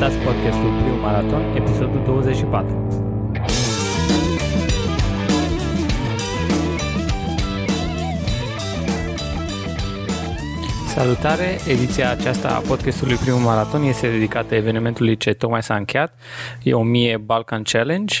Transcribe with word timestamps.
Ascultați 0.00 0.26
podcastul 0.26 0.70
Primul 0.80 1.00
Maraton, 1.00 1.56
episodul 1.56 2.02
24. 2.04 2.99
Salutare! 10.90 11.58
Ediția 11.68 12.10
aceasta 12.10 12.48
a 12.48 12.58
podcastului 12.58 13.16
Primul 13.16 13.40
Maraton 13.40 13.82
este 13.82 14.10
dedicată 14.10 14.54
evenimentului 14.54 15.16
ce 15.16 15.32
tocmai 15.32 15.62
s-a 15.62 15.74
încheiat. 15.74 16.14
E 16.62 16.72
1000 16.72 17.16
Balkan 17.16 17.62
Challenge. 17.62 18.20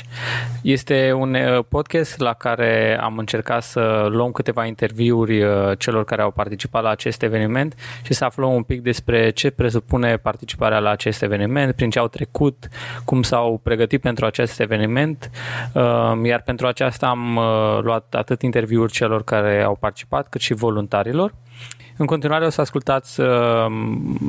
Este 0.62 1.12
un 1.12 1.34
uh, 1.34 1.64
podcast 1.68 2.18
la 2.18 2.32
care 2.32 2.98
am 3.00 3.18
încercat 3.18 3.62
să 3.62 4.06
luăm 4.10 4.30
câteva 4.30 4.64
interviuri 4.64 5.42
uh, 5.42 5.78
celor 5.78 6.04
care 6.04 6.22
au 6.22 6.30
participat 6.30 6.82
la 6.82 6.88
acest 6.88 7.22
eveniment 7.22 7.74
și 8.02 8.12
să 8.12 8.24
aflăm 8.24 8.54
un 8.54 8.62
pic 8.62 8.80
despre 8.80 9.30
ce 9.30 9.50
presupune 9.50 10.16
participarea 10.16 10.78
la 10.78 10.90
acest 10.90 11.22
eveniment, 11.22 11.74
prin 11.74 11.90
ce 11.90 11.98
au 11.98 12.08
trecut, 12.08 12.68
cum 13.04 13.22
s-au 13.22 13.60
pregătit 13.62 14.00
pentru 14.00 14.26
acest 14.26 14.60
eveniment. 14.60 15.30
Uh, 15.72 15.82
iar 16.22 16.42
pentru 16.42 16.66
aceasta 16.66 17.06
am 17.06 17.40
luat 17.82 18.14
atât 18.14 18.42
interviuri 18.42 18.92
celor 18.92 19.24
care 19.24 19.62
au 19.62 19.76
participat, 19.80 20.28
cât 20.28 20.40
și 20.40 20.54
voluntarilor. 20.54 21.34
În 22.00 22.06
continuare 22.06 22.44
o 22.46 22.50
să 22.50 22.60
ascultați 22.60 23.20
uh, 23.20 23.66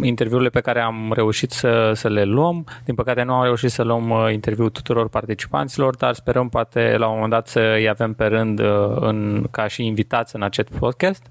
interviurile 0.02 0.50
pe 0.50 0.60
care 0.60 0.80
am 0.80 1.12
reușit 1.16 1.52
să, 1.52 1.92
să 1.96 2.08
le 2.08 2.24
luăm. 2.24 2.66
Din 2.86 2.96
păcate 2.96 3.24
nu 3.24 3.34
am 3.34 3.44
reușit 3.44 3.72
să 3.72 3.84
luăm 3.84 4.10
uh, 4.10 4.32
interviul 4.32 4.70
tuturor 4.70 5.10
participanților, 5.10 5.96
dar 5.96 6.14
sperăm 6.14 6.50
poate 6.50 6.96
la 6.98 7.08
un 7.08 7.14
moment 7.14 7.32
dat 7.32 7.48
să-i 7.48 7.90
avem 7.90 8.14
pe 8.14 8.26
rând 8.26 8.60
uh, 8.60 8.96
în, 8.96 9.46
ca 9.52 9.68
și 9.68 9.86
invitați 9.86 10.36
în 10.36 10.42
acest 10.42 10.70
podcast. 10.80 11.26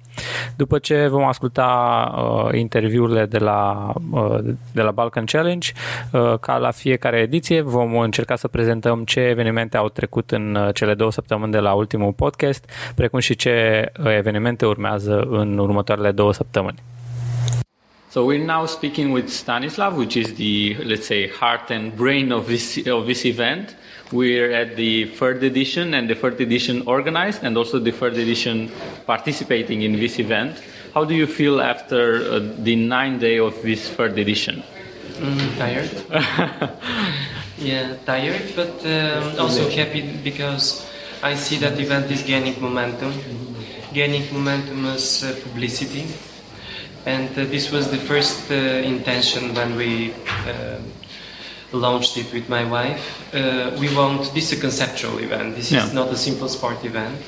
După 0.56 0.78
ce 0.78 1.06
vom 1.06 1.24
asculta 1.24 1.68
uh, 2.16 2.58
interviurile 2.58 3.26
de 3.26 3.38
la, 3.38 3.92
uh, 4.10 4.38
de 4.72 4.82
la 4.82 4.90
Balkan 4.90 5.24
Challenge, 5.24 5.72
uh, 6.12 6.34
ca 6.40 6.56
la 6.56 6.70
fiecare 6.70 7.18
ediție 7.18 7.60
vom 7.60 7.98
încerca 7.98 8.36
să 8.36 8.48
prezentăm 8.48 9.04
ce 9.04 9.20
evenimente 9.20 9.76
au 9.76 9.88
trecut 9.88 10.30
în 10.30 10.54
uh, 10.54 10.74
cele 10.74 10.94
două 10.94 11.10
săptămâni 11.10 11.52
de 11.52 11.58
la 11.58 11.72
ultimul 11.72 12.12
podcast, 12.12 12.70
precum 12.94 13.18
și 13.18 13.36
ce 13.36 13.86
uh, 14.04 14.16
evenimente 14.16 14.66
urmează 14.66 15.26
în 15.30 15.58
următoarele 15.58 16.10
două 16.10 16.32
săptămâni. 16.32 16.78
So 18.10 18.20
we're 18.22 18.44
now 18.44 18.66
speaking 18.66 19.12
with 19.12 19.28
Stanislav, 19.28 19.96
which 19.96 20.14
is 20.14 20.32
the, 20.32 20.74
let's 20.82 21.06
say, 21.06 21.30
heart 21.40 21.70
and 21.70 21.92
brain 21.92 22.32
of 22.32 22.46
this, 22.46 22.76
of 22.90 23.04
this 23.04 23.22
event. 23.22 23.76
We're 24.12 24.50
at 24.52 24.74
the 24.74 25.06
third 25.06 25.42
edition 25.44 25.94
and 25.94 26.10
the 26.10 26.16
third 26.16 26.40
edition 26.40 26.82
organized 26.86 27.44
and 27.44 27.56
also 27.56 27.78
the 27.78 27.92
third 27.92 28.14
edition 28.14 28.70
participating 29.06 29.82
in 29.82 29.92
this 29.92 30.18
event. 30.18 30.60
How 30.94 31.04
do 31.04 31.14
you 31.14 31.28
feel 31.28 31.60
after 31.60 32.24
uh, 32.24 32.40
the 32.58 32.74
nine 32.74 33.20
day 33.20 33.38
of 33.38 33.62
this 33.62 33.88
third 33.88 34.18
edition? 34.18 34.64
Mm, 35.18 35.58
tired. 35.58 35.90
yeah, 37.58 37.94
tired, 38.04 38.42
but 38.56 38.84
um, 38.84 39.38
also 39.38 39.70
happy 39.70 40.02
because 40.24 40.84
I 41.22 41.34
see 41.34 41.58
that 41.58 41.76
the 41.76 41.82
event 41.82 42.10
is 42.10 42.22
gaining 42.22 42.60
momentum, 42.60 43.12
gaining 43.92 44.32
momentum 44.32 44.86
as 44.86 45.22
uh, 45.22 45.38
publicity. 45.42 46.06
And 47.06 47.30
uh, 47.30 47.44
this 47.44 47.70
was 47.70 47.90
the 47.90 47.98
first 47.98 48.50
uh, 48.50 48.54
intention 48.54 49.54
when 49.54 49.76
we 49.76 50.14
uh, 50.46 50.78
launched 51.72 52.16
it 52.16 52.32
with 52.32 52.48
my 52.48 52.64
wife. 52.64 53.34
Uh, 53.34 53.76
we 53.78 53.94
want 53.94 54.32
this 54.34 54.52
is 54.52 54.58
a 54.58 54.60
conceptual 54.60 55.18
event. 55.18 55.56
This 55.56 55.70
yeah. 55.70 55.84
is 55.84 55.92
not 55.92 56.08
a 56.08 56.16
simple 56.16 56.48
sport 56.48 56.84
event, 56.84 57.18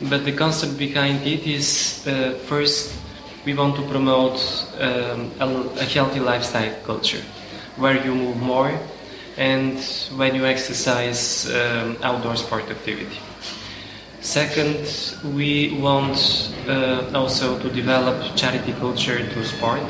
but 0.00 0.24
the 0.24 0.32
concept 0.32 0.78
behind 0.78 1.26
it 1.26 1.46
is 1.46 2.06
uh, 2.06 2.34
first 2.46 2.94
we 3.44 3.54
want 3.54 3.74
to 3.76 3.82
promote 3.88 4.38
um, 4.78 5.30
a, 5.40 5.46
a, 5.80 5.84
healthy 5.84 6.20
lifestyle 6.20 6.72
culture, 6.84 7.22
where 7.76 8.04
you 8.04 8.14
move 8.14 8.36
more, 8.36 8.78
and 9.36 9.80
when 10.16 10.34
you 10.34 10.46
exercise 10.46 11.50
um, 11.50 11.96
outdoor 12.02 12.36
sport 12.36 12.70
activity. 12.70 13.18
Second, 14.20 14.86
we 15.34 15.76
want 15.80 16.54
uh, 16.68 17.10
also 17.12 17.58
to 17.58 17.68
develop 17.70 18.36
charity 18.36 18.72
culture 18.74 19.18
to 19.18 19.44
sport 19.44 19.82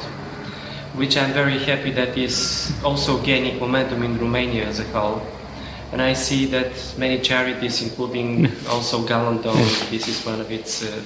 which 0.94 1.16
I'm 1.16 1.32
very 1.32 1.58
happy 1.58 1.90
that 1.92 2.18
is 2.18 2.72
also 2.84 3.22
gaining 3.22 3.58
momentum 3.58 4.02
in 4.02 4.18
Romania 4.18 4.66
as 4.66 4.80
a 4.80 4.84
whole. 4.84 5.22
And 5.92 6.00
I 6.00 6.14
see 6.14 6.46
that 6.46 6.72
many 6.98 7.20
charities, 7.20 7.82
including 7.82 8.46
also 8.68 9.06
Galanton, 9.06 9.90
this 9.90 10.08
is 10.08 10.24
one 10.24 10.40
of 10.40 10.50
its 10.50 10.82
uh, 10.82 11.02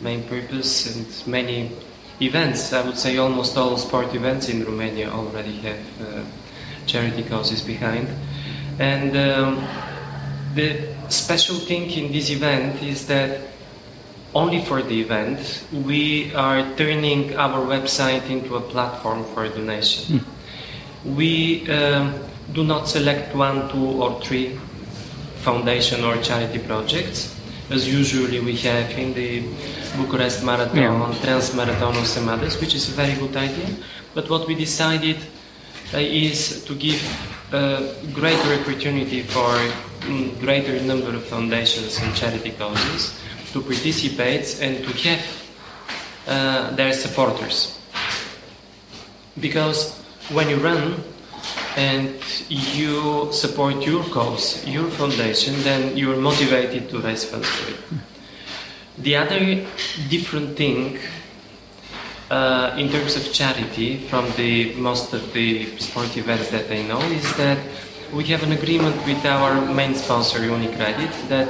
main 0.00 0.22
purpose, 0.24 0.94
and 0.94 1.26
many 1.26 1.70
events, 2.20 2.72
I 2.72 2.82
would 2.82 2.96
say 2.96 3.16
almost 3.18 3.56
all 3.56 3.76
sport 3.76 4.14
events 4.14 4.48
in 4.48 4.64
Romania 4.64 5.10
already 5.10 5.58
have 5.60 6.00
uh, 6.00 6.24
charity 6.86 7.24
causes 7.24 7.60
behind. 7.62 8.08
And 8.78 9.16
um, 9.16 9.68
the 10.54 10.94
special 11.08 11.56
thing 11.56 11.90
in 11.90 12.12
this 12.12 12.30
event 12.30 12.82
is 12.82 13.06
that 13.06 13.51
only 14.34 14.64
for 14.64 14.82
the 14.82 15.00
event, 15.00 15.64
we 15.72 16.34
are 16.34 16.64
turning 16.76 17.36
our 17.36 17.60
website 17.66 18.28
into 18.30 18.56
a 18.56 18.60
platform 18.60 19.24
for 19.34 19.48
donation. 19.48 20.20
Mm. 20.20 21.16
We 21.16 21.68
um, 21.70 22.14
do 22.52 22.64
not 22.64 22.88
select 22.88 23.34
one, 23.34 23.68
two, 23.70 24.02
or 24.02 24.20
three 24.22 24.58
foundation 25.42 26.04
or 26.04 26.16
charity 26.22 26.60
projects, 26.60 27.38
as 27.70 27.86
usually 27.86 28.40
we 28.40 28.56
have 28.58 28.90
in 28.96 29.12
the 29.12 29.42
Bucharest 29.96 30.44
Marathon, 30.44 30.76
yeah. 30.76 31.18
Trans 31.22 31.54
Marathon, 31.54 31.96
or 31.96 32.04
some 32.04 32.28
others, 32.28 32.60
which 32.60 32.74
is 32.74 32.88
a 32.88 32.92
very 32.92 33.14
good 33.14 33.36
idea. 33.36 33.68
But 34.14 34.30
what 34.30 34.46
we 34.46 34.54
decided 34.54 35.16
uh, 35.92 35.98
is 35.98 36.64
to 36.64 36.74
give 36.74 37.02
a 37.52 37.94
greater 38.14 38.60
opportunity 38.60 39.22
for 39.22 39.50
um, 40.06 40.34
greater 40.40 40.80
number 40.80 41.14
of 41.14 41.24
foundations 41.24 42.00
and 42.00 42.14
charity 42.14 42.52
causes 42.52 43.18
to 43.52 43.60
participate 43.60 44.58
and 44.60 44.84
to 44.84 44.92
have 45.08 45.42
uh, 46.26 46.70
their 46.76 46.92
supporters. 46.92 47.78
Because 49.40 49.98
when 50.30 50.48
you 50.48 50.56
run 50.56 51.02
and 51.76 52.14
you 52.48 53.32
support 53.32 53.82
your 53.86 54.04
cause, 54.04 54.66
your 54.66 54.88
foundation, 54.90 55.54
then 55.62 55.96
you're 55.96 56.16
motivated 56.16 56.88
to 56.90 57.00
raise 57.00 57.24
funds 57.24 57.48
for 57.48 57.70
it. 57.70 58.00
The 58.98 59.16
other 59.16 59.66
different 60.10 60.56
thing 60.56 60.98
uh, 62.30 62.74
in 62.78 62.90
terms 62.90 63.16
of 63.16 63.32
charity 63.32 63.98
from 64.08 64.30
the 64.36 64.74
most 64.74 65.12
of 65.12 65.32
the 65.32 65.76
sport 65.78 66.16
events 66.16 66.50
that 66.50 66.70
I 66.70 66.82
know 66.82 67.00
is 67.00 67.36
that 67.36 67.58
we 68.12 68.24
have 68.24 68.42
an 68.42 68.52
agreement 68.52 68.96
with 69.06 69.24
our 69.24 69.60
main 69.72 69.94
sponsor 69.94 70.40
Unicredit 70.40 71.28
that 71.28 71.48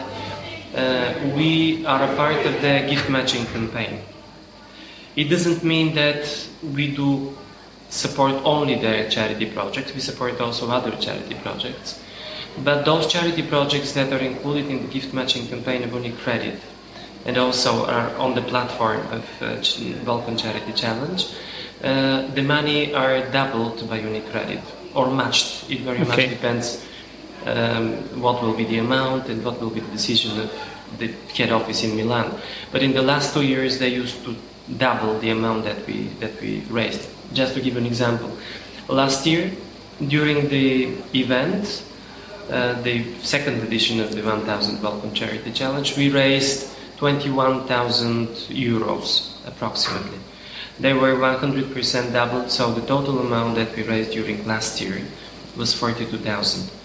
uh, 0.74 1.14
we 1.36 1.84
are 1.86 2.02
a 2.02 2.16
part 2.16 2.44
of 2.46 2.54
the 2.62 2.86
gift 2.88 3.10
matching 3.10 3.46
campaign. 3.46 4.00
It 5.16 5.24
doesn't 5.24 5.62
mean 5.62 5.94
that 5.94 6.24
we 6.62 6.94
do 6.94 7.36
support 7.90 8.34
only 8.44 8.76
the 8.76 9.08
charity 9.10 9.46
projects, 9.46 9.94
we 9.94 10.00
support 10.00 10.40
also 10.40 10.70
other 10.70 10.92
charity 10.96 11.34
projects. 11.34 12.00
But 12.64 12.84
those 12.84 13.06
charity 13.06 13.42
projects 13.42 13.92
that 13.92 14.12
are 14.12 14.18
included 14.18 14.70
in 14.70 14.82
the 14.82 14.88
gift 14.88 15.12
matching 15.12 15.46
campaign 15.46 15.82
of 15.82 15.90
UniCredit 15.90 16.58
and 17.24 17.36
also 17.38 17.86
are 17.86 18.14
on 18.16 18.34
the 18.34 18.42
platform 18.42 19.00
of 19.12 19.24
uh, 19.42 20.04
Balkan 20.04 20.36
Charity 20.36 20.72
Challenge, 20.72 21.26
uh, 21.84 22.26
the 22.28 22.42
money 22.42 22.94
are 22.94 23.30
doubled 23.30 23.88
by 23.88 24.00
UniCredit 24.00 24.62
or 24.94 25.10
matched. 25.10 25.70
It 25.70 25.80
very 25.80 26.00
okay. 26.00 26.08
much 26.08 26.30
depends 26.30 26.86
um, 27.46 28.20
what 28.20 28.42
will 28.42 28.54
be 28.54 28.64
the 28.64 28.78
amount 28.78 29.28
and 29.28 29.44
what 29.44 29.60
will 29.60 29.70
be 29.70 29.80
the 29.80 29.90
decision 29.90 30.38
of 30.40 30.52
the 30.98 31.08
head 31.34 31.50
office 31.50 31.84
in 31.84 31.96
Milan. 31.96 32.32
But 32.70 32.82
in 32.82 32.92
the 32.92 33.02
last 33.02 33.34
two 33.34 33.42
years, 33.42 33.78
they 33.78 33.88
used 33.88 34.24
to 34.24 34.36
double 34.78 35.18
the 35.18 35.30
amount 35.30 35.64
that 35.64 35.86
we 35.86 36.08
that 36.20 36.40
we 36.40 36.60
raised. 36.70 37.08
Just 37.32 37.54
to 37.54 37.60
give 37.60 37.76
an 37.76 37.86
example, 37.86 38.30
last 38.88 39.26
year 39.26 39.50
during 40.08 40.48
the 40.48 40.96
event, 41.14 41.84
uh, 42.50 42.80
the 42.82 43.04
second 43.22 43.62
edition 43.62 44.00
of 44.00 44.14
the 44.14 44.22
1000 44.22 44.82
Welcome 44.82 45.14
Charity 45.14 45.52
Challenge, 45.52 45.96
we 45.96 46.10
raised 46.10 46.68
21,000 46.98 48.28
euros 48.50 49.32
approximately. 49.46 50.18
They 50.80 50.92
were 50.92 51.14
100% 51.14 52.12
doubled, 52.12 52.50
so 52.50 52.72
the 52.72 52.86
total 52.86 53.20
amount 53.20 53.56
that 53.56 53.74
we 53.76 53.82
raised 53.82 54.12
during 54.12 54.46
last 54.46 54.80
year 54.80 55.02
was 55.56 55.74
42,000. 55.74 56.81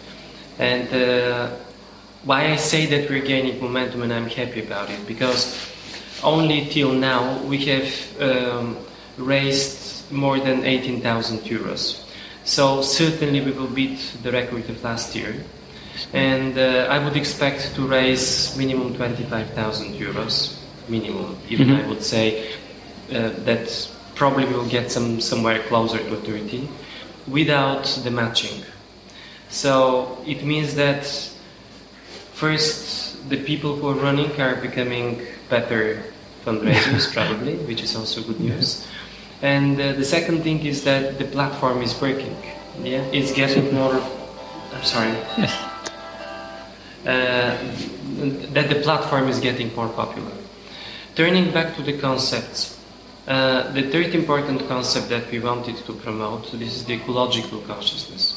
And 0.59 0.91
uh, 0.93 1.55
why 2.23 2.51
I 2.51 2.55
say 2.55 2.85
that 2.87 3.09
we're 3.09 3.25
gaining 3.25 3.61
momentum 3.61 4.01
and 4.03 4.13
I'm 4.13 4.27
happy 4.27 4.63
about 4.63 4.89
it 4.89 5.05
because 5.07 5.55
only 6.23 6.65
till 6.65 6.91
now 6.91 7.41
we 7.43 7.57
have 7.65 8.21
um, 8.21 8.77
raised 9.17 10.11
more 10.11 10.39
than 10.39 10.65
18,000 10.65 11.39
euros. 11.39 12.03
So 12.43 12.81
certainly 12.81 13.41
we 13.41 13.51
will 13.51 13.67
beat 13.67 13.99
the 14.23 14.31
record 14.31 14.69
of 14.69 14.83
last 14.83 15.15
year. 15.15 15.35
And 16.13 16.57
uh, 16.57 16.87
I 16.89 17.03
would 17.03 17.17
expect 17.17 17.75
to 17.75 17.81
raise 17.87 18.55
minimum 18.57 18.95
25,000 18.95 19.93
euros, 19.95 20.57
minimum. 20.87 21.37
Even 21.49 21.67
mm-hmm. 21.67 21.85
I 21.85 21.89
would 21.89 22.03
say 22.03 22.53
uh, 23.11 23.29
that 23.45 23.89
probably 24.15 24.45
we'll 24.45 24.69
get 24.69 24.91
some 24.91 25.19
somewhere 25.21 25.59
closer 25.63 25.97
to 25.97 26.15
30. 26.15 26.67
without 27.27 27.85
the 28.03 28.11
matching. 28.11 28.63
So 29.49 30.23
it 30.25 30.43
means 30.43 30.75
that 30.75 31.05
first 32.33 33.29
the 33.29 33.37
people 33.43 33.75
who 33.75 33.89
are 33.89 33.95
running 33.95 34.39
are 34.39 34.55
becoming 34.55 35.21
better 35.49 36.03
fundraisers 36.45 37.11
probably, 37.17 37.55
which 37.65 37.81
is 37.81 37.95
also 37.95 38.21
good 38.23 38.39
news. 38.39 38.87
And 39.41 39.79
uh, 39.79 39.93
the 39.93 40.05
second 40.05 40.43
thing 40.43 40.65
is 40.65 40.83
that 40.83 41.19
the 41.19 41.25
platform 41.25 41.81
is 41.81 41.99
working. 42.01 42.35
Yeah, 42.81 43.03
it's 43.11 43.31
getting 43.31 43.73
more. 43.73 43.93
I'm 44.73 44.83
sorry. 44.83 45.11
Yes. 45.37 45.53
Uh, 47.05 47.57
that 48.53 48.69
the 48.69 48.81
platform 48.81 49.27
is 49.29 49.39
getting 49.39 49.73
more 49.75 49.89
popular. 49.89 50.31
Turning 51.15 51.51
back 51.51 51.75
to 51.75 51.81
the 51.81 51.97
concepts, 51.97 52.77
uh, 53.27 53.71
the 53.71 53.83
third 53.91 54.13
important 54.13 54.67
concept 54.67 55.09
that 55.09 55.29
we 55.31 55.39
wanted 55.39 55.77
to 55.77 55.93
promote 55.93 56.51
this 56.51 56.75
is 56.77 56.85
the 56.85 56.93
ecological 56.93 57.59
consciousness. 57.61 58.36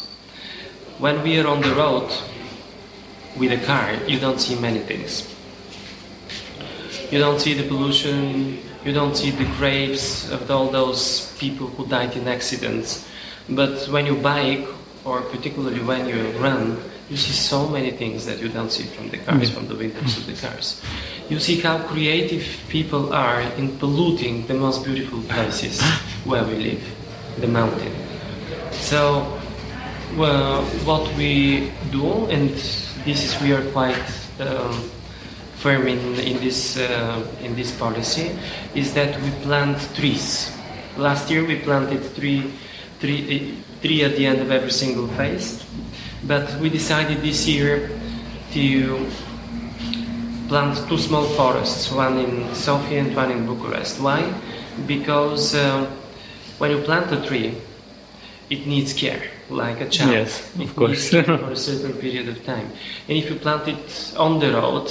When 1.01 1.23
we 1.23 1.41
are 1.41 1.47
on 1.47 1.63
the 1.63 1.75
road 1.75 2.13
with 3.39 3.53
a 3.53 3.65
car, 3.65 3.95
you 4.07 4.21
don't 4.21 4.39
see 4.39 4.55
many 4.55 4.81
things. 4.81 5.25
You 7.11 7.19
don't 7.19 7.41
see 7.41 7.55
the 7.55 7.67
pollution, 7.67 8.59
you 8.85 8.93
don't 8.93 9.17
see 9.17 9.31
the 9.31 9.47
graves 9.57 10.31
of 10.31 10.51
all 10.51 10.69
those 10.69 11.35
people 11.39 11.69
who 11.69 11.87
died 11.87 12.17
in 12.17 12.29
accidents. 12.29 13.09
But 13.49 13.89
when 13.89 14.05
you 14.05 14.15
bike, 14.17 14.69
or 15.07 15.23
particularly 15.23 15.81
when 15.81 16.07
you 16.07 16.21
run, 16.33 16.77
you 17.09 17.17
see 17.17 17.33
so 17.33 17.67
many 17.67 17.93
things 17.93 18.27
that 18.27 18.39
you 18.39 18.51
don't 18.51 18.71
see 18.71 18.85
from 18.85 19.09
the 19.09 19.17
cars, 19.17 19.51
mm. 19.51 19.55
from 19.55 19.69
the 19.69 19.77
windows 19.77 20.19
of 20.19 20.27
the 20.27 20.35
cars. 20.35 20.83
You 21.31 21.41
see 21.41 21.61
how 21.61 21.79
creative 21.79 22.45
people 22.69 23.15
are 23.15 23.41
in 23.57 23.79
polluting 23.79 24.47
the 24.49 24.55
most 24.55 24.85
beautiful 24.85 25.23
places 25.23 25.81
where 26.25 26.45
we 26.45 26.57
live, 26.57 26.85
the 27.39 27.49
mountain. 27.49 27.95
So, 28.73 29.40
well, 30.17 30.63
what 30.85 31.07
we 31.17 31.73
do, 31.91 32.27
and 32.27 32.51
this 33.05 33.25
is 33.25 33.41
we 33.43 33.53
are 33.53 33.65
quite 33.73 34.03
um, 34.41 34.73
firm 35.57 35.87
in, 35.87 35.99
in 36.21 36.41
this 36.41 36.79
uh, 36.79 37.27
in 37.43 37.55
this 37.55 37.71
policy, 37.77 38.31
is 38.75 38.95
that 38.95 39.21
we 39.23 39.31
plant 39.43 39.79
trees. 39.95 40.57
Last 40.97 41.31
year 41.31 41.45
we 41.45 41.57
planted 41.57 42.03
three, 42.03 42.53
three, 42.99 43.57
three 43.81 44.05
at 44.05 44.17
the 44.17 44.27
end 44.27 44.41
of 44.41 44.51
every 44.51 44.73
single 44.73 45.09
phase, 45.09 45.65
but 46.25 46.55
we 46.61 46.69
decided 46.69 47.23
this 47.23 47.47
year 47.47 47.91
to 48.53 49.07
plant 50.49 50.77
two 50.89 50.99
small 50.99 51.25
forests, 51.25 51.93
one 51.93 52.19
in 52.19 52.55
Sofia 52.55 53.01
and 53.01 53.15
one 53.15 53.31
in 53.31 53.47
Bucharest. 53.47 54.01
Why? 54.01 54.35
Because 54.87 55.55
uh, 55.55 55.87
when 56.59 56.73
you 56.73 56.79
plant 56.83 57.13
a 57.13 57.25
tree, 57.25 57.55
it 58.51 58.67
needs 58.67 58.93
care, 58.93 59.23
like 59.51 59.81
a 59.81 59.89
child. 59.89 60.11
Yes, 60.13 60.55
of 60.59 60.75
course. 60.77 61.11
for 61.11 61.51
a 61.53 61.57
certain 61.57 61.93
period 61.95 62.29
of 62.29 62.45
time. 62.45 62.71
And 63.09 63.17
if 63.19 63.29
you 63.31 63.37
plant 63.37 63.69
it 63.69 64.15
on 64.17 64.39
the 64.39 64.53
road, 64.53 64.91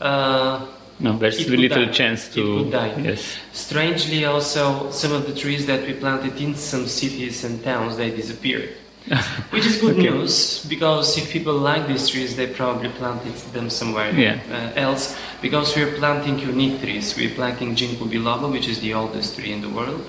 uh, 0.00 0.66
No, 1.00 1.16
there's 1.16 1.48
little 1.48 1.86
die. 1.86 1.92
chance 1.92 2.28
It 2.28 2.34
to. 2.34 2.70
die. 2.70 2.92
Yes. 3.02 3.36
Strangely, 3.52 4.24
also, 4.24 4.90
some 4.90 5.12
of 5.12 5.26
the 5.26 5.34
trees 5.34 5.64
that 5.66 5.86
we 5.86 5.92
planted 5.94 6.40
in 6.40 6.54
some 6.56 6.86
cities 6.88 7.44
and 7.44 7.62
towns, 7.62 7.96
they 7.96 8.10
disappeared. 8.10 8.70
Which 9.50 9.64
is 9.64 9.76
good 9.80 9.96
Okay. 9.96 10.10
news, 10.10 10.66
because 10.68 11.16
if 11.16 11.30
people 11.32 11.54
like 11.54 11.86
these 11.88 12.08
trees, 12.08 12.34
they 12.36 12.46
probably 12.48 12.90
planted 12.90 13.32
them 13.54 13.70
somewhere 13.70 14.10
Yeah. 14.12 14.38
uh, 14.52 14.72
else. 14.76 15.14
Because 15.40 15.74
we're 15.76 15.92
planting 15.96 16.38
unique 16.40 16.80
trees. 16.82 17.14
We're 17.16 17.34
planting 17.34 17.74
Ginkgo 17.76 18.06
biloba, 18.10 18.50
which 18.50 18.68
is 18.68 18.80
the 18.80 18.92
oldest 18.94 19.36
tree 19.38 19.52
in 19.52 19.62
the 19.62 19.68
world, 19.70 20.04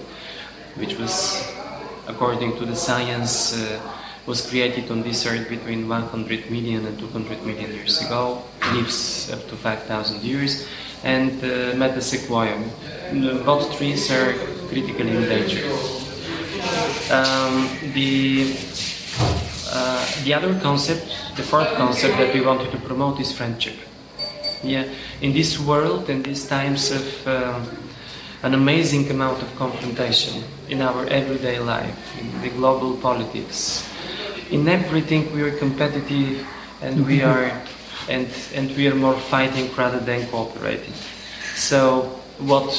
which 0.76 0.98
was, 0.98 1.46
according 2.10 2.58
to 2.58 2.66
the 2.66 2.76
science, 2.76 3.56
uh, 3.56 3.80
was 4.26 4.48
created 4.50 4.92
on 4.92 5.02
this 5.02 5.26
earth 5.26 5.48
between 5.48 5.88
100 5.88 6.52
million 6.52 6.86
and 6.86 7.00
200 7.00 7.46
million 7.46 7.72
years 7.72 8.02
ago, 8.02 8.44
lives 8.74 9.32
up 9.32 9.48
to 9.48 9.56
5,000 9.56 10.22
years, 10.22 10.68
and 11.04 11.32
uh, 11.44 11.74
Metasequoia. 11.78 12.58
Uh, 12.58 13.44
Both 13.44 13.78
trees 13.78 14.12
are 14.12 14.34
critically 14.68 15.16
endangered. 15.16 15.66
Um, 17.10 17.70
the 17.94 18.56
uh, 19.72 20.06
the 20.24 20.34
other 20.34 20.60
concept, 20.60 21.06
the 21.36 21.44
fourth 21.44 21.72
concept 21.76 22.18
that 22.18 22.34
we 22.34 22.42
wanted 22.42 22.72
to 22.72 22.78
promote 22.80 23.20
is 23.20 23.32
friendship. 23.32 23.78
Yeah, 24.64 24.86
in 25.22 25.32
this 25.32 25.60
world, 25.60 26.10
in 26.10 26.24
these 26.24 26.48
times 26.48 26.92
of 26.92 27.28
um, 27.28 27.78
an 28.44 28.54
amazing 28.54 29.10
amount 29.12 29.42
of 29.42 29.56
confrontation 29.56 30.44
in 30.70 30.82
our 30.82 31.06
everyday 31.08 31.60
life, 31.60 31.98
in 32.20 32.42
the 32.42 32.50
global 32.50 32.96
politics, 32.98 33.88
in 34.52 34.68
everything 34.68 35.32
we 35.34 35.42
are 35.42 35.52
competitive 35.58 36.48
and 36.82 37.06
we 37.06 37.22
are 37.22 37.52
and 38.08 38.28
and 38.56 38.76
we 38.78 38.88
are 38.88 38.96
more 38.96 39.18
fighting 39.30 39.70
rather 39.76 40.00
than 40.00 40.26
cooperating. 40.28 40.94
So 41.56 42.22
what 42.38 42.70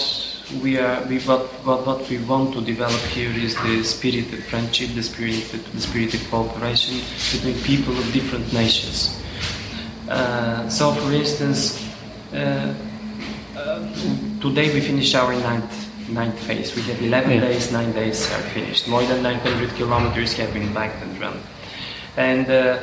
we 0.63 0.79
are 0.79 1.03
we 1.07 1.19
what, 1.21 1.47
what 1.67 1.87
what 1.87 2.09
we 2.09 2.19
want 2.19 2.55
to 2.55 2.61
develop 2.61 3.01
here 3.13 3.31
is 3.31 3.55
the 3.63 3.83
spirit 3.85 4.33
of 4.33 4.45
friendship, 4.45 4.95
the 4.95 5.03
spirit 5.03 5.45
the 5.75 5.81
spirit 5.81 6.15
of 6.15 6.31
cooperation 6.31 7.03
between 7.33 7.59
people 7.63 7.97
of 7.99 8.13
different 8.13 8.53
nations. 8.53 9.23
Uh, 10.09 10.69
so, 10.69 10.91
for 10.93 11.13
instance, 11.13 11.79
uh, 12.35 12.75
uh, 13.57 13.79
today 14.41 14.75
we 14.75 14.81
finish 14.81 15.15
our 15.15 15.33
ninth 15.35 15.90
ninth 16.11 16.39
phase. 16.39 16.75
We 16.77 16.83
have 16.83 17.01
11 17.03 17.31
Yeah. 17.31 17.41
days, 17.41 17.73
nine 17.73 17.93
days 17.93 18.27
are 18.33 18.43
finished. 18.55 18.89
More 18.89 19.03
than 19.03 19.23
900 19.23 19.75
kilometers 19.77 20.33
have 20.35 20.53
been 20.53 20.73
biked 20.73 21.03
and 21.03 21.21
run. 21.21 21.39
And 22.17 22.47
uh, 22.51 22.79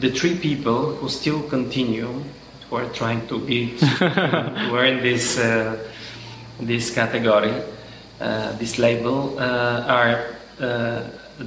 the 0.00 0.10
three 0.10 0.36
people 0.36 0.96
who 0.96 1.08
still 1.08 1.42
continue, 1.42 2.22
who 2.70 2.76
are 2.76 2.88
trying 2.92 3.26
to 3.28 3.38
be, 3.38 3.76
who 4.68 4.74
are 4.74 4.84
in 4.86 5.02
this 5.02 5.38
uh, 5.38 5.76
this 6.60 6.90
category, 6.94 7.52
uh, 8.20 8.52
this 8.58 8.78
label, 8.78 9.38
uh, 9.38 9.84
are 9.88 10.24
uh, 10.60 11.02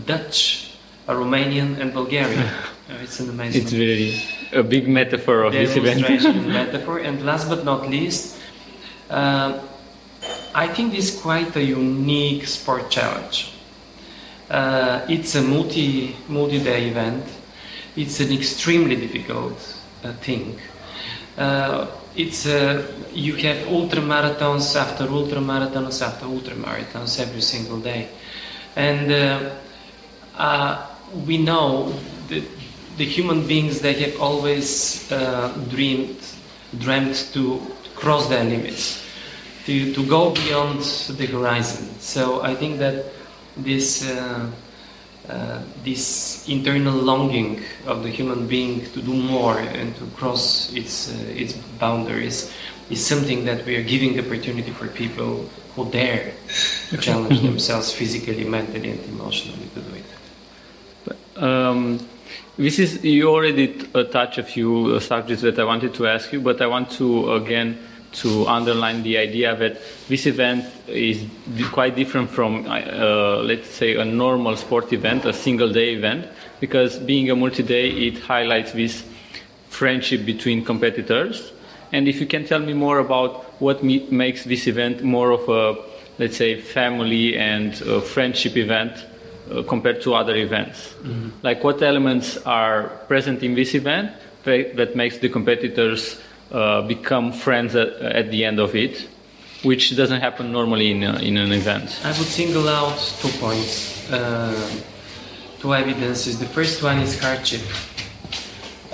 Dutch, 0.05 0.71
a 1.07 1.13
Romanian, 1.13 1.79
and 1.79 1.93
Bulgarian. 1.93 2.45
Uh, 2.87 3.03
it's 3.03 3.19
an 3.19 3.27
amazing 3.29 3.63
It's 3.63 3.73
really 3.75 4.15
a 4.55 4.63
big 4.63 4.87
metaphor 4.87 5.43
of 5.43 5.51
this 5.51 5.75
event. 5.75 6.07
metaphor. 6.47 6.99
And 7.03 7.19
last 7.25 7.49
but 7.51 7.65
not 7.67 7.89
least, 7.91 8.39
uh, 9.11 9.59
I 10.57 10.67
think 10.67 10.91
this 10.91 11.13
is 11.13 11.21
quite 11.21 11.55
a 11.55 11.63
unique 11.63 12.47
sport 12.47 12.89
challenge. 12.89 13.53
Uh, 14.49 15.05
it's 15.07 15.35
a 15.35 15.41
multi 15.43 16.15
multi 16.27 16.57
day 16.57 16.89
event. 16.89 17.23
It's 17.95 18.19
an 18.21 18.31
extremely 18.33 18.95
difficult 18.95 19.53
uh, 20.03 20.13
thing. 20.13 20.59
Uh, 21.37 21.85
it's 22.15 22.47
uh, 22.47 22.91
you 23.13 23.35
have 23.35 23.67
ultra 23.67 24.01
marathons 24.01 24.75
after 24.75 25.03
ultra 25.03 25.41
marathons 25.41 26.01
after 26.01 26.25
ultra 26.25 26.55
marathons 26.55 27.19
every 27.19 27.41
single 27.41 27.79
day, 27.79 28.09
and 28.75 29.11
uh, 29.11 29.53
uh, 30.37 30.87
we 31.27 31.37
know 31.37 31.93
that 32.29 32.43
the 32.97 33.05
human 33.05 33.45
beings 33.45 33.81
they 33.81 33.93
have 33.93 34.19
always 34.19 35.07
dreamed 35.69 36.17
dreamt 36.79 37.29
to 37.31 37.61
cross 37.93 38.27
their 38.27 38.43
limits 38.43 39.06
to, 39.67 39.93
to 39.93 40.05
go 40.05 40.31
beyond 40.31 40.79
the 41.19 41.25
horizon. 41.25 41.87
So 41.99 42.41
i 42.41 42.55
think 42.55 42.79
that 42.79 43.05
this 43.57 44.07
uh, 44.09 44.49
uh, 45.29 45.61
this 45.83 46.47
internal 46.47 46.95
longing 46.95 47.61
of 47.85 48.01
the 48.01 48.09
human 48.09 48.47
being 48.47 48.85
to 48.93 49.01
do 49.01 49.13
more 49.13 49.59
and 49.59 49.93
to 49.97 50.05
cross 50.15 50.71
its 50.73 51.11
uh, 51.11 51.43
its 51.43 51.53
boundaries 51.79 52.53
is 52.89 53.05
something 53.05 53.43
that 53.43 53.65
we 53.65 53.75
are 53.75 53.83
giving 53.83 54.17
opportunity 54.17 54.71
for 54.71 54.87
people 54.87 55.49
who 55.75 55.91
dare 55.91 56.31
challenge 57.01 57.41
themselves 57.49 57.91
physically 57.91 58.45
mentally 58.45 58.91
and 58.91 59.03
emotionally 59.09 59.67
to 59.75 59.81
do 59.81 59.93
it. 60.01 61.43
Um, 61.43 61.99
this 62.57 62.79
is 62.79 63.03
you 63.03 63.29
already 63.29 63.67
uh, 63.93 64.03
touched 64.05 64.37
a 64.37 64.43
few 64.43 64.95
uh, 64.95 64.99
subjects 65.01 65.43
that 65.43 65.59
I 65.59 65.65
wanted 65.65 65.93
to 65.95 66.07
ask 66.07 66.31
you, 66.31 66.39
but 66.39 66.61
I 66.61 66.67
want 66.67 66.89
to 66.91 67.33
again 67.33 67.77
to 68.21 68.47
underline 68.47 69.03
the 69.03 69.17
idea 69.17 69.55
that 69.55 69.77
this 70.07 70.25
event 70.25 70.65
is 70.87 71.23
quite 71.71 71.95
different 71.95 72.29
from, 72.29 72.65
uh, 72.65 73.37
let's 73.43 73.69
say, 73.69 73.95
a 73.95 74.05
normal 74.05 74.57
sport 74.57 74.91
event, 74.91 75.25
a 75.25 75.33
single 75.33 75.71
day 75.71 75.93
event, 75.93 76.27
because 76.59 76.97
being 76.97 77.29
a 77.29 77.35
multi-day, 77.35 77.89
it 77.89 78.17
highlights 78.19 78.71
this 78.71 79.03
friendship 79.69 80.25
between 80.25 80.65
competitors. 80.65 81.51
And 81.91 82.07
if 82.07 82.19
you 82.19 82.25
can 82.25 82.45
tell 82.45 82.59
me 82.59 82.73
more 82.73 82.99
about 82.99 83.45
what 83.61 83.83
me- 83.83 84.07
makes 84.09 84.43
this 84.43 84.67
event 84.67 85.03
more 85.03 85.31
of 85.31 85.47
a, 85.47 85.79
let's 86.17 86.37
say, 86.37 86.59
family 86.59 87.37
and 87.37 87.79
uh, 87.83 88.01
friendship 88.01 88.57
event 88.57 89.05
uh, 89.51 89.61
compared 89.63 90.01
to 90.01 90.15
other 90.15 90.35
events. 90.35 90.95
Like 91.43 91.63
what 91.63 91.81
elements 91.81 92.37
are 92.45 92.89
present 93.07 93.43
in 93.43 93.55
this 93.55 93.75
event 93.75 94.11
that, 94.43 94.75
that 94.75 94.95
makes 94.95 95.19
the 95.19 95.29
competitors 95.29 96.19
uh, 96.51 96.81
become 96.81 97.31
friends 97.31 97.75
at, 97.75 97.89
at 98.01 98.31
the 98.31 98.45
end 98.45 98.59
of 98.59 98.75
it, 98.75 99.07
which 99.63 99.95
doesn't 99.95 100.21
happen 100.21 100.51
normally 100.51 100.91
in, 100.91 101.03
a, 101.03 101.17
in 101.19 101.37
an 101.37 101.51
event. 101.51 101.99
I 102.03 102.09
would 102.09 102.27
single 102.27 102.67
out 102.69 102.97
two 103.19 103.29
points. 103.39 104.09
Uh, 104.11 104.53
two 105.59 105.73
evidences. 105.73 106.39
The 106.39 106.45
first 106.45 106.83
one 106.83 106.99
is 106.99 107.19
hardship. 107.19 107.61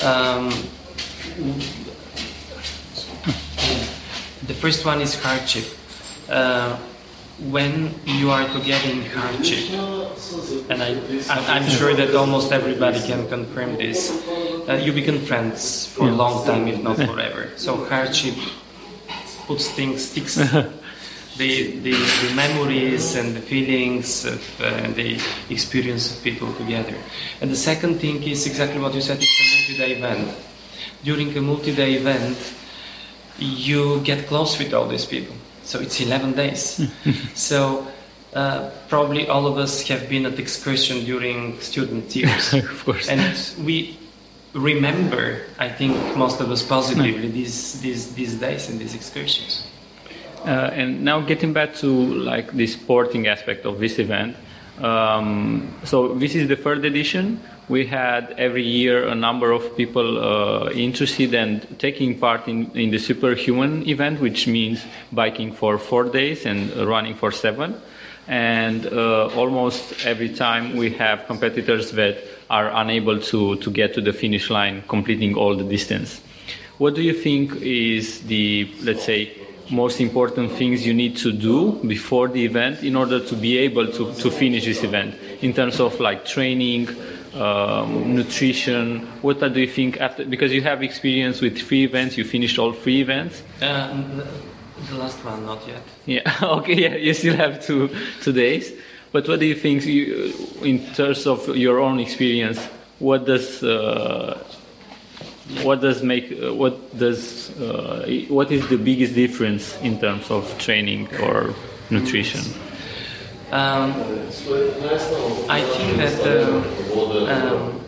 Um, 0.04 0.50
the 4.48 4.54
first 4.54 4.86
one 4.86 5.02
is 5.02 5.22
hardship. 5.22 5.66
Uh, 6.30 6.78
when 7.40 7.94
you 8.06 8.30
are 8.30 8.48
together 8.54 8.90
in 8.90 9.06
hardship, 9.06 9.70
and 10.70 10.84
I, 10.84 10.94
I, 11.30 11.58
am 11.58 11.70
sure 11.70 11.94
that 11.96 12.14
almost 12.16 12.52
everybody 12.52 13.02
can 13.02 13.28
confirm 13.28 13.76
this, 13.76 14.12
uh, 14.70 14.74
you 14.74 14.94
become 14.94 15.20
friends 15.20 15.88
for 15.88 16.10
a 16.10 16.12
long 16.12 16.46
time, 16.46 16.68
if 16.68 16.82
not 16.82 16.98
forever. 17.10 17.50
So 17.58 17.86
hardship 17.86 18.36
puts 19.48 19.70
things, 19.72 20.10
sticks 20.10 20.36
the, 21.38 21.80
the, 21.80 21.92
the, 21.92 22.34
memories 22.36 23.16
and 23.16 23.36
the 23.36 23.42
feelings 23.42 24.26
of 24.26 24.62
uh, 24.62 24.92
the 24.92 25.20
experience 25.50 26.16
of 26.16 26.24
people 26.24 26.54
together. 26.54 26.96
And 27.42 27.50
the 27.50 27.56
second 27.56 28.00
thing 28.00 28.22
is 28.22 28.46
exactly 28.46 28.80
what 28.80 28.94
you 28.94 29.02
said, 29.02 29.18
it's 29.20 29.40
a 29.40 29.58
multi-day 29.58 29.98
event. 29.98 30.38
During 31.04 31.36
a 31.36 31.42
multi-day 31.42 31.96
event, 31.96 32.38
you 33.40 34.02
get 34.02 34.28
close 34.28 34.58
with 34.60 34.74
all 34.74 34.88
these 34.88 35.06
people 35.06 35.36
so 35.64 35.80
it's 35.80 36.00
11 36.00 36.34
days. 36.34 36.88
so 37.34 37.88
uh, 38.34 38.70
probably 38.90 39.28
all 39.28 39.48
of 39.48 39.58
us 39.58 39.88
have 39.88 40.10
been 40.10 40.26
at 40.26 40.40
excursion 40.40 41.06
during 41.06 41.60
student 41.60 42.16
years. 42.16 42.54
of 42.54 42.84
course. 42.86 43.10
And 43.10 43.66
we 43.66 43.98
remember, 44.54 45.42
I 45.60 45.70
think, 45.70 46.18
most 46.18 46.42
of 46.42 46.52
us 46.52 46.64
positively 46.64 47.30
these, 47.30 47.82
these, 47.82 48.14
these 48.14 48.36
days 48.36 48.70
and 48.70 48.80
these 48.80 48.96
excursions. 48.96 49.68
Uh, 50.46 50.70
and 50.74 51.04
now 51.04 51.22
getting 51.22 51.54
back 51.54 51.74
to 51.76 51.88
like 51.88 52.52
the 52.52 52.68
sporting 52.68 53.28
aspect 53.28 53.66
of 53.66 53.80
this 53.80 53.98
event. 53.98 54.36
Um, 54.80 55.74
so 55.84 56.16
this 56.16 56.36
is 56.36 56.48
the 56.48 56.56
third 56.56 56.84
edition 56.84 57.40
we 57.70 57.86
had 57.86 58.36
every 58.38 58.64
year 58.64 59.08
a 59.08 59.16
number 59.16 59.52
of 59.52 59.76
people 59.78 60.18
uh, 60.18 60.70
interested 60.72 61.34
and 61.34 61.80
taking 61.80 62.20
part 62.20 62.48
in, 62.48 62.70
in 62.72 62.92
the 62.92 63.00
superhuman 63.00 63.88
event, 63.88 64.20
which 64.20 64.48
means 64.48 64.84
biking 65.12 65.52
for 65.52 65.78
four 65.78 66.04
days 66.04 66.46
and 66.46 66.76
running 66.88 67.16
for 67.16 67.32
seven. 67.32 67.76
And 68.28 68.86
uh, 68.88 69.28
almost 69.36 70.06
every 70.06 70.30
time 70.30 70.78
we 70.78 70.92
have 70.92 71.26
competitors 71.28 71.92
that 71.92 72.18
are 72.50 72.70
unable 72.70 73.20
to, 73.20 73.56
to 73.58 73.72
get 73.72 73.94
to 73.96 74.02
the 74.02 74.14
finish 74.14 74.50
line, 74.50 74.84
completing 74.88 75.36
all 75.36 75.56
the 75.56 75.64
distance. 75.64 76.22
What 76.78 76.96
do 76.96 77.02
you 77.02 77.14
think 77.14 77.56
is 77.62 78.22
the, 78.22 78.72
let's 78.84 79.04
say, 79.04 79.38
most 79.72 80.02
important 80.02 80.52
things 80.52 80.86
you 80.86 80.94
need 80.94 81.16
to 81.18 81.32
do 81.32 81.74
before 81.88 82.28
the 82.28 82.44
event 82.44 82.84
in 82.84 82.96
order 82.96 83.20
to 83.26 83.36
be 83.36 83.58
able 83.58 83.88
to, 83.88 84.14
to 84.16 84.32
finish 84.32 84.66
this 84.66 84.84
event 84.84 85.16
in 85.42 85.54
terms 85.54 85.80
of 85.80 86.00
like 86.00 86.26
training, 86.26 86.90
um, 87.36 88.16
nutrition? 88.16 89.08
What 89.22 89.40
do 89.40 89.60
you 89.60 89.68
think 89.68 90.00
after? 90.00 90.26
Because 90.26 90.52
you 90.52 90.62
have 90.62 90.84
experience 90.84 91.42
with 91.42 91.58
three 91.58 91.84
events, 91.84 92.18
you 92.18 92.24
finished 92.24 92.60
all 92.60 92.74
three 92.74 93.02
events. 93.02 93.44
Uh, 93.62 94.04
the 94.90 94.98
last 94.98 95.24
one, 95.24 95.46
not 95.46 95.68
yet. 95.68 95.84
Yeah. 96.06 96.38
okay. 96.60 96.76
Yeah. 96.76 96.96
You 96.96 97.14
still 97.14 97.36
have 97.36 97.64
two 97.66 97.90
two 98.22 98.34
days. 98.34 98.72
But 99.12 99.28
what 99.28 99.40
do 99.40 99.46
you 99.46 99.54
think, 99.54 99.86
you, 99.86 100.34
in 100.64 100.84
terms 100.96 101.28
of 101.28 101.56
your 101.56 101.80
own 101.80 102.00
experience? 102.00 102.60
What 102.98 103.26
does 103.26 103.62
uh, 103.64 104.44
what 105.62 105.82
does 105.82 106.02
make 106.02 106.32
uh, 106.32 106.54
what 106.54 106.98
does 106.98 107.52
uh, 107.60 108.08
what 108.30 108.52
is 108.52 108.68
the 108.70 108.78
biggest 108.78 109.14
difference 109.14 109.78
in 109.82 110.00
terms 110.00 110.32
of 110.32 110.58
training 110.58 111.10
or 111.22 111.54
nutrition? 111.90 112.42
Um, 113.54 113.94
I 115.48 115.62
think 115.62 115.98
that 115.98 116.18
uh, 116.26 116.58
um, 117.30 117.80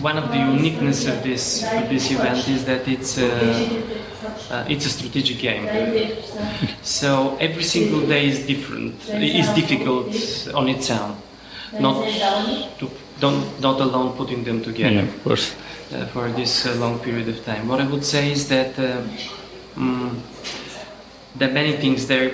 one 0.00 0.16
of 0.16 0.30
the 0.30 0.38
uniqueness 0.38 1.08
of 1.08 1.24
this 1.24 1.64
of 1.64 1.88
this 1.88 2.12
event 2.12 2.46
is 2.46 2.64
that 2.66 2.86
it's 2.86 3.18
a, 3.18 3.32
uh, 4.54 4.64
it's 4.68 4.86
a 4.86 4.88
strategic 4.88 5.38
game. 5.38 5.66
So 6.82 7.36
every 7.40 7.64
single 7.64 8.06
day 8.06 8.28
is 8.28 8.46
different. 8.46 8.94
Is 9.08 9.48
difficult 9.48 10.14
on 10.54 10.68
its 10.68 10.88
own. 10.92 11.16
Not 11.80 12.06
to, 12.78 12.88
don't 13.18 13.60
not 13.60 13.80
alone 13.80 14.16
putting 14.16 14.44
them 14.44 14.62
together. 14.62 14.94
Yeah, 14.94 15.02
of 15.02 15.24
course. 15.24 15.56
Uh, 15.92 16.06
for 16.06 16.30
this 16.30 16.66
uh, 16.66 16.74
long 16.74 17.00
period 17.00 17.28
of 17.28 17.44
time. 17.44 17.66
What 17.66 17.80
I 17.80 17.86
would 17.86 18.04
say 18.04 18.30
is 18.30 18.48
that 18.48 18.78
um, 19.74 20.22
there 21.34 21.50
are 21.50 21.52
many 21.52 21.72
things 21.78 22.06
there 22.06 22.30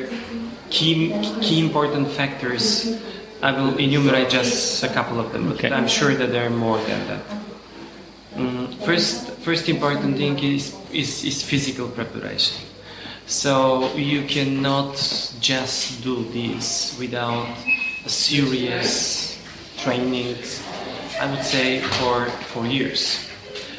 key, 0.70 1.12
key 1.40 1.61
important 1.61 2.08
factors. 2.08 3.00
I 3.42 3.52
will 3.52 3.76
enumerate 3.76 4.30
just 4.30 4.82
a 4.82 4.88
couple 4.88 5.20
of 5.20 5.32
them, 5.32 5.49
but 5.49 5.56
okay. 5.58 5.70
I'm 5.70 5.88
sure 5.88 6.14
that 6.14 6.32
there 6.32 6.46
are 6.46 6.50
more 6.50 6.78
than 6.78 7.06
that. 7.08 7.23
Um, 8.37 8.73
first, 8.85 9.30
first 9.40 9.68
important 9.68 10.16
thing 10.16 10.38
is, 10.38 10.76
is, 10.92 11.25
is 11.25 11.42
physical 11.42 11.88
preparation. 11.88 12.56
So 13.26 13.92
you 13.94 14.23
cannot 14.23 14.94
just 15.40 16.02
do 16.02 16.25
this 16.30 16.96
without 16.99 17.49
a 18.04 18.08
serious 18.08 19.42
training, 19.78 20.37
I 21.20 21.30
would 21.30 21.44
say, 21.44 21.80
for, 21.80 22.26
for 22.52 22.66
years. 22.66 23.28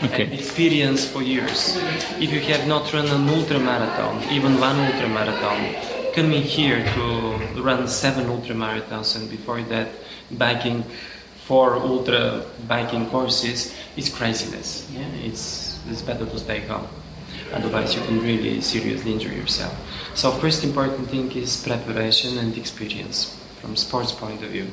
Okay. 0.03 0.25
And 0.25 0.33
experience 0.33 1.09
for 1.09 1.23
years. 1.23 1.77
If 2.19 2.31
you 2.31 2.39
have 2.41 2.67
not 2.67 2.93
run 2.93 3.07
an 3.07 3.27
ultra 3.29 3.59
marathon, 3.59 4.21
even 4.31 4.59
one 4.59 4.79
ultra 4.79 5.09
marathon, 5.09 5.96
coming 6.17 6.41
here 6.41 6.83
to 6.95 7.61
run 7.61 7.87
seven 7.87 8.25
ultra 8.25 8.55
marathons 8.55 9.15
and 9.15 9.29
before 9.29 9.61
that 9.61 9.87
biking 10.31 10.81
four 11.45 11.75
ultra 11.75 12.43
biking 12.67 13.05
courses 13.11 13.71
is 13.95 14.09
craziness. 14.09 14.89
Yeah, 14.91 15.05
it's 15.21 15.77
it's 15.87 16.01
better 16.01 16.25
to 16.25 16.39
stay 16.39 16.61
home. 16.61 16.87
Otherwise, 17.53 17.93
you 17.93 18.01
can 18.01 18.19
really 18.19 18.61
seriously 18.61 19.13
injure 19.13 19.31
yourself. 19.31 19.73
So, 20.15 20.31
first 20.31 20.63
important 20.63 21.07
thing 21.07 21.31
is 21.33 21.61
preparation 21.63 22.39
and 22.39 22.57
experience 22.57 23.37
from 23.61 23.75
sports 23.75 24.11
point 24.11 24.41
of 24.41 24.49
view. 24.49 24.67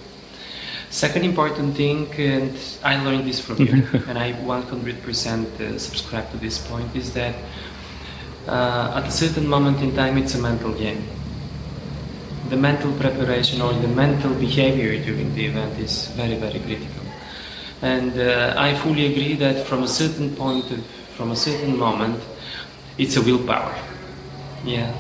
Second 0.89 1.25
important 1.25 1.77
thing, 1.77 2.09
and 2.17 2.57
I 2.83 3.05
learned 3.05 3.29
this 3.29 3.39
from 3.39 3.59
you, 3.59 3.85
and 4.09 4.17
I 4.19 4.33
100% 4.33 5.61
uh, 5.61 5.79
subscribe 5.79 6.31
to 6.31 6.39
this 6.39 6.57
point, 6.67 6.97
is 6.97 7.13
that 7.13 7.35
uh, 8.49 8.97
at 8.97 9.05
a 9.07 9.11
certain 9.11 9.47
moment 9.47 9.83
in 9.83 9.95
time, 9.95 10.17
it's 10.17 10.35
a 10.35 10.41
mental 10.41 10.73
game 10.73 11.05
the 12.49 12.57
mental 12.57 12.93
preparation 12.93 13.63
or 13.63 13.73
the 13.73 13.89
mental 13.89 14.35
behavior 14.35 15.03
during 15.03 15.35
the 15.35 15.47
event 15.47 15.79
is 15.79 16.09
very, 16.09 16.37
very 16.37 16.61
critical. 16.61 17.05
And 17.81 18.19
uh, 18.19 18.55
I 18.57 18.75
fully 18.77 19.07
agree 19.13 19.35
that 19.37 19.67
from 19.67 19.83
a 19.83 19.89
certain 19.89 20.35
point, 20.37 20.71
of, 20.71 20.85
from 21.17 21.31
a 21.31 21.37
certain 21.37 21.77
moment, 21.79 22.23
it's 22.99 23.17
a 23.17 23.23
willpower. 23.23 23.75
Yeah, 24.65 24.95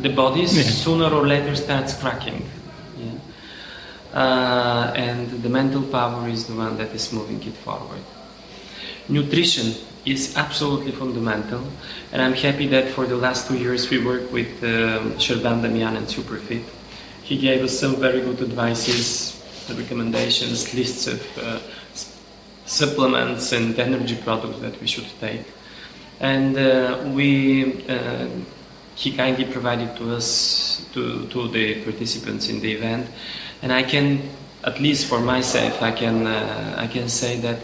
the 0.00 0.10
body 0.10 0.42
yeah. 0.42 0.62
sooner 0.62 1.10
or 1.10 1.26
later 1.26 1.54
starts 1.54 1.94
cracking. 1.94 2.48
Yeah, 2.98 4.18
uh, 4.18 4.92
and 4.96 5.42
the 5.42 5.48
mental 5.48 5.82
power 5.82 6.28
is 6.28 6.46
the 6.46 6.54
one 6.54 6.76
that 6.78 6.94
is 6.94 7.12
moving 7.12 7.42
it 7.42 7.54
forward. 7.54 8.00
Nutrition 9.08 9.74
is 10.06 10.36
absolutely 10.36 10.92
fundamental, 10.92 11.62
and 12.12 12.22
I'm 12.22 12.34
happy 12.34 12.68
that 12.68 12.88
for 12.88 13.06
the 13.06 13.16
last 13.16 13.48
two 13.48 13.58
years 13.58 13.90
we 13.90 14.04
work 14.04 14.32
with 14.32 14.48
um, 14.62 15.12
Sherban 15.18 15.60
Damian 15.62 15.96
and 15.96 16.06
Superfit 16.06 16.64
he 17.30 17.38
gave 17.38 17.62
us 17.62 17.78
some 17.78 17.94
very 17.94 18.20
good 18.20 18.40
advices, 18.40 19.40
recommendations, 19.78 20.74
lists 20.74 21.06
of 21.06 21.38
uh, 21.38 21.60
supplements 22.66 23.52
and 23.52 23.78
energy 23.78 24.16
products 24.16 24.58
that 24.58 24.80
we 24.80 24.88
should 24.88 25.06
take. 25.20 25.44
And 26.18 26.58
uh, 26.58 27.08
we, 27.14 27.86
uh, 27.88 28.26
he 28.96 29.12
kindly 29.12 29.44
provided 29.44 29.96
to 29.98 30.12
us, 30.16 30.84
to, 30.92 31.28
to 31.28 31.46
the 31.46 31.84
participants 31.84 32.48
in 32.48 32.58
the 32.58 32.72
event. 32.72 33.08
And 33.62 33.72
I 33.72 33.84
can, 33.84 34.28
at 34.64 34.80
least 34.80 35.06
for 35.06 35.20
myself, 35.20 35.80
I 35.80 35.92
can, 35.92 36.26
uh, 36.26 36.74
I 36.78 36.88
can 36.88 37.08
say 37.08 37.38
that 37.38 37.60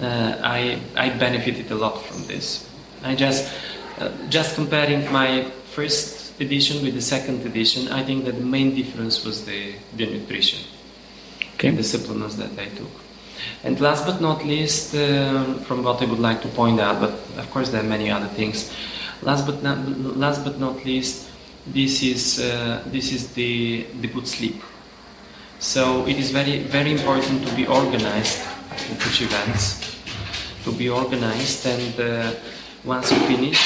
uh, 0.00 0.40
I, 0.40 0.80
I 0.94 1.10
benefited 1.18 1.68
a 1.72 1.74
lot 1.74 2.00
from 2.00 2.28
this. 2.28 2.70
I 3.02 3.16
just, 3.16 3.52
uh, 3.98 4.12
just 4.28 4.54
comparing 4.54 5.10
my 5.10 5.50
first 5.74 6.19
edition 6.40 6.82
with 6.82 6.94
the 6.94 7.02
second 7.02 7.44
edition, 7.46 7.88
I 7.88 8.02
think 8.02 8.24
that 8.24 8.36
the 8.36 8.44
main 8.44 8.74
difference 8.74 9.24
was 9.24 9.44
the, 9.44 9.74
the 9.96 10.06
nutrition 10.06 10.60
okay. 11.60 11.76
the 11.76 11.84
supplements 11.84 12.36
that 12.36 12.58
I 12.58 12.66
took. 12.66 12.90
And 13.64 13.80
last 13.80 14.06
but 14.06 14.20
not 14.20 14.44
least, 14.44 14.94
uh, 14.94 15.54
from 15.66 15.82
what 15.82 16.02
I 16.02 16.06
would 16.06 16.18
like 16.18 16.42
to 16.42 16.48
point 16.48 16.80
out, 16.80 17.00
but 17.00 17.12
of 17.38 17.50
course 17.50 17.70
there 17.70 17.80
are 17.80 17.88
many 17.88 18.10
other 18.10 18.28
things. 18.28 18.72
Last 19.22 19.46
but 19.46 19.62
not, 19.62 19.78
last 20.16 20.44
but 20.44 20.58
not 20.58 20.84
least, 20.84 21.28
this 21.66 22.02
is 22.02 22.40
uh, 22.40 22.82
this 22.86 23.12
is 23.12 23.32
the 23.34 23.86
the 24.00 24.08
good 24.08 24.26
sleep. 24.26 24.62
So 25.58 26.06
it 26.06 26.16
is 26.16 26.30
very 26.30 26.58
very 26.58 26.92
important 26.92 27.46
to 27.46 27.54
be 27.54 27.66
organized 27.66 28.40
in 28.88 28.98
such 28.98 29.22
events, 29.22 29.96
to 30.64 30.72
be 30.72 30.88
organized, 30.88 31.66
and 31.66 32.00
uh, 32.00 32.32
once 32.84 33.12
you 33.12 33.18
finish, 33.28 33.60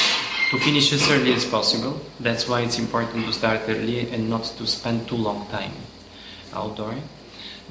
to 0.51 0.59
finish 0.59 0.93
as 0.93 1.09
early 1.09 1.33
as 1.33 1.45
possible. 1.45 2.01
That's 2.19 2.47
why 2.47 2.61
it's 2.61 2.79
important 2.79 3.25
to 3.25 3.33
start 3.33 3.61
early 3.67 4.09
and 4.09 4.29
not 4.29 4.43
to 4.57 4.67
spend 4.67 5.07
too 5.07 5.17
long 5.17 5.47
time 5.47 5.73
outdoor. 6.53 6.95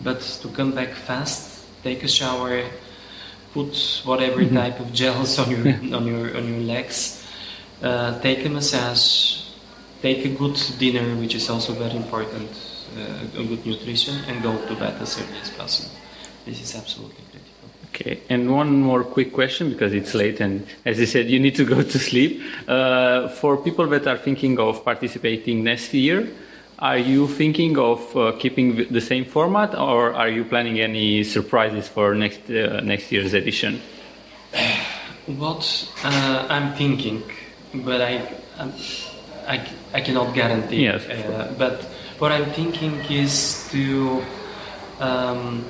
But 0.03 0.21
to 0.43 0.49
come 0.49 0.73
back 0.73 0.93
fast 0.93 1.55
take 1.85 2.03
a 2.03 2.09
shower, 2.09 2.65
put 3.53 4.03
whatever 4.05 4.41
mm-hmm. 4.41 4.57
type 4.57 4.81
of 4.81 4.93
gels 4.93 5.39
on 5.39 5.51
your 5.51 5.69
on 5.97 6.07
your 6.07 6.37
on 6.37 6.45
your 6.49 6.65
legs, 6.65 7.23
uh, 7.83 8.19
take 8.21 8.45
a 8.45 8.49
massage, 8.49 9.45
take 10.03 10.25
a 10.25 10.33
good 10.33 10.57
dinner, 10.79 11.15
which 11.21 11.35
is 11.37 11.49
also 11.51 11.73
very 11.75 11.95
important, 11.95 12.51
uh, 12.97 13.41
a 13.41 13.45
good 13.45 13.65
nutrition, 13.65 14.17
and 14.27 14.43
go 14.43 14.57
to 14.67 14.75
bed 14.75 15.01
as 15.01 15.21
early 15.21 15.39
as 15.39 15.51
possible. 15.51 15.95
This 16.47 16.61
is 16.61 16.75
absolutely. 16.75 17.24
Okay, 17.95 18.19
and 18.29 18.51
one 18.51 18.81
more 18.81 19.05
quick 19.05 19.33
question 19.33 19.71
because 19.71 19.93
it's 19.95 20.15
late, 20.15 20.41
and 20.41 20.67
as 20.85 20.99
you 20.99 21.07
said, 21.07 21.31
you 21.31 21.39
need 21.39 21.55
to 21.55 21.65
go 21.65 21.81
to 21.81 21.99
sleep. 21.99 22.43
Uh, 22.67 23.29
for 23.29 23.57
people 23.57 23.87
that 23.87 24.09
are 24.09 24.19
thinking 24.19 24.59
of 24.59 24.85
participating 24.85 25.63
next 25.63 25.95
year, 25.95 26.29
are 26.81 26.99
you 26.99 27.29
thinking 27.29 27.79
of 27.79 28.17
uh, 28.17 28.33
keeping 28.33 28.93
the 28.93 29.01
same 29.01 29.25
format, 29.25 29.79
or 29.79 30.13
are 30.13 30.29
you 30.29 30.45
planning 30.45 30.81
any 30.81 31.23
surprises 31.23 31.87
for 31.87 32.17
next 32.17 32.51
uh, 32.51 32.81
next 32.83 33.13
year's 33.13 33.33
edition? 33.33 33.81
What 35.27 35.63
uh, 36.03 36.47
I'm 36.51 36.75
thinking, 36.75 37.23
but 37.75 38.01
I, 38.01 38.29
I, 39.47 39.69
I 39.93 40.01
cannot 40.01 40.35
guarantee. 40.35 40.83
Yes. 40.83 41.07
Uh, 41.07 41.55
but 41.57 41.85
what 42.19 42.33
I'm 42.33 42.51
thinking 42.51 42.99
is 43.09 43.69
to. 43.71 44.21
Um, 44.99 45.65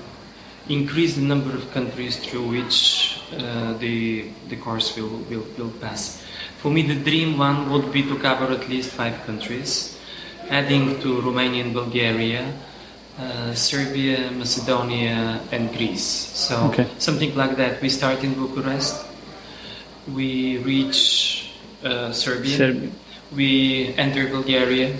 increase 0.68 1.16
the 1.16 1.22
number 1.22 1.54
of 1.54 1.70
countries 1.72 2.16
through 2.16 2.48
which 2.48 3.20
uh, 3.38 3.74
the, 3.74 4.28
the 4.48 4.56
course 4.56 4.96
will, 4.96 5.18
will, 5.30 5.44
will 5.58 5.70
pass. 5.80 6.24
For 6.58 6.70
me, 6.70 6.82
the 6.82 6.94
dream 6.94 7.36
one 7.36 7.70
would 7.70 7.92
be 7.92 8.02
to 8.02 8.18
cover 8.18 8.46
at 8.52 8.68
least 8.68 8.90
five 8.90 9.22
countries, 9.26 9.98
adding 10.48 11.00
to 11.00 11.20
Romania 11.20 11.64
and 11.64 11.74
Bulgaria, 11.74 12.52
uh, 13.18 13.54
Serbia, 13.54 14.30
Macedonia, 14.30 15.40
and 15.52 15.70
Greece. 15.76 16.04
So 16.04 16.56
okay. 16.68 16.88
something 16.98 17.34
like 17.36 17.56
that. 17.56 17.82
We 17.82 17.90
start 17.90 18.24
in 18.24 18.34
Bucharest, 18.34 19.04
we 20.12 20.58
reach 20.58 21.52
uh, 21.84 22.12
Serbia, 22.12 22.56
Serbia, 22.56 22.90
we 23.34 23.94
enter 23.98 24.28
Bulgaria. 24.28 24.96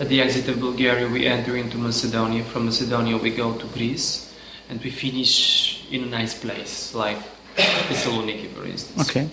At 0.00 0.08
the 0.08 0.22
exit 0.22 0.46
of 0.48 0.60
Bulgaria, 0.60 1.08
we 1.08 1.26
enter 1.26 1.56
into 1.56 1.76
Macedonia. 1.76 2.44
From 2.44 2.66
Macedonia, 2.66 3.16
we 3.16 3.30
go 3.30 3.54
to 3.58 3.66
Greece 3.74 4.27
and 4.68 4.82
we 4.82 4.90
finish 4.90 5.86
in 5.90 6.04
a 6.04 6.06
nice 6.06 6.34
place 6.38 6.94
like 6.94 7.18
Thessaloniki, 7.56 8.48
for 8.54 8.64
instance. 8.66 9.10
Okay. 9.10 9.28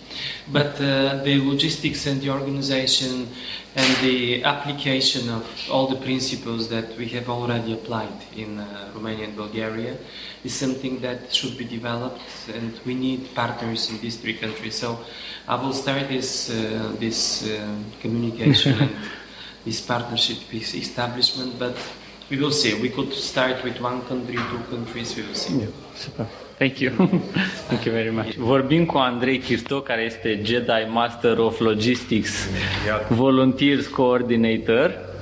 But 0.52 0.82
uh, 0.82 1.24
the 1.24 1.40
logistics 1.40 2.08
and 2.08 2.22
the 2.22 2.30
organization 2.32 3.28
and 3.76 3.96
the 3.98 4.44
application 4.44 5.30
of 5.30 5.46
all 5.70 5.88
the 5.88 5.98
principles 5.98 6.70
that 6.70 6.98
we 6.98 7.08
have 7.10 7.30
already 7.30 7.74
applied 7.74 8.18
in 8.36 8.60
uh, 8.60 8.92
Romania 8.96 9.26
and 9.26 9.36
Bulgaria 9.36 9.98
is 10.44 10.54
something 10.54 11.02
that 11.02 11.34
should 11.34 11.58
be 11.58 11.66
developed, 11.66 12.22
and 12.54 12.80
we 12.86 12.96
need 12.96 13.36
partners 13.36 13.90
in 13.90 14.00
these 14.00 14.18
three 14.18 14.36
countries. 14.36 14.76
So 14.76 15.00
I 15.48 15.56
will 15.56 15.74
start 15.74 16.08
this 16.08 16.50
uh, 16.50 16.96
this 17.00 17.44
uh, 17.44 17.76
communication 18.02 18.80
and 18.82 18.96
this 19.66 19.82
partnership, 19.82 20.38
this 20.50 20.74
establishment, 20.74 21.60
but 21.60 21.76
we 22.30 22.38
will 22.38 22.52
see. 22.52 22.74
We 22.82 22.90
could 22.90 23.14
start 23.14 23.64
with 23.64 23.82
one 23.82 24.02
country, 24.02 24.36
two 24.36 24.64
countries, 24.70 25.16
we 25.16 25.24
will 25.24 25.36
see. 25.36 25.60
Yeah, 25.60 25.68
super. 25.96 26.28
Thank 26.58 26.80
you. 26.80 26.92
Thank 27.70 27.86
you 27.86 27.92
very 27.92 28.12
much. 28.12 28.36
Vorbim 28.38 28.86
cu 28.86 28.98
Andrei 28.98 29.40
Chirto, 29.40 29.82
care 29.82 30.02
este 30.02 30.42
Jedi 30.44 30.88
Master 30.90 31.38
of 31.38 31.60
Logistics, 31.60 32.32
Volunteers 33.10 33.88
Coordinator. 33.88 35.14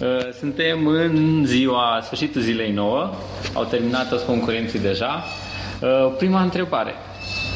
Uh, 0.00 0.32
suntem 0.38 0.86
în 0.86 1.42
ziua, 1.46 2.00
sfârșitul 2.02 2.40
zilei 2.40 2.72
nouă, 2.72 3.10
au 3.52 3.64
terminat 3.64 4.08
toți 4.08 4.24
concurenții 4.24 4.78
deja. 4.78 5.24
Uh, 5.80 6.14
prima 6.18 6.42
întrebare, 6.42 6.92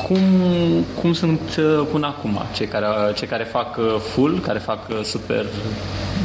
cum, 0.06 0.20
cum 1.00 1.12
sunt 1.12 1.40
uh, 1.58 1.86
până 1.92 2.06
acum 2.06 2.42
cei 2.54 2.66
care, 2.66 2.86
cei 3.14 3.28
care 3.28 3.44
fac 3.44 3.78
full, 3.98 4.40
care 4.40 4.58
fac 4.58 5.04
super, 5.04 5.46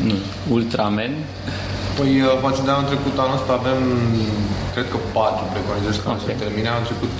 nu, 0.03 0.13
ultramen? 0.49 1.11
Păi 1.97 2.13
față 2.45 2.61
de 2.65 2.71
anul 2.71 2.89
trecut, 2.91 3.15
anul 3.23 3.37
ăsta 3.39 3.51
avem, 3.61 3.81
cred 4.73 4.87
că 4.91 4.97
patru 5.17 5.43
preconizări 5.53 6.03
care 6.05 6.17
okay. 6.17 6.27
se 6.27 6.41
termine. 6.43 6.67
Anul 6.69 6.89
trecut, 6.91 7.13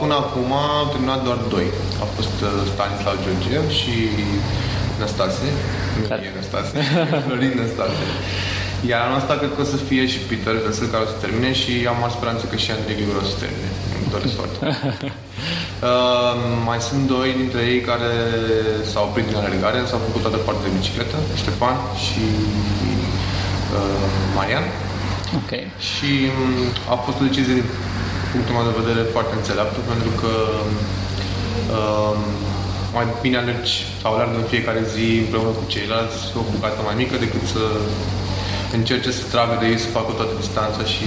până 0.00 0.14
acum 0.22 0.50
au 0.80 0.86
terminat 0.92 1.20
doar 1.26 1.38
doi. 1.54 1.66
A 2.04 2.06
fost 2.16 2.36
uh, 2.44 2.50
Stanislav 2.72 3.16
Georgiev 3.24 3.64
și 3.80 3.94
Năstase, 5.00 5.48
nu 5.98 6.04
e 6.28 6.30
Năstase, 6.38 6.76
Florin 7.24 7.54
Năstase. 7.60 8.04
Iar 8.90 9.00
anul 9.04 9.20
ăsta 9.22 9.34
cred 9.40 9.52
că 9.54 9.60
o 9.64 9.72
să 9.74 9.78
fie 9.88 10.04
și 10.12 10.18
Peter 10.28 10.54
Vesel 10.64 10.88
care 10.92 11.02
o 11.06 11.10
să 11.12 11.16
termine 11.24 11.50
și 11.60 11.72
am 11.90 11.96
mare 12.00 12.16
speranță 12.16 12.42
că 12.46 12.56
și 12.62 12.70
Andrei 12.76 12.96
Grigor 12.98 13.16
o 13.22 13.26
să 13.32 13.36
termine. 13.44 13.70
Îmi 13.98 14.12
doresc 14.14 14.34
foarte 14.40 14.56
uh, 15.88 16.34
mai 16.68 16.80
sunt 16.88 17.02
doi 17.14 17.28
dintre 17.40 17.62
ei 17.72 17.80
care 17.90 18.12
s-au 18.90 19.04
oprit 19.08 19.26
din 19.28 19.38
alergare, 19.38 19.78
s-au 19.90 20.00
făcut 20.06 20.22
toată 20.24 20.38
partea 20.46 20.64
de 20.66 20.76
bicicletă, 20.78 21.16
Ștefan 21.42 21.76
și 22.04 22.24
uh, 22.88 22.93
Marian. 24.36 24.66
Ok. 25.38 25.52
Și 25.88 26.10
um, 26.32 26.54
a 26.94 26.96
fost 27.04 27.18
o 27.20 27.26
decizie 27.28 27.54
din 27.60 27.68
punctul 28.32 28.54
meu 28.56 28.66
de 28.68 28.80
vedere 28.82 29.02
foarte 29.14 29.34
înțeleaptă 29.40 29.78
pentru 29.92 30.10
că 30.20 30.32
uh, 31.78 32.16
mai 32.96 33.06
bine 33.24 33.38
alergi 33.40 33.74
sau 34.00 34.10
alergă 34.12 34.36
în 34.38 34.50
fiecare 34.54 34.82
zi 34.94 35.06
împreună 35.24 35.52
cu 35.58 35.64
ceilalți 35.74 36.18
o 36.40 36.42
bucată 36.52 36.80
mai 36.88 36.96
mică 37.02 37.14
decât 37.24 37.44
să 37.54 37.64
încerce 38.78 39.10
să 39.18 39.22
tragă 39.32 39.54
de 39.60 39.66
ei 39.72 39.84
să 39.84 39.94
facă 39.98 40.10
toată 40.18 40.34
distanța 40.42 40.82
și 40.94 41.06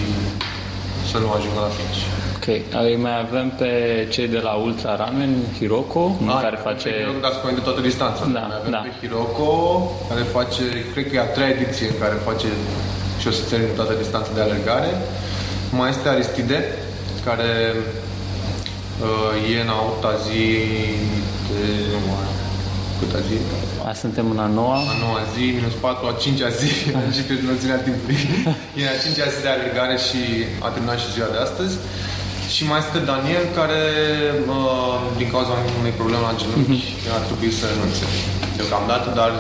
să 1.11 1.17
nu 1.23 1.29
ajungă 1.31 1.59
la 1.65 1.75
finish. 1.77 2.03
Ok, 2.49 2.61
îi 2.89 2.95
mai 2.95 3.19
avem 3.19 3.47
pe 3.57 3.71
cei 4.09 4.27
de 4.27 4.39
la 4.47 4.53
Ultra 4.53 4.95
Ramen, 4.95 5.33
Hiroko, 5.57 6.03
A, 6.25 6.35
ah, 6.35 6.41
care 6.41 6.57
face... 6.63 6.89
Hiroko, 6.89 7.19
dați 7.19 7.55
de 7.59 7.61
toată 7.67 7.81
distanța. 7.81 8.25
Da, 8.25 8.39
mai 8.39 8.57
avem 8.59 8.71
da. 8.71 8.81
pe 8.85 8.91
Hiroko, 8.99 9.51
care 10.09 10.21
face, 10.37 10.63
cred 10.93 11.05
că 11.09 11.15
e 11.15 11.19
a 11.19 11.33
treia 11.35 11.49
ediție 11.57 11.87
în 11.87 11.97
care 12.03 12.15
face 12.29 12.47
și 13.19 13.27
o 13.27 13.31
să 13.31 13.43
termine 13.49 13.71
toată 13.79 13.93
distanța 14.03 14.31
de 14.33 14.41
alergare. 14.41 14.91
Mai 15.77 15.89
este 15.89 16.07
Aristide, 16.09 16.59
care 17.27 17.51
uh, 19.07 19.53
e 19.53 19.61
în 19.65 19.71
a 19.77 19.79
opta 19.89 20.13
zi 20.25 20.41
de... 21.49 21.61
Nu 21.93 21.99
mai 22.07 22.25
câta 22.99 23.19
zi? 23.27 23.35
A, 23.89 23.93
suntem 24.03 24.25
în 24.33 24.39
a 24.47 24.49
noua. 24.59 24.77
A 24.93 24.95
noua 25.03 25.21
zi, 25.33 25.43
minus 25.57 25.75
4, 25.79 26.07
a 26.07 26.13
cincea 26.23 26.49
zi, 26.59 26.69
și 27.15 27.21
pe 27.27 27.33
noțiunea 27.49 27.79
timpului. 27.87 28.19
E 28.79 28.93
a 28.95 28.97
cincea 29.03 29.27
zi 29.33 29.39
de 29.45 29.49
alergare 29.55 29.97
și 30.07 30.19
a 30.65 30.67
terminat 30.73 30.99
și 31.03 31.13
ziua 31.15 31.29
de 31.35 31.39
astăzi. 31.47 31.75
Și 32.55 32.61
mai 32.69 32.79
este 32.85 32.99
Daniel, 33.11 33.45
care, 33.59 33.81
uh, 34.55 34.97
din 35.19 35.27
cauza 35.35 35.53
unei 35.81 35.95
probleme 35.99 36.23
la 36.29 36.33
genunchi, 36.41 36.89
mm-hmm. 36.89 37.15
a 37.17 37.19
trebuit 37.27 37.53
să 37.59 37.65
renunțe 37.71 38.05
deocamdată, 38.59 39.07
dar 39.19 39.31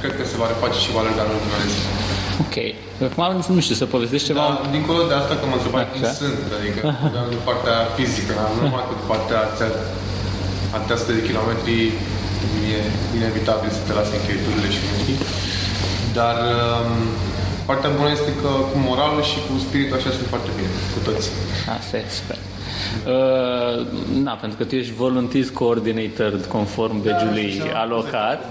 cred 0.00 0.12
că 0.18 0.24
se 0.30 0.36
va 0.40 0.46
reface 0.52 0.78
și 0.84 0.94
va 0.94 1.00
alerga 1.02 1.22
în 1.26 1.32
ultimele 1.36 1.66
zi. 1.72 1.80
Ok. 2.44 2.56
Acum 3.08 3.54
nu 3.56 3.62
știu, 3.64 3.76
să 3.82 3.84
povestești 3.94 4.26
ceva? 4.30 4.44
Da, 4.48 4.54
dincolo 4.76 5.00
de 5.10 5.14
asta 5.20 5.34
că 5.38 5.44
mă 5.50 5.56
întrebai 5.58 5.84
cum 5.92 6.02
sunt, 6.20 6.40
adică 6.58 6.80
de 7.32 7.38
partea 7.48 7.76
fizică, 7.96 8.32
nu 8.54 8.60
numai 8.66 8.84
cu 8.90 8.94
partea 9.12 9.40
atâtea 10.76 11.14
de 11.18 11.22
kilometri 11.28 11.74
e 12.74 12.78
inevitabil 13.18 13.70
să 13.76 13.82
te 13.86 13.92
lase 13.98 14.12
încheieturile 14.18 14.68
și 14.74 14.80
mușchii. 14.88 15.18
Dar 16.18 16.36
um, 16.54 16.90
partea 17.70 17.90
bună 17.90 18.10
este 18.10 18.32
că 18.42 18.48
cu 18.72 18.78
moralul 18.88 19.22
și 19.22 19.38
cu 19.46 19.52
spiritul 19.66 19.96
așa 19.96 20.10
sunt 20.10 20.26
foarte 20.32 20.50
bine, 20.56 20.68
cu 20.94 21.10
toți. 21.10 21.30
Asta 21.78 21.96
e 21.96 22.04
super. 22.18 22.38
Uh, 23.14 23.86
na, 24.26 24.32
pentru 24.32 24.58
că 24.58 24.64
tu 24.64 24.74
ești 24.74 24.92
volunteer 24.92 25.44
coordinator 25.52 26.40
conform 26.48 27.02
badge-ului 27.02 27.62
alocat. 27.74 28.40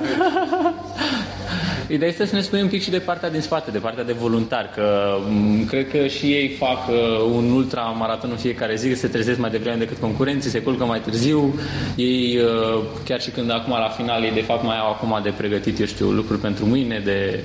Ideea 1.96 2.10
este 2.10 2.26
să 2.26 2.36
ne 2.36 2.42
spui 2.42 2.62
un 2.62 2.68
pic 2.68 2.82
și 2.82 2.90
de 2.90 3.00
partea 3.00 3.30
din 3.30 3.42
spate, 3.42 3.72
de 3.72 3.78
partea 3.78 4.04
de 4.04 4.14
voluntar, 4.14 4.70
că 4.76 5.16
m- 5.18 5.22
mm, 5.30 5.66
cred 5.66 5.90
că 5.90 6.08
și 6.08 6.26
ei 6.26 6.50
fac 6.50 6.88
uh, 6.88 6.96
un 7.36 7.52
ultramaraton 7.52 8.30
în 8.30 8.38
fiecare 8.38 8.76
zi, 8.76 8.94
se 8.94 9.08
trezesc 9.08 9.40
mai 9.40 9.50
devreme 9.50 9.78
decât 9.78 9.98
concurenții, 9.98 10.50
se 10.50 10.62
culcă 10.62 10.86
mai 10.86 11.00
târziu, 11.00 11.60
ei 11.96 12.38
uh, 12.38 12.84
chiar 13.06 13.22
și 13.22 13.30
când 13.30 13.52
acum 13.52 13.74
la 13.74 13.90
final 13.90 14.24
ei 14.24 14.32
de 14.32 14.42
fapt 14.42 14.64
mai 14.64 14.78
au 14.78 14.90
acum 14.90 15.20
de 15.24 15.34
pregătit, 15.38 15.80
eu 15.80 15.86
știu, 15.86 16.10
lucruri 16.10 16.40
pentru 16.40 16.66
mâine, 16.66 17.02
de 17.04 17.44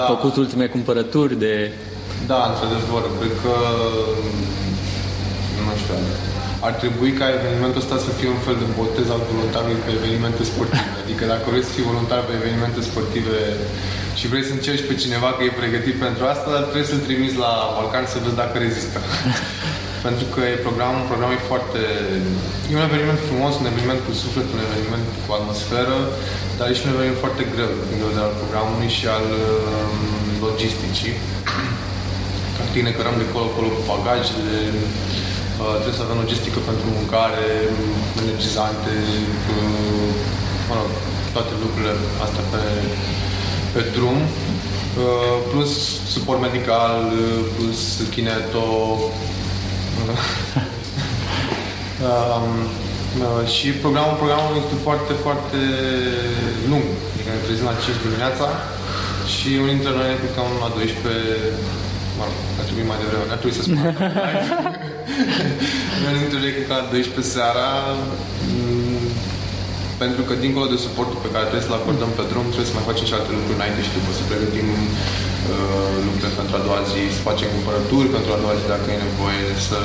da. 0.00 0.06
făcut 0.12 0.34
ultime 0.42 0.66
cumpărături, 0.76 1.34
de... 1.44 1.54
Da, 2.30 2.40
într-adevăr, 2.50 3.02
cred 3.18 3.34
că 3.44 3.54
nu 5.64 5.72
știu, 5.80 5.94
ar 6.66 6.74
trebui 6.82 7.10
ca 7.18 7.26
evenimentul 7.38 7.82
ăsta 7.84 7.96
să 8.06 8.10
fie 8.18 8.28
un 8.36 8.42
fel 8.46 8.56
de 8.62 8.68
botez 8.78 9.06
al 9.16 9.22
voluntarului 9.30 9.80
pe 9.84 9.90
evenimente 9.98 10.42
sportive. 10.50 10.92
Adică 11.02 11.22
dacă 11.32 11.44
vrei 11.52 11.68
să 11.68 11.72
fii 11.76 11.90
voluntar 11.92 12.20
pe 12.24 12.32
evenimente 12.40 12.80
sportive 12.90 13.36
și 14.18 14.26
vrei 14.30 14.44
să 14.48 14.52
încerci 14.54 14.88
pe 14.88 14.94
cineva 15.02 15.28
că 15.32 15.42
e 15.44 15.60
pregătit 15.62 15.96
pentru 16.06 16.22
asta, 16.34 16.52
trebuie 16.70 16.90
să-l 16.92 17.06
trimiți 17.08 17.36
la 17.44 17.50
Balcan 17.76 18.06
să 18.12 18.18
vezi 18.24 18.40
dacă 18.42 18.56
rezistă. 18.66 18.98
pentru 20.06 20.26
că 20.32 20.40
e 20.44 20.64
program, 20.66 20.92
un 21.00 21.08
program 21.10 21.30
e 21.32 21.50
foarte... 21.52 21.80
E 22.70 22.78
un 22.80 22.88
eveniment 22.90 23.20
frumos, 23.28 23.52
un 23.62 23.70
eveniment 23.72 24.00
cu 24.06 24.12
suflet, 24.22 24.48
un 24.56 24.62
eveniment 24.68 25.06
cu 25.24 25.30
atmosferă, 25.38 25.98
dar 26.56 26.66
e 26.66 26.76
și 26.76 26.84
un 26.84 26.92
eveniment 26.94 27.22
foarte 27.24 27.42
greu 27.54 27.70
din 27.74 27.84
punct 27.86 28.00
de 28.02 28.08
vedere 28.10 28.26
al 28.28 28.38
programului 28.42 28.90
și 28.98 29.06
al 29.16 29.26
um, 29.42 30.00
logisticii. 30.46 31.14
Ca 32.56 32.62
tine 32.74 32.90
cărăm 32.96 33.16
de 33.22 33.26
colo-colo 33.32 33.68
cu 33.74 33.82
bagajele, 33.90 34.56
Uh, 35.62 35.74
trebuie 35.80 35.98
să 36.00 36.04
avem 36.06 36.18
logistică 36.24 36.58
pentru 36.70 36.86
mâncare, 36.98 37.46
energizante, 38.24 38.94
uh, 39.54 40.10
mă 40.68 40.74
rog, 40.78 40.90
toate 41.34 41.52
lucrurile 41.62 41.94
astea 42.24 42.44
pe, 42.52 42.62
pe 43.72 43.80
drum. 43.96 44.18
Uh, 44.26 45.36
plus 45.50 45.72
suport 46.14 46.40
medical, 46.48 46.96
uh, 47.24 47.40
plus 47.56 47.80
kineto. 48.14 48.66
Um, 52.08 52.52
uh, 53.24 53.42
și 53.54 53.66
programul, 53.84 54.16
programul 54.22 54.52
este 54.62 54.76
foarte, 54.86 55.12
foarte 55.24 55.60
lung. 56.70 56.86
Adică 57.12 57.30
ne 57.32 57.44
trezim 57.46 57.66
la 57.70 57.76
5 57.84 58.04
dimineața 58.06 58.46
și 59.34 59.48
unii 59.62 59.76
dintre 59.76 59.92
noi 59.98 60.08
ne 60.12 60.22
plecăm 60.22 60.48
la 60.64 60.68
12 60.76 61.68
mă 62.18 62.24
rog, 62.28 62.38
ar 62.60 62.64
trebui 62.68 62.84
mai 62.90 62.98
devreme, 63.02 63.32
ar 63.34 63.40
trebui 63.40 63.56
să 63.58 63.62
spun 63.64 63.78
Unii 66.08 66.22
dintre 66.24 66.38
noi 66.42 66.52
cred 66.54 66.66
că 66.68 66.74
la 66.80 66.86
12 66.90 67.34
seara 67.34 67.68
mm, 68.50 69.06
pentru 70.02 70.22
că 70.28 70.32
dincolo 70.44 70.66
de 70.74 70.78
suportul 70.86 71.18
pe 71.24 71.32
care 71.34 71.44
trebuie 71.48 71.68
să-l 71.68 71.80
acordăm 71.80 72.10
pe 72.18 72.24
drum, 72.30 72.46
trebuie 72.52 72.72
să 72.72 72.76
mai 72.78 72.88
facem 72.90 73.06
și 73.08 73.16
alte 73.16 73.30
lucruri 73.36 73.58
înainte 73.58 73.80
și 73.86 73.92
după, 73.96 74.10
să 74.18 74.22
pregătim 74.30 74.68
uh, 75.52 75.94
lucruri 76.06 76.38
pentru 76.40 76.54
a 76.58 76.64
doua 76.66 76.82
zi, 76.92 77.02
să 77.16 77.20
facem 77.30 77.48
cumpărături 77.56 78.14
pentru 78.16 78.30
a 78.32 78.40
doua 78.42 78.58
zi 78.58 78.64
dacă 78.74 78.86
e 78.90 79.06
nevoie, 79.08 79.44
să 79.68 79.78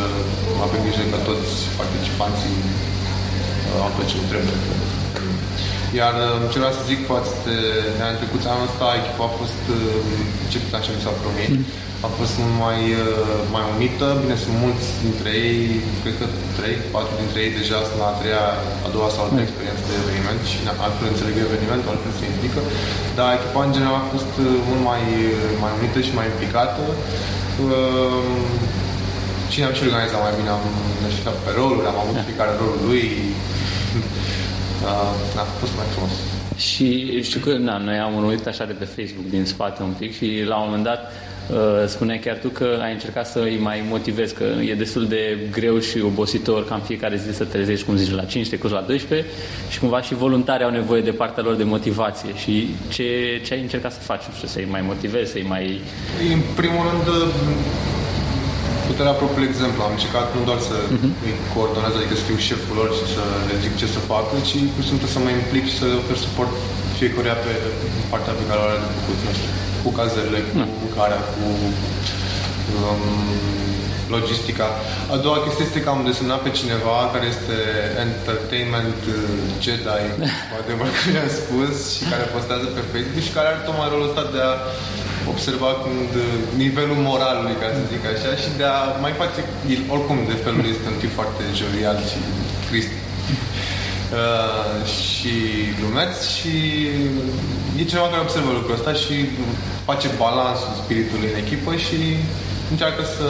avem 0.65 0.81
grijă 0.85 1.03
că 1.11 1.19
toți 1.29 1.53
participanții 1.81 2.57
uh, 2.63 3.83
au 3.83 3.91
tot 3.97 4.05
ce 4.11 4.17
trebuie. 4.31 4.59
Iar 5.99 6.13
uh, 6.25 6.35
ce 6.51 6.57
vreau 6.61 6.73
să 6.77 6.89
zic 6.91 6.99
față 7.13 7.31
de 7.47 7.57
anul 8.05 8.19
trecut, 8.21 8.41
anul 8.45 8.67
ăsta 8.69 8.87
echipa 8.99 9.23
a 9.27 9.37
fost, 9.41 9.61
uh, 9.77 10.11
ce 10.51 10.57
puteam 10.63 10.83
ce 10.85 10.91
mi 10.95 11.03
s-a 11.05 11.13
promis, 11.23 11.49
mm. 11.53 11.65
A 12.07 12.09
fost 12.19 12.33
mult 12.41 12.55
mai, 12.65 12.79
uh, 13.03 13.37
mai 13.55 13.65
unită. 13.75 14.05
Bine, 14.23 14.35
sunt 14.43 14.55
mulți 14.65 14.87
dintre 15.05 15.31
ei, 15.47 15.61
cred 16.01 16.15
că 16.19 16.25
3, 16.59 16.95
4 16.95 17.13
dintre 17.21 17.39
ei 17.45 17.53
deja 17.59 17.77
sunt 17.87 17.99
la 18.03 18.07
a 18.11 18.17
treia, 18.19 18.45
a 18.85 18.89
doua 18.95 19.09
sau 19.13 19.21
a 19.23 19.29
treia 19.29 19.47
experiență 19.47 19.83
de 19.89 19.95
eveniment 20.03 20.41
și 20.51 20.57
altfel 20.85 21.07
înțeleg 21.09 21.35
evenimentul, 21.37 21.89
altfel 21.93 22.13
se 22.19 22.25
implică. 22.33 22.61
Dar 23.17 23.27
echipa 23.37 23.61
în 23.65 23.73
general 23.75 23.97
a 23.99 24.11
fost 24.15 24.31
mult 24.67 24.83
mai, 24.91 25.03
mai 25.63 25.71
unită 25.79 25.99
și 26.07 26.17
mai 26.17 26.27
implicată. 26.33 26.83
Cine 29.51 29.65
am 29.67 29.75
și 29.77 29.85
organizat 29.87 30.21
mai 30.25 30.37
bine, 30.39 30.49
am 30.55 30.63
știu, 31.15 31.33
pe 31.45 31.51
roluri, 31.59 31.89
am 31.91 31.99
avut 32.03 32.15
fiecare 32.29 32.53
rolul 32.61 32.79
lui, 32.89 33.05
uh, 34.89 35.37
a 35.41 35.43
fost 35.61 35.73
mai 35.79 35.87
frumos. 35.93 36.15
Și 36.69 36.87
știu 37.27 37.39
că 37.45 37.51
na, 37.67 37.75
noi 37.87 37.97
am 38.05 38.13
urmărit 38.19 38.45
așa 38.51 38.65
de 38.71 38.75
pe 38.81 38.87
Facebook 38.95 39.27
din 39.35 39.45
spate 39.53 39.79
un 39.89 39.93
pic 40.01 40.11
și 40.19 40.27
la 40.51 40.55
un 40.59 40.65
moment 40.67 40.85
dat 40.91 41.01
uh, 41.03 41.32
spuneai 41.87 42.19
chiar 42.19 42.37
tu 42.37 42.47
că 42.47 42.79
ai 42.81 42.91
încercat 42.91 43.27
să 43.27 43.39
îi 43.39 43.57
mai 43.61 43.83
motivezi, 43.89 44.33
că 44.33 44.43
e 44.43 44.73
destul 44.73 45.07
de 45.07 45.37
greu 45.51 45.79
și 45.79 46.01
obositor 46.01 46.65
ca 46.67 46.75
în 46.75 46.81
fiecare 46.81 47.17
zi 47.17 47.35
să 47.35 47.43
trezești, 47.43 47.85
cum 47.85 47.95
zici, 47.95 48.11
la 48.11 48.23
5, 48.23 48.49
te 48.49 48.57
la 48.67 48.83
12 48.87 49.29
și 49.69 49.79
cumva 49.79 50.01
și 50.01 50.13
voluntarii 50.13 50.65
au 50.65 50.71
nevoie 50.71 51.01
de 51.01 51.11
partea 51.11 51.43
lor 51.43 51.55
de 51.55 51.63
motivație 51.63 52.29
și 52.35 52.67
ce, 52.89 53.05
ce 53.45 53.53
ai 53.53 53.61
încercat 53.61 53.91
să 53.91 53.99
faci, 53.99 54.23
nu 54.29 54.33
știu, 54.35 54.47
să-i 54.47 54.67
mai 54.69 54.83
motivezi, 54.91 55.31
să-i 55.31 55.45
mai... 55.53 55.81
În 56.33 56.41
primul 56.55 56.83
rând, 56.89 57.05
puterea 58.89 59.19
propriului 59.21 59.51
exemplu. 59.53 59.79
Am 59.87 59.93
încercat 59.97 60.25
nu 60.35 60.41
doar 60.49 60.59
să 60.69 60.75
uh-huh. 60.81 61.11
îi 61.25 61.35
coordonez, 61.53 61.93
adică 61.95 62.13
să 62.19 62.25
fiu 62.29 62.37
șeful 62.49 62.75
lor 62.79 62.89
și 62.99 63.05
să 63.15 63.23
le 63.49 63.55
zic 63.63 63.73
ce 63.81 63.87
să 63.95 63.99
facă, 64.13 64.35
ci 64.49 64.57
pur 64.73 64.81
și 64.83 64.89
simplu 64.91 65.07
să 65.13 65.19
mă 65.25 65.31
implic 65.39 65.63
și 65.71 65.75
să 65.79 65.85
le 65.91 65.95
ofer 66.01 66.17
suport 66.27 66.53
fiecăruia 66.99 67.37
pe 67.45 67.53
partea 68.11 68.33
pe 68.39 68.47
care 68.49 68.59
o 68.59 68.65
are 68.67 68.79
de 68.83 68.89
făcut, 68.97 69.19
nu 69.25 69.33
știu, 69.37 69.51
cu 69.83 69.89
cazările, 69.99 70.39
cu 70.47 70.53
uh-huh. 70.57 70.73
mâncarea, 70.81 71.21
cu 71.33 71.45
um, 72.77 73.03
logistica. 74.15 74.67
A 75.13 75.15
doua 75.25 75.39
chestie 75.43 75.65
este 75.65 75.83
că 75.83 75.89
am 75.91 76.01
desemnat 76.09 76.41
pe 76.43 76.51
cineva 76.59 76.97
care 77.13 77.25
este 77.33 77.57
entertainment 78.05 79.01
uh, 79.13 79.19
Jedi, 79.63 80.03
poate 80.51 80.71
că 80.95 81.07
i-am 81.15 81.31
spus, 81.41 81.75
și 81.95 82.03
care 82.11 82.33
postează 82.35 82.67
pe 82.75 82.81
Facebook 82.91 83.23
și 83.27 83.35
care 83.35 83.47
are 83.49 83.61
tocmai 83.67 83.91
rolul 83.91 84.09
ăsta 84.09 84.23
de 84.35 84.41
a 84.49 84.53
observa 85.33 85.71
când 85.83 86.11
uh, 86.25 86.29
nivelul 86.63 86.99
moralului, 87.09 87.59
ca 87.61 87.67
să 87.75 87.81
zic 87.93 88.03
așa, 88.13 88.31
și 88.43 88.49
de 88.59 88.65
a 88.75 88.77
mai 89.05 89.13
face, 89.21 89.39
el, 89.73 89.81
oricum 89.93 90.17
de 90.31 90.37
felul 90.45 90.65
este 90.73 90.87
un 90.93 90.97
tip 91.01 91.13
foarte 91.19 91.43
jovial 91.59 91.97
și 92.09 92.19
crist. 92.69 92.93
Uh, 94.13 94.85
și 94.99 95.35
glumeț 95.79 96.13
și 96.35 96.55
e 97.79 97.89
cineva 97.91 98.07
care 98.11 98.21
observă 98.27 98.51
lucrul 98.51 98.77
ăsta 98.79 98.93
și 99.03 99.15
face 99.89 100.07
balansul 100.23 100.73
spiritului 100.81 101.29
în 101.31 101.37
echipă 101.43 101.71
și 101.85 101.99
încearcă 102.71 103.03
să 103.15 103.27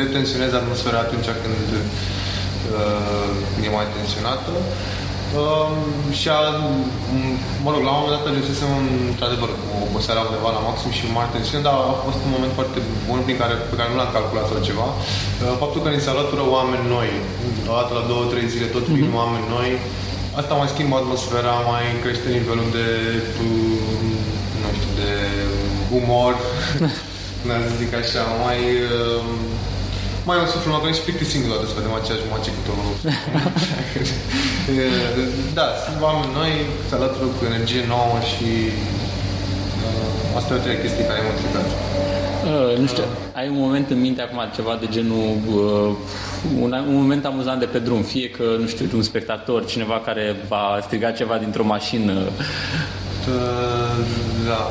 detensioneze 0.00 0.56
atmosfera 0.56 0.98
atunci 1.06 1.30
când 1.42 1.68
uh, 1.78 3.66
e 3.66 3.68
mai 3.76 3.86
tensionată. 3.96 4.52
Uh, 5.40 5.68
și 6.18 6.28
a, 6.38 6.40
mă 7.64 7.70
rog, 7.72 7.82
la 7.86 7.92
un 7.92 8.00
moment 8.00 8.14
dat 8.16 8.26
ajunsesem 8.26 8.70
într-adevăr 9.10 9.50
cu 9.60 9.66
oboseala 9.86 10.26
undeva 10.28 10.50
la 10.56 10.66
maxim 10.68 10.92
și 10.98 11.04
mare 11.16 11.30
tensiune, 11.32 11.66
dar 11.66 11.74
a 11.92 12.02
fost 12.06 12.20
un 12.26 12.32
moment 12.36 12.54
foarte 12.58 12.78
bun 13.08 13.18
prin 13.26 13.38
care, 13.42 13.54
pe 13.70 13.78
care 13.78 13.88
nu 13.90 13.98
l-am 13.98 14.14
calculat 14.16 14.46
sau 14.48 14.66
ceva. 14.68 14.88
Uh, 14.92 15.54
faptul 15.62 15.80
că 15.82 15.88
ni 15.90 16.04
se 16.04 16.10
alătură 16.12 16.42
oameni 16.56 16.84
noi, 16.96 17.10
o 17.70 17.74
dată 17.78 17.92
la 17.98 18.04
două, 18.10 18.24
trei 18.32 18.52
zile 18.54 18.68
tot 18.74 18.84
vin 18.96 19.06
mm-hmm. 19.06 19.20
oameni 19.20 19.46
noi, 19.56 19.70
asta 20.40 20.52
mai 20.60 20.72
schimbă 20.74 20.94
atmosfera, 20.98 21.54
mai 21.72 21.84
crește 22.02 22.28
nivelul 22.38 22.68
de, 22.78 22.88
uh, 23.44 24.10
nu 24.62 24.68
știu, 24.76 24.92
de 25.00 25.10
umor, 25.98 26.32
să 27.66 27.74
zic 27.80 27.92
așa, 28.02 28.22
mai 28.44 28.60
uh, 28.88 29.24
mai 30.28 30.36
am 30.38 30.48
suflu, 30.54 30.70
am 30.72 30.92
și 30.98 31.06
plictisim 31.06 31.42
toată 31.50 31.64
să 31.66 31.74
vedem 31.78 31.94
aceeași 32.00 32.30
moace 32.32 32.50
cu 32.56 32.62
tot 32.66 32.76
Da, 35.58 35.66
sunt 35.84 35.96
oameni 36.06 36.32
noi, 36.40 36.52
se 36.88 36.94
alătură 36.94 37.26
cu 37.36 37.42
energie 37.50 37.82
nouă 37.94 38.16
și 38.32 38.48
uh, 39.86 40.38
asta 40.38 40.50
e 40.52 40.58
o 40.58 40.62
treia 40.64 40.80
chestie 40.82 41.08
care 41.08 41.20
m-a 41.24 41.34
trigat. 41.40 41.68
Uh, 42.50 42.72
nu 42.82 42.86
știu, 42.92 43.06
ai 43.38 43.46
un 43.54 43.60
moment 43.66 43.86
în 43.90 44.00
minte 44.06 44.20
acum 44.22 44.40
ceva 44.54 44.74
de 44.80 44.86
genul 44.96 45.28
uh, 45.46 45.90
un, 46.64 46.70
un 46.88 46.94
moment 47.02 47.24
amuzant 47.24 47.58
de 47.58 47.72
pe 47.74 47.78
drum, 47.78 48.02
fie 48.02 48.28
că, 48.36 48.44
nu 48.60 48.66
știu, 48.66 48.86
un 48.94 49.02
spectator, 49.02 49.64
cineva 49.64 50.00
care 50.04 50.36
va 50.48 50.78
striga 50.82 51.10
ceva 51.10 51.36
dintr-o 51.36 51.64
mașină. 51.64 52.12
Uh, 52.12 52.20
da, 54.48 54.62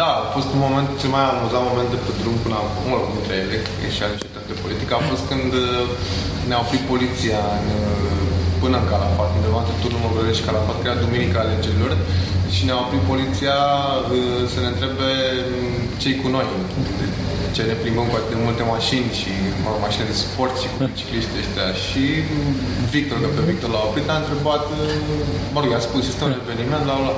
da, 0.00 0.10
a 0.24 0.32
fost 0.36 0.48
un 0.54 0.60
moment, 0.66 0.88
cel 1.00 1.10
mai 1.16 1.24
amuzant 1.32 1.64
moment 1.70 1.90
de 1.94 1.98
pe 2.04 2.12
drum 2.20 2.36
până 2.44 2.56
acum, 2.58 2.84
mă 2.90 2.96
rog, 3.00 3.08
dintre 3.16 3.34
ele, 3.42 3.56
și 3.94 4.00
ale 4.04 4.16
de 4.50 4.56
politică, 4.64 4.92
a 4.94 5.02
fost 5.10 5.24
când 5.30 5.50
uh, 5.64 5.84
ne-a 6.48 6.60
oprit 6.64 6.82
poliția 6.92 7.40
în, 7.58 7.66
uh, 7.84 8.22
până 8.62 8.76
în 8.78 8.86
Calafat, 8.90 9.30
undeva 9.38 9.58
între 9.62 9.76
turnul 9.82 10.04
Măgărești 10.06 10.40
și 10.40 10.46
Calafat, 10.48 10.76
că 10.78 10.86
era 10.88 11.04
duminica 11.06 11.38
alegerilor, 11.42 11.92
și 12.54 12.62
ne-a 12.66 12.78
oprit 12.84 13.04
poliția 13.12 13.58
uh, 13.96 14.42
să 14.52 14.58
ne 14.60 14.70
întrebe 14.72 15.10
mm, 15.52 15.80
cei 16.02 16.14
cu 16.20 16.28
noi 16.36 16.46
ce 17.56 17.62
ne 17.70 17.76
plimbăm 17.82 18.06
cu 18.10 18.16
atât 18.18 18.30
de 18.34 18.38
multe 18.46 18.64
mașini 18.74 19.10
și 19.20 19.32
mă, 19.64 19.70
mașini 19.86 20.10
de 20.10 20.16
sport 20.24 20.54
și 20.62 20.68
cu 20.72 20.78
bicicliști 20.90 21.38
ăștia. 21.42 21.68
Și 21.84 22.04
Victor, 22.94 23.16
că 23.22 23.28
pe 23.36 23.42
Victor 23.50 23.68
l-a 23.74 23.82
oprit, 23.88 24.06
a 24.14 24.16
întrebat, 24.22 24.64
mă 25.54 25.58
rog, 25.62 25.70
a 25.78 25.80
spus, 25.88 26.02
este 26.12 26.24
un 26.28 26.34
eveniment, 26.42 26.82
la, 26.90 26.94
la, 27.06 27.12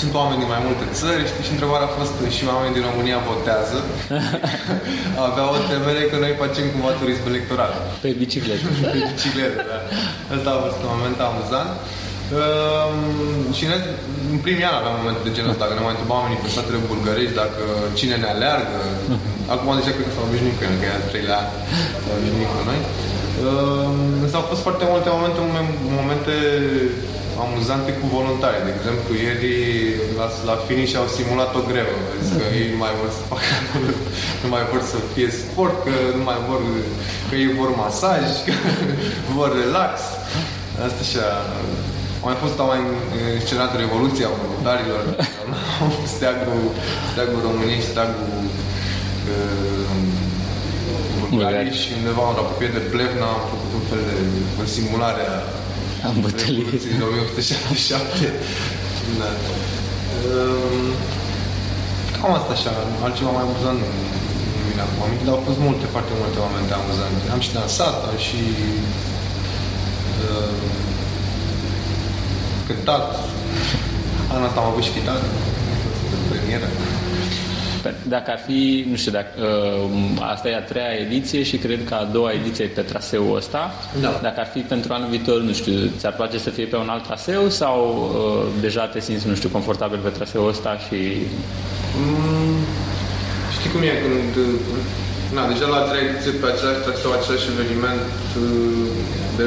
sunt 0.00 0.12
oameni 0.20 0.40
din 0.42 0.50
mai 0.54 0.62
multe 0.66 0.84
țări, 1.00 1.28
știi, 1.30 1.46
și 1.46 1.54
întrebarea 1.56 1.88
a 1.88 1.96
fost 1.98 2.14
și 2.36 2.42
oamenii 2.54 2.76
din 2.78 2.84
România 2.90 3.18
votează. 3.30 3.78
Avea 5.28 5.44
o 5.54 5.56
temere 5.70 6.02
că 6.10 6.16
noi 6.24 6.32
facem 6.42 6.64
cumva 6.72 6.90
turism 7.00 7.24
electoral. 7.32 7.72
Pe 8.04 8.10
bicicletă. 8.20 8.66
pe 8.94 8.98
bicicletă, 9.10 9.60
da. 9.70 9.78
Asta 10.34 10.48
a 10.52 10.62
fost 10.66 10.78
un 10.84 10.90
moment 10.94 11.18
amuzant. 11.28 11.72
Uh, 12.40 12.92
și 13.56 13.64
ne, 13.70 13.76
în 14.34 14.38
primii 14.46 14.66
ani 14.68 14.78
aveam 14.80 14.96
momente 15.00 15.22
de 15.26 15.34
genul 15.36 15.54
ăsta, 15.54 15.64
că 15.68 15.74
ne 15.74 15.84
mai 15.84 15.94
întrebau 15.96 16.18
oamenii 16.20 16.42
pe 16.42 16.54
statele 16.54 16.78
bulgărești 16.90 17.38
dacă 17.42 17.62
cine 17.98 18.16
ne 18.22 18.28
aleargă. 18.34 18.80
Acum 19.52 19.68
deja 19.78 19.92
cred 19.94 20.06
că 20.08 20.14
s-au 20.14 20.26
obișnuit 20.28 20.56
cu 20.58 20.64
el, 20.66 20.74
că 20.80 20.84
e 20.86 20.96
al 20.98 21.06
treilea 21.10 21.38
an, 21.42 21.48
s-au 22.02 22.14
obișnuit 22.18 22.50
cu 22.52 22.60
noi. 22.70 22.80
Uh, 22.84 23.88
însă 24.24 24.34
au 24.36 24.46
fost 24.52 24.62
foarte 24.66 24.84
multe 24.92 25.08
momente, 25.14 25.40
momente 26.00 26.34
amuzante 27.44 27.90
cu 27.98 28.06
voluntari. 28.16 28.64
De 28.66 28.72
exemplu, 28.76 29.10
ieri 29.24 29.52
la, 30.18 30.26
la 30.50 30.56
finish 30.66 30.94
au 31.00 31.08
simulat 31.18 31.50
o 31.60 31.62
grevă. 31.70 31.96
Că 32.38 32.44
ei 32.58 32.66
nu 32.74 32.78
mai 32.84 32.94
vor 33.00 33.10
să 33.18 33.22
facă, 33.32 33.54
nu 34.42 34.48
mai 34.54 34.64
vor 34.70 34.82
să 34.92 34.98
fie 35.14 35.28
sport, 35.42 35.76
că 35.86 35.94
nu 36.18 36.24
mai 36.30 36.38
vor, 36.48 36.60
că 37.28 37.34
ei 37.42 37.50
vor 37.60 37.70
masaj, 37.84 38.24
că 38.46 38.52
vor 39.38 39.50
relax. 39.62 39.94
Asta 40.86 41.02
așa, 41.06 41.26
a 42.22 42.24
mai 42.28 42.36
fost 42.42 42.56
mai 42.72 42.82
scenat 43.44 43.70
Revoluția 43.82 44.28
voluntarilor, 44.42 45.02
steagul, 46.14 46.62
steagul 47.10 47.40
României 47.48 47.82
și 47.82 47.92
steagul 47.92 48.28
uh, 49.32 49.94
Bulgariei 51.30 51.80
și 51.82 51.90
undeva 52.00 52.24
în 52.32 52.38
apropiere 52.42 52.76
de 52.78 52.84
Plevna 52.92 53.26
am 53.36 53.42
făcut 53.52 53.70
un 53.78 53.84
fel 53.90 54.02
de 54.10 54.16
în 54.62 54.68
simulare 54.76 55.24
a 55.34 55.38
Revoluției 56.04 57.04
1877. 57.08 58.26
da. 59.20 59.30
Um, 60.30 60.86
cam 62.16 62.32
asta 62.38 62.52
așa, 62.56 62.72
altceva 63.04 63.30
mai 63.36 63.46
amuzant 63.46 63.78
nu 63.80 63.88
vine 64.68 64.82
acum 64.86 65.00
aminte, 65.06 65.24
dar 65.26 65.34
au 65.36 65.44
fost 65.48 65.60
multe, 65.66 65.86
foarte 65.94 66.12
multe 66.20 66.38
momente 66.46 66.72
amuzante. 66.80 67.22
Am 67.34 67.40
și 67.46 67.54
dansat, 67.58 67.96
am 68.10 68.18
și 68.26 68.40
uh, 70.26 70.54
cântat. 72.66 73.06
Anul 74.32 74.46
asta 74.46 74.60
am 74.60 74.70
avut 74.70 74.84
și 74.86 74.94
chitară, 74.96 75.26
premieră. 76.30 76.68
Dacă 78.08 78.30
ar 78.30 78.40
fi, 78.46 78.86
nu 78.90 78.96
știu, 78.96 79.12
dacă, 79.12 79.40
uh, 79.40 80.30
asta 80.32 80.48
e 80.48 80.56
a 80.56 80.62
treia 80.62 80.92
ediție 81.06 81.42
și 81.42 81.56
cred 81.56 81.80
că 81.88 81.94
a 81.94 82.04
doua 82.04 82.32
ediție 82.32 82.66
pe 82.66 82.80
traseul 82.80 83.36
ăsta. 83.36 83.74
Da. 84.00 84.18
Dacă 84.22 84.40
ar 84.40 84.46
fi 84.46 84.60
pentru 84.60 84.92
anul 84.92 85.08
viitor, 85.08 85.40
nu 85.40 85.52
știu, 85.52 85.74
ți-ar 85.98 86.14
place 86.20 86.38
să 86.38 86.50
fie 86.50 86.64
pe 86.64 86.76
un 86.76 86.88
alt 86.88 87.04
traseu 87.06 87.48
sau 87.48 87.76
uh, 87.80 88.60
deja 88.60 88.84
te 88.86 89.00
simți, 89.00 89.28
nu 89.28 89.34
știu, 89.34 89.48
confortabil 89.48 89.98
pe 89.98 90.08
traseul 90.08 90.48
ăsta 90.48 90.72
și... 90.86 90.98
Mm, 92.00 92.58
știi 93.56 93.70
cum 93.70 93.80
e 93.82 93.94
când... 94.04 94.32
Na, 95.34 95.42
deja 95.52 95.66
la 95.72 95.78
a 95.80 95.86
treia 95.88 96.08
ediție 96.10 96.32
pe 96.42 96.46
același 96.52 96.82
traseu, 96.84 97.10
același 97.12 97.46
eveniment 97.54 98.06
uh, 98.42 98.88
de... 99.38 99.44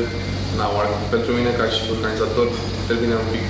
Na, 0.60 0.66
oare, 0.76 0.90
pentru 1.16 1.30
mine 1.38 1.52
ca 1.60 1.66
și 1.74 1.82
organizator 1.96 2.48
devine 2.90 3.16
un 3.24 3.30
pic 3.36 3.48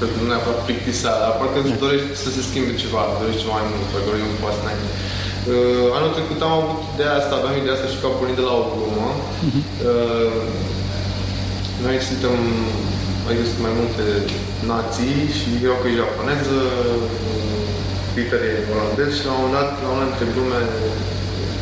pentru 0.00 0.16
nu 0.20 0.26
neapărat 0.30 0.60
plictisea, 0.66 1.12
dar 1.22 1.32
parcă 1.38 1.58
îți 1.60 1.82
dorești 1.84 2.10
să 2.24 2.28
se 2.36 2.42
schimbe 2.48 2.72
ceva, 2.84 3.02
dorești 3.20 3.42
ceva 3.42 3.54
mai 3.58 3.68
mult, 3.70 3.86
parcă 3.92 4.10
e 4.14 4.32
un 4.32 4.40
pas 4.44 4.56
înainte. 4.62 4.90
Uh, 5.52 5.96
anul 5.96 6.16
trecut 6.16 6.38
am 6.42 6.54
avut 6.60 6.80
ideea 6.94 7.14
asta, 7.18 7.32
aveam 7.34 7.56
ideea 7.56 7.76
asta 7.76 7.92
și 7.92 8.00
că 8.00 8.06
a 8.06 8.18
pornit 8.18 8.38
de 8.40 8.44
la 8.48 8.54
o 8.60 8.64
glumă. 8.72 9.08
Uh, 9.88 10.38
noi 11.84 11.96
suntem, 12.08 12.36
adică 13.26 13.42
sunt 13.50 13.62
mai 13.66 13.74
multe 13.80 14.04
nații 14.72 15.16
și 15.38 15.48
eu 15.68 15.74
că 15.78 15.86
e 15.88 16.02
japoneză, 16.02 16.58
Peter 18.14 18.40
e 18.50 18.52
olandez 18.74 19.10
și 19.18 19.26
la 19.28 19.32
un 19.34 19.40
moment 19.42 19.56
dat, 19.58 19.70
la 19.84 19.90
una 19.94 20.08
dintre 20.08 20.26
glume, 20.34 20.60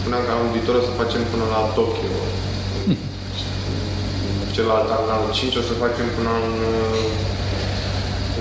spuneam 0.01 0.23
că 0.25 0.33
am 0.33 0.55
viitor 0.55 0.75
o 0.79 0.87
să 0.87 0.99
facem 1.01 1.23
până 1.33 1.45
la 1.55 1.61
Tokyo. 1.77 2.13
Celălalt 4.55 4.89
an, 4.97 5.05
anul 5.15 5.33
5, 5.39 5.61
o 5.61 5.63
să 5.69 5.83
facem 5.85 6.07
până 6.17 6.33
în 6.47 6.55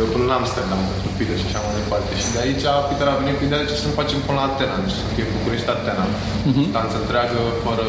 eu 0.01 0.07
până 0.15 0.25
la 0.31 0.35
Amsterdam, 0.41 0.81
pentru 0.91 1.09
Peter 1.17 1.37
și 1.41 1.47
așa 1.49 1.61
mai 1.65 1.73
departe. 1.81 2.11
Și 2.21 2.27
de 2.35 2.39
aici 2.45 2.65
Peter 2.89 3.07
a 3.09 3.19
venit 3.21 3.35
cu 3.37 3.43
ideea 3.45 3.61
de 3.63 3.67
ce 3.69 3.81
să 3.81 3.87
nu 3.89 3.99
facem 4.01 4.19
până 4.27 4.37
la 4.39 4.45
Atena, 4.49 4.77
deci 4.83 4.97
să 4.99 5.05
fie 5.15 5.25
București-Atena. 5.35 6.05
Uh-huh. 6.49 6.65
Stanță 6.71 6.95
întreagă, 6.99 7.39
fără 7.65 7.87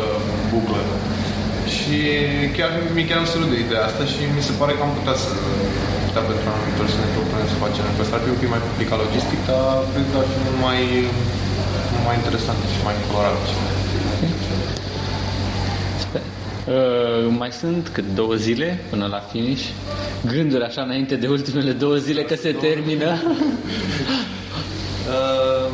buclă. 0.51 0.81
Și 1.75 1.99
chiar 2.57 2.71
mi 2.97 3.07
chiar 3.09 3.19
am 3.23 3.29
sărut 3.33 3.51
de 3.53 3.59
ideea 3.65 3.85
asta 3.89 4.05
și 4.13 4.21
mi 4.37 4.47
se 4.49 4.55
pare 4.61 4.73
că 4.75 4.83
am 4.85 4.93
putea 4.99 5.17
să 5.25 5.31
putea 6.07 6.25
pentru 6.29 6.45
anul 6.51 6.65
viitor 6.67 6.87
să 6.95 6.99
ne 7.03 7.09
propunem 7.15 7.47
să 7.53 7.57
facem. 7.65 7.85
Că 7.97 8.01
asta 8.05 8.15
ar 8.19 8.23
fi 8.25 8.31
un 8.35 8.41
pic 8.43 8.51
mai 8.55 8.63
complicat 8.69 8.99
logistic, 9.05 9.41
dar 9.49 9.67
cred 9.93 10.07
că 10.13 10.17
ar 10.23 10.27
fi 10.33 10.39
mult 10.47 10.61
mai, 10.67 10.81
mult 11.93 12.05
mai 12.09 12.17
interesant 12.21 12.61
și 12.73 12.81
mai 12.89 12.97
colorat. 13.11 13.43
Uh, 16.73 17.27
mai 17.39 17.53
sunt 17.53 17.89
cât 17.93 18.05
două 18.15 18.35
zile 18.35 18.69
până 18.91 19.07
la 19.15 19.21
finish. 19.31 19.65
Gânduri 20.33 20.65
așa 20.65 20.83
înainte 20.83 21.15
de 21.23 21.29
ultimele 21.37 21.73
două 21.73 21.97
zile 21.97 22.23
că 22.23 22.35
se 22.35 22.53
termină. 22.53 23.11
uh, 25.13 25.69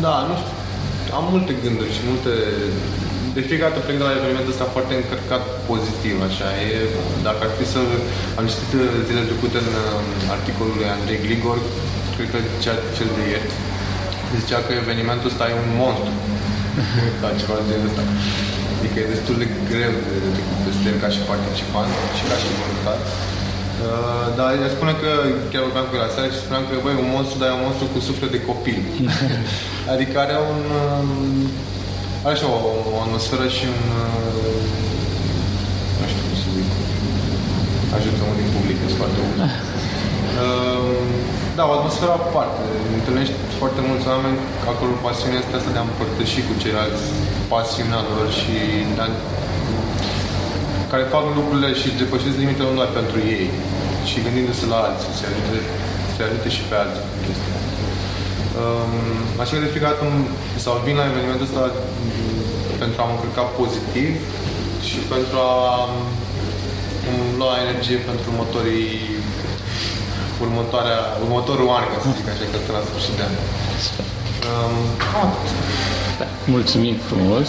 da, 0.04 0.16
nu 0.28 0.34
știu. 0.40 0.54
Am 1.18 1.24
multe 1.34 1.52
gânduri 1.64 1.92
și 1.96 2.02
multe... 2.10 2.32
De 3.34 3.40
fiecare 3.48 3.72
dată 3.72 3.84
plec 3.86 3.96
de 4.00 4.06
la 4.08 4.16
evenimentul 4.18 4.54
ăsta 4.54 4.74
foarte 4.76 4.92
încărcat 4.94 5.44
pozitiv, 5.70 6.16
așa. 6.28 6.48
E, 6.66 6.68
dacă 7.26 7.40
ar 7.46 7.52
fi 7.58 7.64
să... 7.74 7.80
Am 8.38 8.44
citit 8.50 8.70
zilele 9.06 9.28
trecute 9.30 9.58
în 9.64 9.70
uh, 9.82 9.88
articolul 10.36 10.74
lui 10.78 10.88
Andrei 10.96 11.22
Gligor, 11.24 11.58
cred 12.16 12.28
că 12.32 12.38
cel 12.96 13.08
de 13.16 13.22
ieri, 13.30 13.48
zicea 14.40 14.60
că 14.66 14.72
evenimentul 14.82 15.30
ăsta 15.32 15.44
e 15.50 15.62
un 15.64 15.70
monstru. 15.82 16.12
da, 17.22 17.28
ceva 17.40 17.54
de 17.58 17.64
genul 17.70 17.90
ăsta. 17.90 18.02
Adică 18.78 18.96
e 18.98 19.14
destul 19.14 19.36
de 19.42 19.48
greu 19.70 19.94
de, 20.06 20.14
de, 20.36 20.42
de, 20.64 20.70
de 20.84 20.90
ca 21.02 21.08
și 21.14 21.20
participant 21.32 21.90
și 22.16 22.22
ca 22.30 22.36
și 22.40 22.48
voluntar. 22.60 22.98
Uh, 23.86 24.26
dar 24.38 24.48
el 24.62 24.70
spune 24.76 24.94
că, 25.02 25.10
chiar 25.50 25.62
vorbeam 25.66 25.86
cu 25.88 25.94
el 25.96 26.02
la 26.04 26.12
seara 26.14 26.28
și 26.34 26.44
spuneam 26.44 26.64
că, 26.68 26.74
băi, 26.84 27.02
un 27.04 27.10
monstru, 27.14 27.36
dar 27.40 27.48
e 27.48 27.58
un 27.58 27.66
monstru 27.66 27.86
cu 27.92 27.98
suflet 28.08 28.30
de 28.36 28.40
copil. 28.50 28.80
adică 29.94 30.14
are 30.24 30.36
un... 30.52 30.60
Uh, 30.82 32.24
are 32.24 32.34
așa 32.36 32.48
o, 32.56 32.58
o 32.94 32.96
atmosferă 33.06 33.46
și 33.56 33.64
un... 33.74 33.82
Uh, 34.04 34.62
nu 35.98 36.04
știu 36.10 36.22
cum 36.26 36.36
să 36.42 36.48
zic. 36.56 36.68
Ajută 37.96 38.20
unul 38.26 38.38
din 38.42 38.50
public, 38.56 38.76
sunt 38.84 38.98
foarte 39.02 39.18
mult. 39.24 39.38
Uh, 40.42 41.08
da, 41.58 41.64
o 41.70 41.76
atmosferă 41.78 42.12
aparte. 42.16 42.62
Întâlnești 42.98 43.36
foarte 43.60 43.80
mulți 43.88 44.06
oameni 44.12 44.38
acolo 44.72 44.92
pasiunea 45.06 45.40
asta, 45.42 45.54
asta 45.58 45.74
de 45.74 45.80
a 45.80 45.88
împărtăși 45.88 46.46
cu 46.48 46.54
ceilalți 46.62 47.04
pasiunea 47.52 48.02
lor 48.10 48.26
și 48.40 48.56
de 48.96 49.02
a, 49.04 49.08
care 50.90 51.04
fac 51.14 51.24
lucrurile 51.38 51.70
și 51.80 51.98
depășesc 52.00 52.36
limitele 52.42 52.68
nu 52.68 52.78
doar 52.80 52.90
pentru 53.00 53.16
ei, 53.34 53.46
și 54.08 54.16
gândindu-se 54.24 54.66
la 54.72 54.78
alții, 54.86 55.18
se 55.18 55.24
ajute, 55.30 55.58
se 56.14 56.20
ajute 56.26 56.48
și 56.56 56.62
pe 56.68 56.76
alții 56.82 57.04
cu 57.10 57.18
chestia 57.26 57.56
um, 58.60 58.94
Așa 59.42 59.52
că 59.54 59.60
de 59.64 59.72
fiecare 59.74 59.94
dată 59.94 60.06
sau 60.64 60.74
vin 60.86 60.96
la 61.00 61.08
evenimentul 61.10 61.48
ăsta 61.48 61.62
pentru 62.82 62.98
a 63.00 63.04
mă 63.08 63.14
încărca 63.14 63.44
pozitiv 63.60 64.12
și 64.88 64.98
pentru 65.12 65.36
a 65.52 65.56
îmi 67.10 67.32
lua 67.40 67.54
energie 67.64 67.98
pentru 68.08 68.24
următorii 68.30 68.92
următoarea, 70.40 70.98
următorul 71.22 71.68
an, 71.68 71.84
ca 71.92 71.98
să 72.02 72.08
zic 72.16 72.28
așa, 72.28 72.44
că 72.66 72.72
la 72.72 72.80
sfârșit 72.88 73.14
de 73.16 73.22
an. 73.22 73.34
Um, 74.48 74.76
da, 76.18 76.26
mulțumim 76.46 76.94
frumos! 76.94 77.48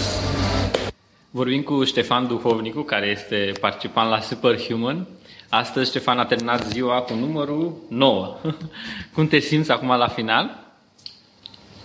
Vorbim 1.32 1.62
cu 1.62 1.84
Ștefan 1.84 2.28
Duhovnicu, 2.28 2.82
care 2.82 3.08
este 3.08 3.52
participant 3.60 4.10
la 4.10 4.20
Superhuman. 4.20 5.08
Astăzi 5.50 5.90
Ștefan 5.90 6.20
a 6.20 6.26
terminat 6.26 6.68
ziua 6.72 7.00
cu 7.00 7.14
numărul 7.14 7.74
9. 7.90 8.38
Cum 9.14 9.28
te 9.28 9.40
simți 9.40 9.72
acum 9.72 9.88
la 9.88 10.08
final? 10.08 10.68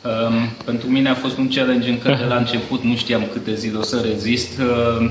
Um, 0.05 0.49
pentru 0.65 0.89
mine 0.89 1.09
a 1.09 1.15
fost 1.15 1.37
un 1.39 1.49
challenge 1.49 1.89
încă 1.89 2.17
de 2.19 2.25
la 2.25 2.37
început, 2.37 2.83
nu 2.83 2.97
știam 2.97 3.29
câte 3.33 3.55
zile 3.55 3.79
o 3.79 3.83
să 3.83 4.01
rezist. 4.01 4.59
Uh, 4.59 5.11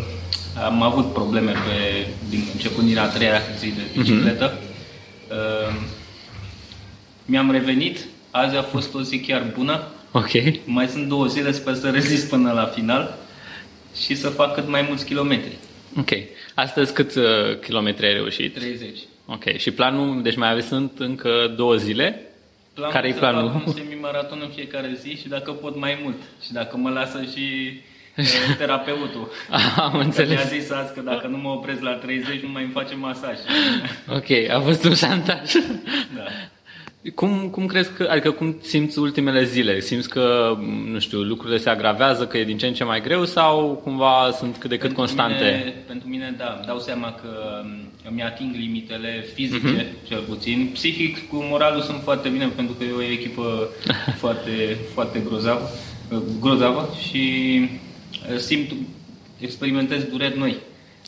am 0.66 0.82
avut 0.82 1.14
probleme 1.14 1.52
pe, 1.52 2.08
din 2.30 2.44
început 2.54 2.84
din 2.84 2.98
a 2.98 3.08
treia 3.08 3.42
zi 3.58 3.68
de 3.68 3.82
bicicletă. 3.98 4.52
Uh-huh. 4.52 4.73
Uh, 5.34 5.76
mi-am 7.26 7.52
revenit, 7.52 8.00
azi 8.32 8.56
a 8.56 8.62
fost 8.62 8.94
o 8.94 9.02
zi 9.02 9.20
chiar 9.20 9.52
bună. 9.56 9.88
Ok. 10.12 10.32
Mai 10.66 10.88
sunt 10.88 11.08
două 11.08 11.26
zile, 11.26 11.52
sper 11.52 11.74
să 11.74 11.90
rezist 11.90 12.30
până 12.30 12.52
la 12.52 12.66
final 12.66 13.18
și 13.96 14.16
să 14.16 14.30
fac 14.30 14.54
cât 14.54 14.68
mai 14.68 14.86
mulți 14.88 15.06
kilometri. 15.06 15.58
Ok. 16.00 16.10
Astăzi 16.54 16.94
cât 16.94 17.16
uh, 17.16 17.60
kilometri 17.62 18.06
ai 18.06 18.14
reușit? 18.14 18.54
30. 18.54 18.98
Ok. 19.26 19.58
Și 19.58 19.72
planul, 19.72 20.22
deci 20.22 20.36
mai 20.36 20.52
aveți 20.52 20.68
sunt 20.68 20.92
încă 20.98 21.54
două 21.56 21.76
zile? 21.76 22.22
Planul 22.74 22.94
Care 22.94 23.08
e 23.08 23.14
planul? 23.14 23.52
Fac 23.52 23.68
un 23.68 23.74
semi-maraton 23.78 24.40
în 24.42 24.50
fiecare 24.50 24.98
zi 25.02 25.18
și 25.18 25.28
dacă 25.28 25.52
pot 25.52 25.80
mai 25.80 26.00
mult. 26.04 26.18
Și 26.46 26.52
dacă 26.52 26.78
mă 26.78 26.90
lasă 26.90 27.24
și 27.36 27.82
terapeutul. 28.58 29.32
Am 29.86 29.96
înțeles. 29.96 30.50
Mi-a 30.50 30.60
zis 30.60 30.72
azi 30.72 30.94
că 30.94 31.02
dacă 31.02 31.28
nu 31.28 31.38
mă 31.38 31.50
opresc 31.50 31.82
la 31.82 31.92
30, 31.92 32.42
nu 32.42 32.50
mai 32.50 32.64
îmi 32.64 32.72
face 32.72 32.96
masaj. 32.96 33.38
Ok, 34.18 34.50
a 34.50 34.60
fost 34.60 34.84
un 34.84 34.96
șantaj. 34.96 35.52
Da. 36.16 36.24
Cum, 37.16 37.50
cum 37.52 37.66
crezi 37.66 37.94
că, 37.94 38.08
adică 38.10 38.32
cum 38.32 38.58
simți 38.62 39.00
ultimele 39.00 39.44
zile? 39.44 39.80
Simți 39.80 40.10
că, 40.10 40.58
nu 40.92 41.00
știu, 41.00 41.22
lucrurile 41.22 41.58
se 41.58 41.70
agravează, 41.70 42.28
că 42.28 42.38
e 42.38 42.44
din 42.44 42.58
ce 42.58 42.68
în 42.68 42.74
ce 42.74 42.84
mai 42.84 43.02
greu 43.02 43.26
sau 43.26 43.82
cumva 43.84 44.32
sunt 44.38 44.58
cât 44.58 44.70
de 44.70 44.78
cât 44.78 44.80
pentru 44.80 44.98
constante? 44.98 45.58
Mine, 45.58 45.74
pentru 45.88 46.08
mine, 46.08 46.34
da, 46.38 46.62
dau 46.66 46.80
seama 46.80 47.12
că 47.22 47.62
îmi 48.10 48.24
ating 48.24 48.56
limitele 48.56 49.26
fizice, 49.34 49.86
uh-huh. 49.86 50.08
cel 50.08 50.20
puțin. 50.20 50.70
Psihic, 50.74 51.30
cu 51.30 51.36
moralul 51.36 51.82
sunt 51.82 52.02
foarte 52.04 52.30
bine, 52.30 52.48
pentru 52.56 52.76
că 52.76 52.84
e 52.84 52.92
o 52.92 53.12
echipă 53.12 53.70
foarte, 54.16 54.78
foarte 54.94 55.20
grozavă, 55.20 55.70
grozavă 56.40 56.90
și 57.08 57.22
simt, 58.38 58.72
experimentez 59.40 60.04
dureri 60.04 60.38
noi. 60.38 60.56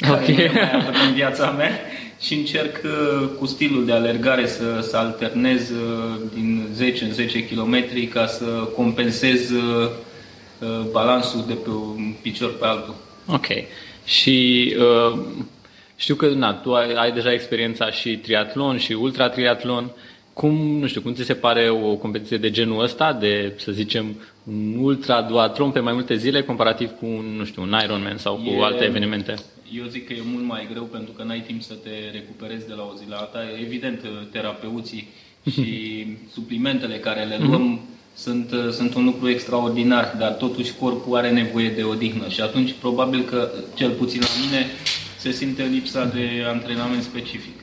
Okay. 0.10 0.36
Care 0.36 0.51
mai 0.54 0.71
avut 0.73 0.95
în 1.08 1.13
viața 1.13 1.49
mea 1.49 1.80
și 2.21 2.34
încerc 2.34 2.82
uh, 2.84 3.30
cu 3.39 3.45
stilul 3.45 3.86
de 3.86 3.91
alergare 3.91 4.47
să, 4.47 4.80
să 4.82 4.97
alternez 4.97 5.69
uh, 5.69 6.19
din 6.34 6.67
10 6.73 7.04
în 7.04 7.12
10 7.12 7.45
km 7.45 8.10
ca 8.10 8.25
să 8.25 8.45
compensez 8.75 9.49
uh, 9.49 9.89
balansul 10.91 11.43
de 11.47 11.54
pe 11.54 11.69
un 11.69 12.13
picior 12.21 12.58
pe 12.58 12.65
altul. 12.65 12.95
Ok. 13.25 13.47
Și 14.06 14.75
uh, 14.78 15.19
știu 15.95 16.15
că 16.15 16.28
na, 16.28 16.54
tu 16.54 16.73
ai, 16.73 16.93
ai 16.93 17.12
deja 17.12 17.34
experiența 17.34 17.91
și 17.91 18.17
triatlon 18.17 18.78
și 18.78 18.93
ultra 18.93 19.30
triatlon. 19.30 19.91
Cum, 20.36 20.56
nu 20.56 20.88
știu, 20.88 21.02
cum 21.02 21.13
ți 21.13 21.24
se 21.24 21.34
pare 21.34 21.69
o 21.69 21.95
competiție 21.95 22.38
de 22.38 22.52
genul 22.52 22.84
ăsta, 22.84 23.13
de, 23.13 23.54
să 23.58 23.71
zicem, 23.71 24.15
un 24.43 24.78
ultra 24.78 25.21
duatron 25.21 25.71
pe 25.71 25.80
mai 25.80 25.93
multe 25.93 26.15
zile, 26.15 26.41
comparativ 26.41 26.89
cu 26.89 27.06
un, 27.06 27.26
nu 27.38 27.45
știu, 27.45 27.62
un 27.62 27.76
Ironman 27.84 28.17
sau 28.17 28.36
cu 28.36 28.50
e, 28.50 28.63
alte 28.63 28.84
evenimente? 28.84 29.34
Eu 29.71 29.86
zic 29.86 30.08
că 30.08 30.13
e 30.13 30.21
mult 30.24 30.45
mai 30.45 30.67
greu 30.71 30.84
pentru 30.84 31.12
că 31.12 31.24
n-ai 31.24 31.39
timp 31.39 31.62
să 31.62 31.74
te 31.74 31.89
recuperezi 32.12 32.67
de 32.67 32.74
la 32.74 32.84
o 32.84 32.98
zi 32.98 33.10
la 33.10 33.15
alta. 33.15 33.39
Evident, 33.62 34.02
terapeuții 34.32 35.08
și 35.54 36.06
suplimentele 36.32 36.95
care 36.95 37.24
le 37.24 37.38
luăm 37.39 37.80
sunt, 38.15 38.50
sunt 38.71 38.95
un 38.95 39.06
lucru 39.06 39.30
extraordinar, 39.30 40.15
dar 40.17 40.32
totuși 40.32 40.74
corpul 40.80 41.17
are 41.17 41.32
nevoie 41.32 41.69
de 41.69 41.84
odihnă 41.84 42.28
și 42.28 42.41
atunci 42.41 42.74
probabil 42.80 43.24
că, 43.24 43.52
cel 43.74 43.91
puțin 43.91 44.19
la 44.19 44.45
mine, 44.45 44.65
se 45.17 45.32
simte 45.32 45.63
lipsa 45.63 46.06
de 46.06 46.43
antrenament 46.48 47.04
specific. 47.04 47.54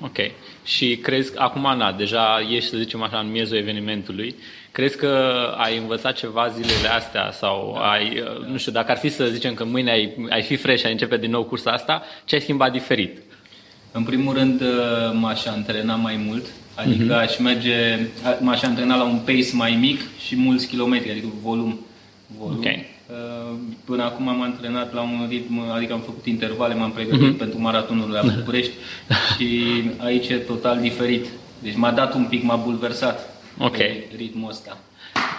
Ok. 0.00 0.18
Și 0.64 0.96
crezi, 0.96 1.32
acum, 1.36 1.76
na, 1.76 1.92
deja 1.92 2.46
ești, 2.50 2.70
să 2.70 2.76
zicem 2.76 3.02
așa, 3.02 3.18
în 3.18 3.30
miezul 3.30 3.56
evenimentului, 3.56 4.34
crezi 4.72 4.96
că 4.96 5.08
ai 5.56 5.76
învățat 5.76 6.16
ceva 6.16 6.48
zilele 6.48 6.88
astea 6.88 7.30
sau 7.32 7.74
ai, 7.74 8.22
nu 8.50 8.56
știu, 8.56 8.72
dacă 8.72 8.90
ar 8.90 8.96
fi 8.96 9.08
să 9.08 9.24
zicem 9.24 9.54
că 9.54 9.64
mâine 9.64 9.90
ai, 9.90 10.14
ai 10.30 10.42
fi 10.42 10.56
fresh, 10.56 10.84
ai 10.84 10.92
începe 10.92 11.16
din 11.16 11.30
nou 11.30 11.44
cursa 11.44 11.70
asta, 11.70 12.02
ce 12.24 12.34
ai 12.34 12.40
schimbat 12.40 12.72
diferit? 12.72 13.18
În 13.92 14.02
primul 14.02 14.34
rând 14.34 14.62
m-aș 15.12 15.44
antrena 15.44 15.94
mai 15.94 16.16
mult, 16.26 16.46
adică 16.74 17.18
uh-huh. 17.18 17.22
aș 17.22 17.38
merge, 17.38 17.98
m-aș 18.40 18.62
antrena 18.62 18.96
la 18.96 19.04
un 19.04 19.18
pace 19.18 19.50
mai 19.52 19.76
mic 19.80 20.00
și 20.26 20.36
mulți 20.36 20.68
kilometri, 20.68 21.10
adică 21.10 21.26
volum. 21.42 21.86
volum. 22.38 22.56
Okay. 22.56 22.86
Până 23.84 24.02
acum 24.02 24.28
am 24.28 24.42
antrenat 24.42 24.94
la 24.94 25.00
un 25.00 25.26
ritm, 25.28 25.58
adică 25.58 25.92
am 25.92 26.00
făcut 26.00 26.26
intervale, 26.26 26.74
m-am 26.74 26.90
pregătit 26.90 27.34
uh-huh. 27.34 27.38
pentru 27.38 27.60
maratonul 27.60 28.10
la 28.10 28.22
București 28.36 28.72
și 29.36 29.82
aici 29.96 30.28
e 30.28 30.36
total 30.36 30.80
diferit. 30.80 31.26
Deci 31.58 31.76
m-a 31.76 31.90
dat 31.90 32.14
un 32.14 32.24
pic, 32.24 32.42
m-a 32.42 32.56
bulversat 32.56 33.42
okay. 33.58 34.04
ritmul 34.16 34.50
ăsta. 34.50 34.78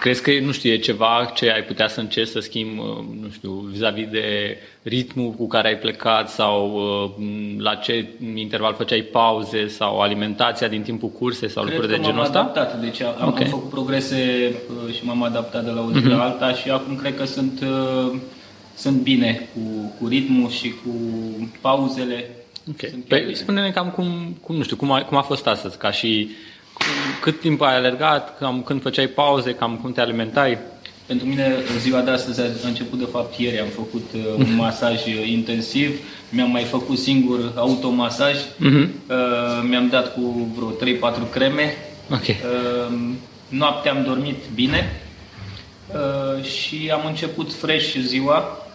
Crezi 0.01 0.21
că, 0.21 0.31
nu 0.41 0.51
știu, 0.51 0.71
e 0.71 0.77
ceva 0.77 1.31
ce 1.33 1.51
ai 1.51 1.63
putea 1.63 1.87
să 1.87 1.99
încerci 1.99 2.29
să 2.29 2.39
schimbi, 2.39 2.79
uh, 2.79 2.85
nu 3.21 3.29
știu, 3.31 3.51
vis-a-vis 3.51 4.07
de 4.09 4.57
ritmul 4.81 5.31
cu 5.31 5.47
care 5.47 5.67
ai 5.67 5.77
plecat 5.77 6.29
sau 6.29 6.71
uh, 7.17 7.55
la 7.57 7.75
ce 7.75 8.05
interval 8.35 8.73
făceai 8.73 9.01
pauze 9.01 9.67
sau 9.67 9.99
alimentația 9.99 10.67
din 10.67 10.81
timpul 10.81 11.09
cursei 11.09 11.49
sau 11.49 11.63
Cred 11.63 11.75
lucruri 11.75 11.97
de 11.97 12.03
genul 12.07 12.21
ăsta? 12.23 12.39
adaptat, 12.39 12.81
deci 12.81 13.01
am 13.01 13.27
okay. 13.27 13.47
făcut 13.47 13.69
progrese 13.69 14.51
uh, 14.85 14.93
și 14.93 15.05
m-am 15.05 15.23
adaptat 15.23 15.63
de 15.63 15.69
la 15.71 15.81
o 15.81 15.91
zi 15.91 15.99
uh-huh. 15.99 16.09
la 16.09 16.23
alta 16.23 16.53
și 16.53 16.69
acum 16.69 16.95
cred 16.95 17.17
că 17.17 17.25
sunt, 17.25 17.63
sunt 18.75 19.01
bine 19.01 19.49
cu, 19.53 19.95
cu 19.99 20.07
ritmul 20.07 20.49
și 20.49 20.69
cu 20.69 20.91
pauzele. 21.61 22.29
Okay. 22.69 23.03
Păi, 23.07 23.35
spune-ne 23.35 23.71
cam 23.71 23.89
cum, 23.89 24.37
cum, 24.41 24.55
nu 24.55 24.63
știu, 24.63 24.75
cum 24.75 24.91
a, 24.91 25.03
cum 25.03 25.17
a 25.17 25.21
fost 25.21 25.47
astăzi, 25.47 25.77
ca 25.77 25.91
și 25.91 26.29
cât 27.21 27.39
timp 27.39 27.61
ai 27.61 27.75
alergat, 27.75 28.37
cam 28.37 28.61
când 28.61 28.81
făceai 28.81 29.07
pauze, 29.07 29.53
cam 29.53 29.79
cum 29.81 29.91
te 29.91 30.01
alimentai? 30.01 30.57
Pentru 31.05 31.27
mine 31.27 31.55
ziua 31.79 32.01
de 32.01 32.11
astăzi 32.11 32.41
a 32.41 32.67
început 32.67 32.99
de 32.99 33.07
fapt 33.11 33.39
ieri, 33.39 33.59
am 33.59 33.67
făcut 33.67 34.09
uh, 34.15 34.21
un 34.37 34.55
masaj 34.65 35.05
uh, 35.05 35.29
intensiv, 35.29 35.99
mi-am 36.29 36.51
mai 36.51 36.63
făcut 36.63 36.97
singur 36.97 37.51
automasaj, 37.55 38.35
uh-huh. 38.37 38.87
uh, 39.07 39.63
mi-am 39.67 39.87
dat 39.87 40.13
cu 40.13 40.51
vreo 40.55 40.71
3-4 41.27 41.31
creme, 41.31 41.75
okay. 42.11 42.39
uh, 42.87 42.93
noaptea 43.47 43.91
am 43.91 44.03
dormit 44.03 44.37
bine. 44.53 45.01
Uh, 45.93 46.43
și 46.43 46.91
am 46.93 47.05
început 47.05 47.53
fresh 47.53 47.95
ziua, 47.99 48.43
Uh, 48.43 48.70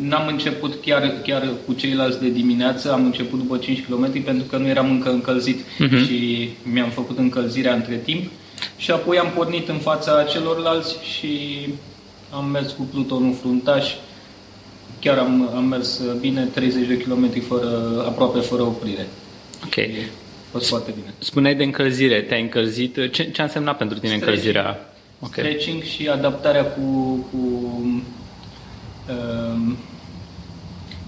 n-am 0.00 0.26
început 0.26 0.74
chiar, 0.80 1.12
chiar 1.22 1.48
cu 1.66 1.72
ceilalți 1.72 2.20
de 2.20 2.28
dimineață, 2.28 2.92
am 2.92 3.04
început 3.04 3.38
după 3.38 3.56
5 3.56 3.84
km 3.84 4.22
pentru 4.22 4.44
că 4.44 4.56
nu 4.56 4.66
eram 4.66 4.90
încă 4.90 5.10
încălzit 5.10 5.60
uh-huh. 5.60 6.06
și 6.06 6.48
mi-am 6.62 6.90
făcut 6.90 7.18
încălzirea 7.18 7.74
între 7.74 7.96
timp 7.96 8.30
și 8.76 8.90
apoi 8.90 9.18
am 9.18 9.30
pornit 9.34 9.68
în 9.68 9.78
fața 9.78 10.22
celorlalți 10.22 10.96
și 11.16 11.58
am 12.30 12.44
mers 12.44 12.72
cu 12.72 12.82
plutonul 12.82 13.34
fruntaș. 13.34 13.94
Chiar 15.00 15.18
am, 15.18 15.50
am 15.54 15.64
mers 15.64 16.00
bine, 16.20 16.44
30 16.44 16.86
de 16.86 16.96
km 16.96 17.40
fără, 17.40 18.04
aproape 18.06 18.40
fără 18.40 18.62
oprire. 18.62 19.06
Ok. 19.64 19.78
A 19.78 20.50
fost 20.50 20.68
foarte 20.68 20.92
bine. 20.94 21.14
Spuneai 21.18 21.54
de 21.54 21.64
încălzire, 21.64 22.20
te-ai 22.20 22.40
încălzit. 22.40 22.94
Ce, 22.94 23.30
ce 23.30 23.40
a 23.40 23.44
însemnat 23.44 23.76
pentru 23.76 23.98
tine 23.98 24.16
Stretching. 24.16 24.38
încălzirea? 24.38 24.94
Okay. 25.20 25.44
Stretching 25.44 25.82
și 25.82 26.08
adaptarea 26.08 26.64
cu, 26.64 26.80
cu 27.30 27.38
Ehm, 27.82 28.02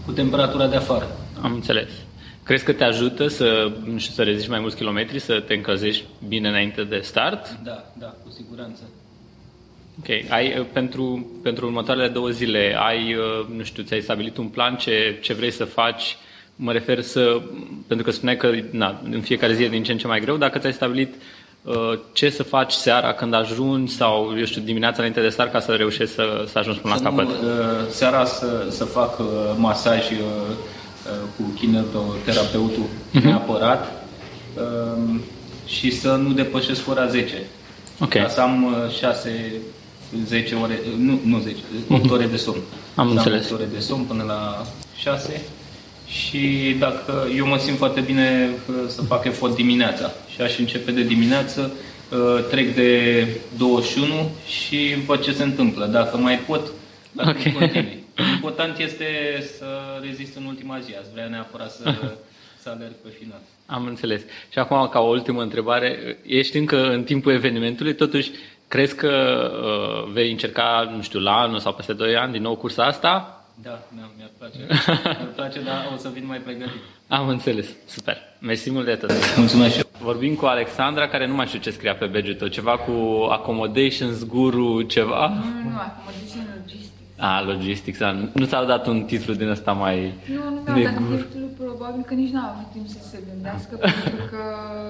cu 0.04 0.12
temperatura 0.12 0.66
de 0.66 0.76
afară. 0.76 1.07
Am 1.42 1.52
înțeles. 1.52 1.88
Crezi 2.42 2.64
că 2.64 2.72
te 2.72 2.85
ajută 2.85 3.26
să, 3.26 3.72
nu 3.85 3.98
știu, 3.98 4.12
să 4.12 4.22
reziști 4.22 4.50
mai 4.50 4.61
mulți 4.61 4.76
kilometri, 4.76 5.18
să 5.18 5.40
te 5.40 5.54
încălzești 5.54 6.04
bine 6.28 6.48
înainte 6.48 6.85
de 6.85 7.00
start? 7.02 7.59
Da, 7.64 7.92
da, 7.98 8.07
cu 8.07 8.30
siguranță. 8.30 8.83
Ok. 9.98 10.30
Ai, 10.30 10.59
uh, 10.59 10.66
pentru, 10.72 11.30
pentru 11.42 11.66
următoarele 11.66 12.09
două 12.09 12.28
zile, 12.28 12.76
ai, 12.78 13.14
uh, 13.14 13.46
nu 13.57 13.62
știu, 13.62 13.83
ți-ai 13.83 14.00
stabilit 14.00 14.37
un 14.37 14.48
plan 14.48 14.76
ce, 14.76 15.18
ce 15.22 15.33
vrei 15.33 15.50
să 15.50 15.64
faci? 15.64 16.16
Mă 16.57 16.72
refer 16.72 17.00
să, 17.00 17.42
pentru 17.87 18.07
că 18.07 18.12
spuneai 18.12 18.37
că 18.37 18.50
na, 18.70 19.00
în 19.11 19.20
fiecare 19.20 19.54
zi 19.54 19.62
e 19.62 19.68
din 19.68 19.83
ce 19.83 19.92
în 19.92 19.98
ce 19.98 20.07
mai 20.07 20.20
greu, 20.20 20.37
dacă 20.37 20.59
ți-ai 20.59 20.72
stabilit 20.72 21.14
Uh, 21.14 21.20
ce 22.12 22.31
să 22.31 22.42
faci 22.42 22.72
seara 22.72 23.12
când 23.12 23.35
ajungi 23.35 23.92
sau, 23.92 24.35
eu 24.38 24.44
știu, 24.44 24.62
dimineața 24.62 24.96
înainte 24.96 25.20
de 25.20 25.29
start 25.29 25.53
ca 25.53 25.61
să 25.61 25.72
reușești 25.72 26.14
să, 26.14 26.44
să 26.50 26.59
ajungi 26.59 26.81
până 26.81 26.96
să 26.96 27.03
la 27.03 27.09
capăt? 27.09 27.27
Nu, 27.27 27.33
uh, 27.33 27.88
seara 27.88 28.24
să, 28.24 28.66
să 28.70 28.85
fac 28.85 29.18
uh, 29.18 29.27
masaj 29.57 30.03
cu 31.37 31.42
kinetoterapeutul 31.59 32.83
uh-huh. 32.83 33.22
neapărat 33.22 34.07
um, 34.96 35.20
și 35.66 35.90
să 35.90 36.09
nu 36.09 36.33
depășesc 36.33 36.88
ora 36.88 37.07
10. 37.07 37.42
Okay. 38.00 38.22
Ca 38.22 38.29
să 38.29 38.40
am 38.40 38.74
6 38.98 39.53
10 40.24 40.55
ore, 40.55 40.81
nu, 40.98 41.20
nu 41.24 41.38
10, 41.38 41.57
8 41.88 42.07
uh-huh. 42.07 42.11
ore 42.11 42.27
de 42.27 42.37
somn. 42.37 42.61
Am 42.94 43.11
înțeles. 43.11 43.50
8 43.50 43.53
ore 43.53 43.68
de 43.72 43.81
somn 43.81 44.05
până 44.05 44.24
la 44.27 44.66
6 44.96 45.42
și 46.07 46.77
dacă 46.79 47.27
eu 47.37 47.46
mă 47.46 47.59
simt 47.59 47.77
foarte 47.77 48.00
bine 48.00 48.50
să 48.87 49.03
fac 49.03 49.24
efort 49.24 49.55
dimineața 49.55 50.12
și 50.35 50.40
aș 50.40 50.59
începe 50.59 50.90
de 50.90 51.03
dimineață, 51.03 51.73
uh, 52.11 52.44
trec 52.51 52.75
de 52.75 53.27
21 53.57 54.31
și 54.47 54.94
văd 55.07 55.23
ce 55.23 55.33
se 55.33 55.42
întâmplă. 55.42 55.87
Dacă 55.87 56.16
mai 56.16 56.38
pot, 56.38 56.70
dacă 57.12 57.38
okay. 57.38 57.53
continui. 57.53 58.03
Important 58.35 58.79
este 58.79 59.05
să 59.57 59.66
rezist 60.03 60.37
în 60.37 60.44
ultima 60.44 60.79
zi. 60.81 60.94
Aș 60.94 61.07
vrea 61.12 61.29
neapărat 61.29 61.70
să, 61.70 61.94
să 62.62 62.68
alerg 62.68 62.92
pe 63.03 63.09
final. 63.20 63.40
Am 63.66 63.87
înțeles. 63.87 64.23
Și 64.49 64.59
acum, 64.59 64.88
ca 64.88 65.01
o 65.01 65.09
ultimă 65.09 65.42
întrebare, 65.42 66.18
ești 66.27 66.57
încă 66.57 66.90
în 66.90 67.05
timpul 67.05 67.33
evenimentului, 67.33 67.94
totuși 67.94 68.31
crezi 68.68 68.94
că 68.94 69.12
uh, 69.62 70.12
vei 70.12 70.31
încerca, 70.31 70.92
nu 70.97 71.03
știu, 71.03 71.20
la 71.20 71.40
anul 71.40 71.59
sau 71.59 71.75
peste 71.75 71.92
2 71.92 72.16
ani 72.16 72.33
din 72.33 72.42
nou 72.42 72.57
cursa 72.57 72.85
asta? 72.85 73.43
Da, 73.62 73.82
da, 73.96 74.10
mi-ar 74.16 74.30
place. 74.38 74.58
mi-ar 75.02 75.32
place, 75.34 75.62
dar 75.62 75.90
o 75.94 75.96
să 75.96 76.08
vin 76.12 76.26
mai 76.26 76.38
pregătit. 76.38 76.80
Am 77.08 77.28
înțeles. 77.28 77.66
Super. 77.86 78.16
Mersi 78.38 78.70
mult 78.70 78.84
de 78.84 78.94
tot. 78.94 79.36
Mulțumesc 79.36 79.72
și 79.72 79.78
eu. 79.78 79.84
Vorbim 80.00 80.34
cu 80.34 80.46
Alexandra, 80.46 81.08
care 81.08 81.26
nu 81.26 81.34
mai 81.34 81.46
știu 81.46 81.58
ce 81.58 81.70
scria 81.70 81.94
pe 81.94 82.06
badge 82.06 82.48
ceva 82.48 82.78
cu 82.78 83.26
accommodations 83.30 84.24
guru, 84.26 84.82
ceva? 84.82 85.28
Nu, 85.28 85.70
nu, 85.70 85.76
accommodation 85.76 86.44
logistics. 86.56 86.92
Ah, 87.16 87.42
logistics, 87.46 87.98
da. 87.98 88.10
Nu 88.32 88.44
ți-au 88.44 88.64
dat 88.64 88.86
un 88.86 89.02
titlu 89.02 89.34
din 89.34 89.48
ăsta 89.48 89.72
mai 89.72 90.12
Nu, 90.26 90.34
nu 90.34 90.72
mi-au 90.72 90.82
dat 90.82 90.94
titlul, 90.94 91.50
probabil 91.58 92.02
că 92.02 92.14
nici 92.14 92.30
n-au 92.32 92.50
avut 92.50 92.72
timp 92.72 92.88
să 92.88 92.98
se 93.10 93.18
gândească, 93.32 93.76
pentru 94.04 94.24
că 94.30 94.42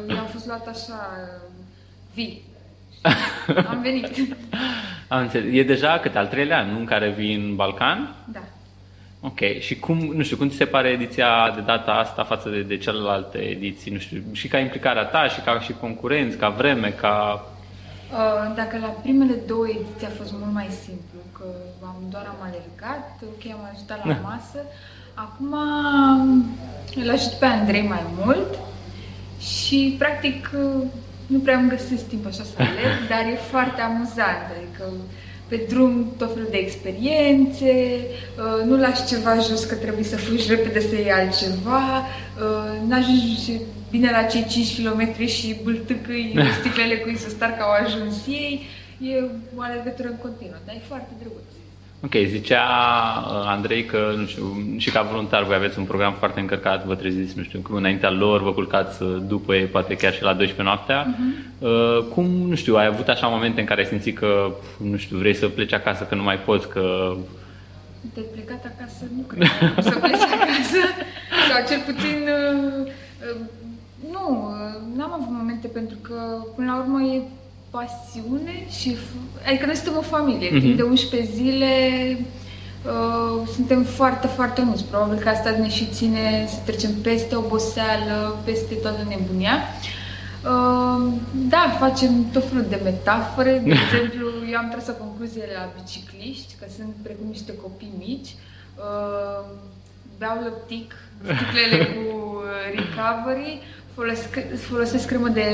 eu 0.09 0.19
am 0.19 0.27
fost 0.27 0.47
luat 0.47 0.67
așa, 0.67 1.11
vii. 2.15 2.43
Am 3.69 3.81
venit. 3.83 4.37
Am 5.09 5.21
înțeles. 5.21 5.55
E 5.55 5.63
deja 5.63 5.99
câte 5.99 6.19
al 6.19 6.27
treilea 6.27 6.59
an, 6.59 6.71
nu, 6.71 6.79
în 6.79 6.85
care 6.85 7.11
vii 7.11 7.35
în 7.35 7.57
Balcan? 7.57 8.15
Da. 8.33 8.41
Ok. 9.27 9.41
Și 9.61 9.79
cum, 9.79 9.99
nu 9.99 10.23
știu, 10.23 10.37
cum 10.37 10.49
ți 10.49 10.57
se 10.57 10.65
pare 10.65 10.89
ediția 10.89 11.53
de 11.55 11.61
data 11.61 11.93
asta 11.93 12.25
față 12.25 12.49
de, 12.49 12.61
de 12.61 12.77
celelalte 12.77 13.39
ediții? 13.39 13.93
Nu 13.93 13.99
știu, 13.99 14.23
și 14.33 14.49
ca 14.49 14.59
implicarea 14.59 15.05
ta, 15.05 15.29
și 15.29 15.41
ca 15.41 15.61
și 15.61 15.73
concurenți, 15.73 16.37
ca 16.37 16.49
vreme, 16.49 16.91
ca... 16.91 17.47
Uh, 18.11 18.55
dacă 18.55 18.79
la 18.81 18.87
primele 18.87 19.35
două 19.47 19.67
ediții 19.69 20.07
a 20.07 20.17
fost 20.21 20.33
mult 20.33 20.53
mai 20.53 20.69
simplu, 20.85 21.19
că 21.39 21.45
am, 21.83 21.97
doar 22.11 22.27
am 22.29 22.41
alergat, 22.49 23.21
ok, 23.23 23.53
am 23.53 23.71
ajutat 23.73 24.07
la 24.07 24.13
da. 24.13 24.19
masă, 24.29 24.59
acum 25.15 25.55
îl 27.03 27.11
ajut 27.11 27.33
pe 27.33 27.45
Andrei 27.45 27.87
mai 27.87 28.05
mult 28.25 28.59
și, 29.41 29.95
practic, 29.99 30.51
nu 31.27 31.39
prea 31.39 31.59
îmi 31.59 31.69
găsesc 31.69 32.09
timp 32.09 32.27
așa 32.27 32.43
să 32.43 32.55
alerg, 32.57 32.99
dar 33.13 33.21
e 33.33 33.35
foarte 33.35 33.81
amuzant, 33.81 34.45
adică 34.57 34.93
pe 35.55 35.65
drum 35.69 36.15
tot 36.19 36.33
felul 36.33 36.49
de 36.51 36.57
experiențe, 36.57 37.73
uh, 38.39 38.65
nu 38.67 38.77
lași 38.77 39.07
ceva 39.07 39.35
jos 39.35 39.65
că 39.65 39.75
trebuie 39.75 40.05
să 40.05 40.17
fugi 40.17 40.49
repede 40.49 40.81
să 40.81 40.95
iei 40.95 41.13
altceva, 41.13 41.83
uh, 41.99 42.89
n-ajungi 42.89 43.61
bine 43.91 44.11
la 44.11 44.23
cei 44.23 44.45
5 44.49 44.81
km 44.81 45.27
și 45.27 45.57
bâltâcâi 45.63 46.35
sticlele 46.59 46.97
cu 46.97 47.09
isostar 47.09 47.51
că 47.51 47.63
au 47.63 47.73
ajuns 47.85 48.27
ei, 48.27 48.67
e 49.01 49.25
o 49.57 49.61
alergătură 49.61 50.09
în 50.09 50.17
continuu, 50.17 50.61
dar 50.67 50.75
e 50.75 50.83
foarte 50.89 51.13
drăguț. 51.21 51.54
Ok, 52.05 52.15
zicea 52.27 52.63
uh, 53.27 53.45
Andrei 53.47 53.85
că, 53.85 54.15
nu 54.17 54.27
știu, 54.27 54.45
și 54.77 54.91
ca 54.91 55.03
voluntar 55.03 55.45
voi 55.45 55.55
aveți 55.55 55.79
un 55.79 55.85
program 55.85 56.13
foarte 56.13 56.41
încărcat, 56.41 56.85
vă 56.85 56.95
treziți, 56.95 57.37
nu 57.37 57.43
știu, 57.43 57.63
înaintea 57.71 58.11
lor, 58.11 58.43
vă 58.43 58.53
culcați 58.53 59.03
uh, 59.03 59.17
după 59.27 59.55
ei, 59.55 59.65
poate 59.65 59.97
chiar 59.97 60.13
și 60.13 60.23
la 60.23 60.35
12 60.35 60.63
noaptea. 60.63 61.07
Uh-huh. 61.07 62.13
Cum, 62.15 62.25
nu 62.25 62.55
știu, 62.55 62.77
ai 62.77 62.87
avut 62.87 63.09
așa 63.09 63.27
momente 63.27 63.61
în 63.61 63.67
care 63.67 63.81
ai 63.81 63.87
simțit 63.87 64.19
că, 64.19 64.51
nu 64.91 64.97
știu, 64.97 65.17
vrei 65.19 65.35
să 65.35 65.49
pleci 65.49 65.73
acasă, 65.73 66.05
că 66.05 66.15
nu 66.15 66.23
mai 66.23 66.39
poți, 66.39 66.69
că 66.69 67.15
te-ai 68.13 68.27
plecat 68.33 68.63
acasă? 68.73 69.05
Nu 69.17 69.23
cred 69.23 69.49
că 69.75 69.81
să 69.81 69.99
pleci 69.99 70.27
acasă. 70.37 70.83
Sau 71.49 71.61
cel 71.69 71.81
puțin... 71.87 72.19
Uh, 72.39 72.87
uh, 73.31 73.41
nu, 74.13 74.25
uh, 74.31 74.97
n-am 74.97 75.13
avut 75.13 75.31
momente 75.31 75.67
pentru 75.67 75.97
că, 76.03 76.15
până 76.55 76.73
la 76.73 76.79
urmă, 76.79 77.01
e 77.03 77.23
pasiune 77.77 78.67
și... 78.79 78.97
Adică 79.47 79.67
noi 79.67 79.75
suntem 79.75 79.97
o 79.97 80.01
familie. 80.17 80.49
Mm-hmm. 80.49 80.61
Timp 80.61 80.77
de 80.77 80.83
11 80.83 81.31
zile 81.33 81.73
uh, 82.87 83.49
suntem 83.55 83.83
foarte, 83.83 84.27
foarte 84.27 84.63
mulți. 84.63 84.85
Probabil 84.85 85.19
că 85.19 85.29
asta 85.29 85.51
ne 85.51 85.69
și 85.69 85.87
ține 85.87 86.47
să 86.49 86.57
trecem 86.65 86.91
peste 87.03 87.35
oboseală, 87.35 88.37
peste 88.45 88.75
toată 88.75 89.07
nebunia. 89.09 89.57
Uh, 90.45 91.13
da, 91.33 91.77
facem 91.79 92.31
tot 92.33 92.49
felul 92.49 92.67
de 92.69 92.81
metafore. 92.85 93.63
De 93.65 93.73
exemplu, 93.85 94.27
eu 94.51 94.59
am 94.59 94.69
tras 94.71 94.89
o 94.89 94.93
concluzie 94.93 95.45
la 95.55 95.73
bicicliști, 95.77 96.55
că 96.61 96.67
sunt 96.77 96.95
precum 97.03 97.27
niște 97.29 97.57
copii 97.63 97.93
mici. 97.99 98.31
Uh, 98.77 99.45
beau 100.19 100.43
lăptic, 100.43 100.95
sticlele 101.35 101.85
cu 101.85 102.07
uh, 102.37 102.45
recovery, 102.77 103.61
folosesc, 103.95 104.33
folosesc 104.71 105.07
cremă 105.07 105.29
de 105.29 105.47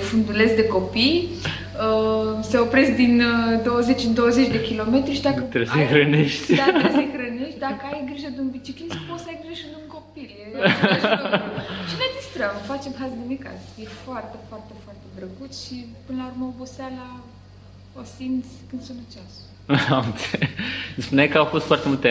funduleț 0.00 0.50
de 0.60 0.66
copii, 0.66 1.28
uh, 1.28 2.44
se 2.50 2.56
opresc 2.58 2.92
din 3.02 3.22
20 3.64 4.04
în 4.04 4.14
20 4.14 4.48
de 4.48 4.60
kilometri 4.62 5.14
și 5.14 5.22
dacă 5.22 5.40
trebuie 5.40 5.70
să-i 5.74 5.90
hrănești. 5.92 6.54
Da, 6.54 6.64
trebuie 6.64 6.98
să-i 7.00 7.12
hrănești. 7.16 7.58
Dacă 7.58 7.82
ai 7.92 8.02
grijă 8.10 8.28
de 8.34 8.40
un 8.44 8.50
biciclist, 8.56 8.96
poți 9.08 9.22
să 9.24 9.28
ai 9.32 9.40
grijă 9.44 9.66
de 9.72 9.76
un 9.82 9.88
copil. 9.96 10.28
E 10.40 10.46
și 11.88 11.94
ne 12.02 12.08
distrăm, 12.18 12.54
facem 12.72 12.92
haz 13.00 13.10
de 13.20 13.24
necaz. 13.32 13.60
E 13.82 13.86
foarte, 14.06 14.36
foarte, 14.48 14.72
foarte 14.84 15.06
drăguț 15.16 15.52
și 15.64 15.76
până 16.06 16.18
la 16.22 16.26
urmă 16.30 16.44
oboseala 16.52 17.06
o 18.00 18.02
simți 18.16 18.52
când 18.68 18.82
sună 18.86 19.04
ceasul. 19.14 19.47
Spuneai 20.96 21.28
că 21.28 21.38
au 21.38 21.44
fost 21.44 21.66
foarte 21.66 21.88
multe 21.88 22.10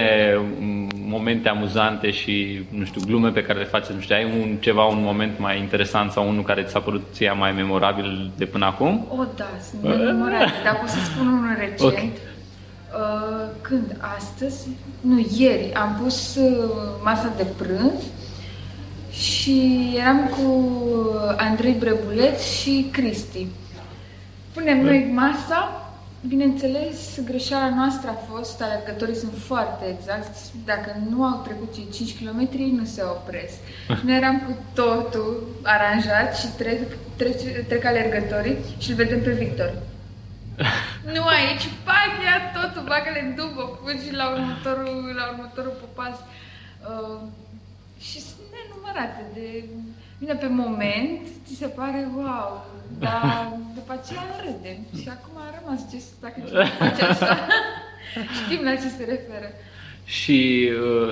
mm, 0.60 0.89
momente 0.95 1.49
amuzante 1.49 2.12
și, 2.12 2.66
nu 2.70 2.86
știu, 2.86 3.01
glume 3.05 3.30
pe 3.30 3.43
care 3.43 3.60
le 3.60 3.66
faceți. 3.66 3.93
Nu 3.93 3.99
știu, 3.99 4.16
ai 4.16 4.24
un, 4.24 4.55
ceva, 4.60 4.84
un 4.84 5.01
moment 5.01 5.39
mai 5.39 5.60
interesant 5.60 6.12
sau 6.12 6.28
unul 6.28 6.43
care 6.43 6.64
ți 6.64 6.72
s-a 6.72 6.80
părut 6.80 7.03
ție 7.14 7.32
mai 7.32 7.51
memorabil 7.51 8.32
de 8.38 8.45
până 8.45 8.66
acum? 8.66 9.08
O, 9.10 9.24
da, 9.36 9.49
sunt 9.70 9.97
memorabile, 9.97 10.62
dar 10.66 10.78
pot 10.80 10.89
să 10.89 10.99
spun 11.03 11.28
unul 11.28 11.55
recent. 11.58 11.82
Okay. 11.82 12.12
Uh, 12.93 13.47
când? 13.62 13.97
Astăzi? 14.18 14.68
Nu, 15.01 15.28
ieri 15.38 15.74
am 15.74 15.99
pus 16.03 16.36
uh, 16.36 16.70
masa 17.03 17.34
de 17.38 17.47
prânz 17.58 18.03
și 19.12 19.88
eram 19.99 20.28
cu 20.28 20.76
Andrei 21.38 21.76
Brebuleț 21.80 22.51
și 22.60 22.88
Cristi. 22.91 23.47
Punem 24.53 24.84
noi 24.84 25.12
masa 25.14 25.87
Bineînțeles, 26.22 27.20
greșeala 27.26 27.76
noastră 27.76 28.09
a 28.09 28.34
fost, 28.34 28.61
alergătorii 28.61 29.15
sunt 29.15 29.34
foarte 29.38 29.86
exacti, 29.97 30.39
dacă 30.65 30.95
nu 31.09 31.24
au 31.24 31.41
trecut 31.41 31.74
cei 31.74 31.88
5 31.93 32.18
km, 32.20 32.49
nu 32.76 32.86
se 32.86 33.01
opresc. 33.03 33.57
Și 33.97 34.03
noi 34.05 34.15
eram 34.15 34.39
cu 34.39 34.57
totul 34.74 35.47
aranjat 35.63 36.38
și 36.38 36.47
trec, 36.57 36.82
trec, 37.15 37.68
trec 37.68 37.86
alergătorii 37.86 38.57
și 38.78 38.89
îl 38.89 38.95
vedem 38.95 39.22
pe 39.22 39.32
Victor. 39.32 39.74
nu 41.13 41.24
aici, 41.26 41.65
pac, 41.84 42.11
ia 42.24 42.38
totul, 42.57 42.84
bagă-le 42.88 43.22
în 43.26 43.36
dubă, 43.36 43.80
fugi 43.82 44.11
la 44.11 44.30
următorul, 44.30 45.13
la 45.20 45.26
următorul 45.32 45.76
popas. 45.82 46.15
Uh, 46.89 47.20
și 47.99 48.20
sunt 48.22 48.47
nenumărate 48.55 49.24
de... 49.34 49.63
Bine, 50.20 50.34
pe 50.34 50.47
moment, 50.47 51.20
ți 51.45 51.55
se 51.55 51.68
pare 51.68 52.07
wow, 52.15 52.65
dar 52.99 53.51
după 53.76 53.99
aceea 54.01 54.26
râdem. 54.45 55.01
Și 55.01 55.09
acum 55.09 55.34
a 55.36 55.59
rămas 55.59 55.89
gest, 55.91 56.11
dacă 56.22 56.36
cineva 56.45 56.65
face 56.65 57.03
așa. 57.03 57.38
Știm 58.43 58.63
la 58.63 58.72
ce 58.72 58.88
se 58.97 59.03
referă. 59.03 59.49
Și 60.05 60.70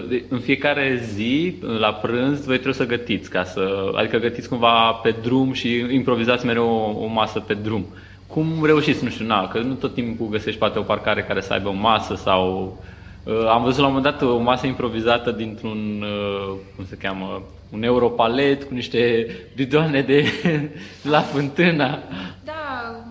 uh, 0.09 0.21
în 0.29 0.39
fiecare 0.39 1.01
zi, 1.13 1.55
la 1.79 1.93
prânz, 1.93 2.45
voi 2.45 2.59
trebuie 2.59 2.73
să 2.73 2.85
gătiți, 2.85 3.29
ca 3.29 3.43
să, 3.43 3.91
adică 3.95 4.17
gătiți 4.17 4.49
cumva 4.49 4.91
pe 4.91 5.15
drum 5.21 5.53
și 5.53 5.85
improvizați 5.89 6.45
mereu 6.45 6.67
o, 6.67 7.03
o 7.03 7.07
masă 7.07 7.39
pe 7.39 7.53
drum. 7.53 7.85
Cum 8.27 8.65
reușiți, 8.65 9.03
nu 9.03 9.09
știu, 9.09 9.25
na, 9.25 9.47
că 9.47 9.59
nu 9.59 9.73
tot 9.73 9.93
timpul 9.93 10.27
găsești 10.27 10.59
poate 10.59 10.79
o 10.79 10.81
parcare 10.81 11.23
care 11.23 11.41
să 11.41 11.53
aibă 11.53 11.69
o 11.69 11.73
masă 11.73 12.15
sau... 12.15 12.77
Uh, 13.23 13.47
am 13.49 13.63
văzut 13.63 13.79
la 13.79 13.87
un 13.87 13.93
moment 13.93 14.17
dat 14.17 14.29
o 14.29 14.37
masă 14.37 14.67
improvizată 14.67 15.31
dintr-un, 15.31 16.03
uh, 16.03 16.55
cum 16.75 16.85
se 16.85 16.97
cheamă, 16.97 17.43
un 17.69 17.83
europalet 17.83 18.63
cu 18.63 18.73
niște 18.73 19.27
bidoane 19.55 20.01
de 20.01 20.25
la 21.13 21.21
fântâna. 21.21 22.03
Da, 22.43 22.65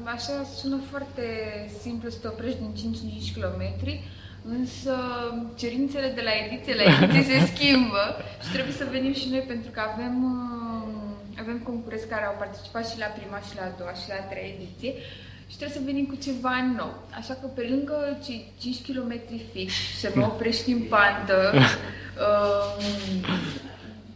așa 0.04 0.46
sună 0.56 0.80
foarte 0.90 1.26
simplu 1.80 2.08
să 2.08 2.18
te 2.20 2.28
oprești 2.28 2.58
din 2.58 2.92
5-5 3.32 3.34
km, 3.36 3.62
însă 4.58 4.94
cerințele 5.56 6.12
de 6.14 6.22
la 6.24 6.30
ediție 6.44 6.74
la 6.74 6.82
ediție 6.82 7.22
se 7.22 7.46
schimbă 7.54 8.04
și 8.44 8.52
trebuie 8.52 8.74
să 8.74 8.86
venim 8.90 9.14
și 9.14 9.28
noi 9.30 9.44
pentru 9.52 9.70
că 9.70 9.80
avem, 9.92 10.14
uh, 10.34 11.40
avem 11.42 11.58
concurenți 11.58 12.08
care 12.08 12.24
au 12.24 12.36
participat 12.38 12.88
și 12.90 12.98
la 12.98 13.06
prima 13.16 13.38
și 13.46 13.56
la 13.58 13.62
a 13.62 13.76
doua 13.78 13.94
și 14.00 14.08
la 14.08 14.14
a 14.18 14.28
treia 14.30 14.54
ediție 14.56 14.92
și 15.50 15.56
trebuie 15.56 15.78
să 15.78 15.88
venim 15.90 16.06
cu 16.06 16.16
ceva 16.26 16.54
nou. 16.76 16.92
Așa 17.20 17.34
că 17.40 17.46
pe 17.46 17.66
lângă 17.70 17.96
cei 18.24 18.52
5 18.60 18.76
km 18.86 19.12
fix, 19.52 19.72
să 20.00 20.10
mă 20.14 20.24
oprești 20.32 20.70
în 20.70 20.82
pantă, 20.92 21.36
uh, 22.24 22.84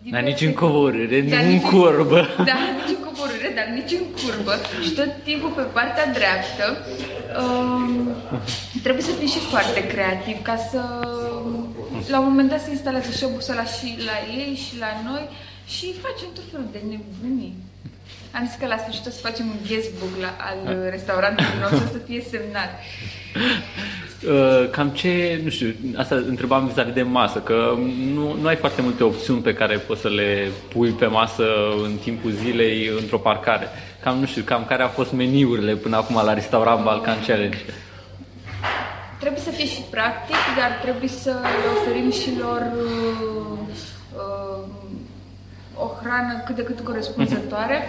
dar 0.02 0.22
nici 0.22 0.40
în 0.40 0.52
coborâre, 0.52 1.18
nici 1.20 1.34
în 1.34 1.60
curbă. 1.60 2.20
Da, 2.50 2.58
nici 2.76 2.96
în 2.96 3.02
coborâre, 3.04 3.52
dar 3.54 3.66
nici 3.74 3.92
în 4.00 4.06
curbă. 4.18 4.54
Și 4.82 4.90
tot 4.90 5.10
timpul 5.24 5.50
pe 5.50 5.62
partea 5.62 6.06
dreaptă 6.18 6.66
um, 7.42 8.08
trebuie 8.82 9.04
să 9.04 9.10
fii 9.10 9.28
și 9.28 9.38
foarte 9.38 9.86
creativ 9.86 10.42
ca 10.42 10.56
să... 10.70 10.80
La 12.08 12.18
un 12.18 12.28
moment 12.28 12.48
dat 12.48 12.60
se 12.60 12.70
instalează 12.70 13.10
și 13.10 13.24
obusola 13.24 13.64
și 13.64 13.88
la 14.08 14.16
ei 14.38 14.54
și 14.64 14.78
la 14.78 15.10
noi 15.10 15.28
și 15.66 15.86
facem 16.06 16.28
tot 16.34 16.44
felul 16.50 16.68
de 16.72 16.80
nebunii. 16.90 17.54
Am 18.36 18.46
zis 18.46 18.56
că 18.58 18.66
la 18.66 18.78
sfârșit 18.78 19.06
o 19.06 19.10
să 19.10 19.26
facem 19.28 19.46
un 19.46 19.58
guestbook 19.68 20.14
la, 20.20 20.30
al 20.48 20.60
restaurantului 20.90 21.60
nostru 21.60 21.88
să 21.92 21.98
fie 22.06 22.22
semnat. 22.30 22.70
Uh, 24.26 24.70
cam 24.70 24.88
ce, 24.88 25.40
nu 25.44 25.50
știu, 25.50 25.74
asta 25.96 26.14
întrebam 26.14 26.66
vis-a-vis 26.66 26.92
de 26.92 27.02
masă, 27.02 27.38
că 27.38 27.74
nu, 28.14 28.36
nu 28.40 28.46
ai 28.46 28.56
foarte 28.56 28.82
multe 28.82 29.04
opțiuni 29.04 29.40
pe 29.40 29.54
care 29.54 29.76
poți 29.76 30.00
să 30.00 30.08
le 30.08 30.50
pui 30.72 30.90
pe 30.90 31.06
masă 31.06 31.44
în 31.84 31.96
timpul 32.02 32.30
zilei 32.30 32.90
într-o 33.00 33.18
parcare. 33.18 33.66
Cam, 34.02 34.18
nu 34.18 34.26
știu, 34.26 34.42
cam 34.42 34.64
care 34.68 34.82
au 34.82 34.88
fost 34.88 35.12
meniurile 35.12 35.74
până 35.74 35.96
acum 35.96 36.20
la 36.24 36.34
restaurant 36.34 36.84
Balkan 36.84 37.16
Challenge? 37.26 37.58
Trebuie 39.20 39.40
să 39.40 39.50
fie 39.50 39.66
și 39.66 39.80
practic, 39.90 40.36
dar 40.58 40.78
trebuie 40.82 41.08
să 41.08 41.30
le 41.30 41.68
oferim 41.80 42.10
și 42.10 42.30
lor 42.40 42.62
uh, 42.76 43.58
uh, 44.16 44.64
o 45.74 45.86
hrană 46.02 46.42
cât 46.46 46.56
de 46.56 46.62
cât 46.62 46.80
corespunzătoare. 46.80 47.82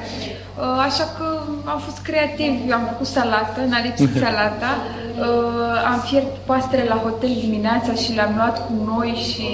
Uh, 0.57 0.83
așa 0.87 1.03
că 1.17 1.39
am 1.65 1.79
fost 1.79 2.01
creativ. 2.01 2.51
Eu 2.69 2.75
am 2.75 2.85
făcut 2.85 3.05
salată, 3.05 3.59
n-a 3.67 3.79
lipsit 3.79 4.15
salata. 4.23 4.77
Uh, 5.19 5.91
am 5.91 5.99
fiert 5.99 6.37
pastele 6.45 6.83
la 6.83 6.95
hotel 6.95 7.33
dimineața 7.39 7.93
și 7.93 8.13
le-am 8.13 8.33
luat 8.35 8.65
cu 8.65 8.73
noi 8.85 9.09
și 9.29 9.47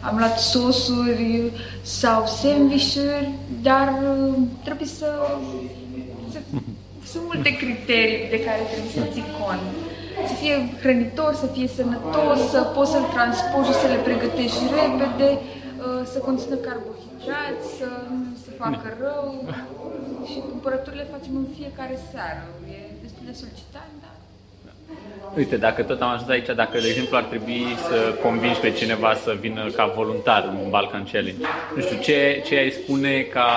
am 0.00 0.16
luat 0.16 0.38
sosuri 0.38 1.52
sau 1.82 2.26
sandvișuri, 2.26 3.28
dar 3.62 3.88
uh, 3.88 4.34
trebuie 4.64 4.88
să, 4.88 5.08
să... 6.32 6.38
Sunt 7.04 7.22
multe 7.24 7.50
criterii 7.56 8.28
de 8.30 8.40
care 8.46 8.60
trebuie 8.70 8.92
să 8.98 9.12
ții 9.12 9.30
cont. 9.40 9.64
Să 10.28 10.34
fie 10.34 10.54
hrănitor, 10.80 11.34
să 11.34 11.46
fie 11.46 11.68
sănătos, 11.68 12.38
să 12.50 12.60
poți 12.74 12.90
să-l 12.90 13.06
transporti 13.14 13.70
și 13.70 13.78
să 13.78 13.86
le 13.86 14.00
pregătești 14.08 14.62
repede, 14.74 15.38
să 16.12 16.18
conțină 16.18 16.54
carbohidrate 16.54 17.04
deranjați, 17.24 17.66
să 17.78 17.88
nu 18.10 18.36
se 18.44 18.50
facă 18.62 18.86
rău. 19.04 19.28
Și 20.30 20.38
cumpărăturile 20.50 21.06
facem 21.14 21.34
în 21.36 21.46
fiecare 21.56 21.96
seară. 22.10 22.44
E 22.74 22.78
destul 23.02 23.24
de 23.30 23.34
solicitant, 23.42 23.92
dar 24.02 24.03
Uite, 25.36 25.56
dacă 25.56 25.82
tot 25.82 26.00
am 26.00 26.08
ajuns 26.08 26.28
aici, 26.28 26.46
dacă, 26.46 26.78
de 26.78 26.88
exemplu, 26.88 27.16
ar 27.16 27.22
trebui 27.22 27.64
să 27.88 28.14
convingi 28.22 28.60
pe 28.60 28.70
cineva 28.70 29.14
să 29.14 29.36
vină 29.40 29.70
ca 29.76 29.92
voluntar 29.96 30.44
în 30.48 30.70
Balkan 30.70 31.08
Challenge, 31.12 31.44
nu 31.74 31.82
știu, 31.82 31.96
ce, 32.00 32.42
ce 32.46 32.56
ai 32.56 32.70
spune 32.70 33.20
ca 33.20 33.48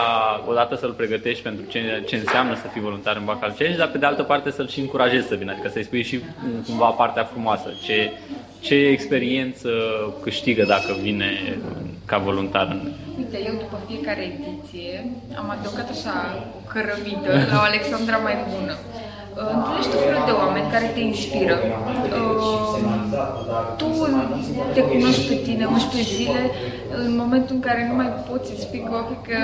odată 0.48 0.76
să-l 0.76 0.92
pregătești 0.92 1.44
pentru 1.44 1.66
ce, 1.66 2.04
ce 2.08 2.16
înseamnă 2.16 2.56
să 2.56 2.68
fii 2.72 2.82
voluntar 2.82 3.16
în 3.16 3.26
Balkan 3.26 3.50
Challenge, 3.50 3.78
dar 3.78 3.90
pe 3.90 3.98
de 3.98 4.06
altă 4.06 4.24
parte 4.24 4.52
să-l 4.52 4.68
și 4.68 4.80
încurajezi 4.80 5.28
să 5.28 5.36
vină, 5.36 5.52
adică 5.52 5.70
să-i 5.70 5.84
spui 5.84 6.04
și 6.04 6.20
cumva 6.66 6.86
partea 6.86 7.24
frumoasă, 7.24 7.70
ce, 7.86 8.12
ce 8.60 8.76
experiență 8.76 9.70
câștigă 10.24 10.64
dacă 10.64 10.96
vine 11.02 11.58
ca 12.06 12.18
voluntar 12.18 12.68
în 12.72 12.92
Uite, 13.18 13.38
eu 13.46 13.54
după 13.54 13.78
fiecare 13.88 14.24
ediție 14.38 15.12
am 15.38 15.50
adăugat 15.50 15.90
așa 15.90 16.14
o 16.58 16.60
cărămidă 16.72 17.32
la 17.52 17.58
o 17.58 17.68
Alexandra 17.72 18.18
mai 18.18 18.38
bună. 18.50 18.76
Uh, 19.38 19.50
întâlnești 19.56 19.92
tot 19.92 20.02
felul 20.08 20.24
de 20.26 20.32
oameni 20.32 20.72
care 20.72 20.88
te 20.94 21.00
inspiră. 21.00 21.56
Uh, 22.20 22.78
tu 23.78 23.88
te 24.74 24.82
cunoști 24.82 25.28
pe 25.28 25.36
tine 25.36 25.66
11 25.66 26.14
zile, 26.16 26.52
în 27.06 27.16
momentul 27.16 27.56
în 27.56 27.62
care 27.62 27.88
nu 27.90 27.96
mai 27.96 28.10
poți 28.30 28.50
să 28.50 28.56
spui 28.60 28.84
ochii 29.00 29.22
că 29.30 29.40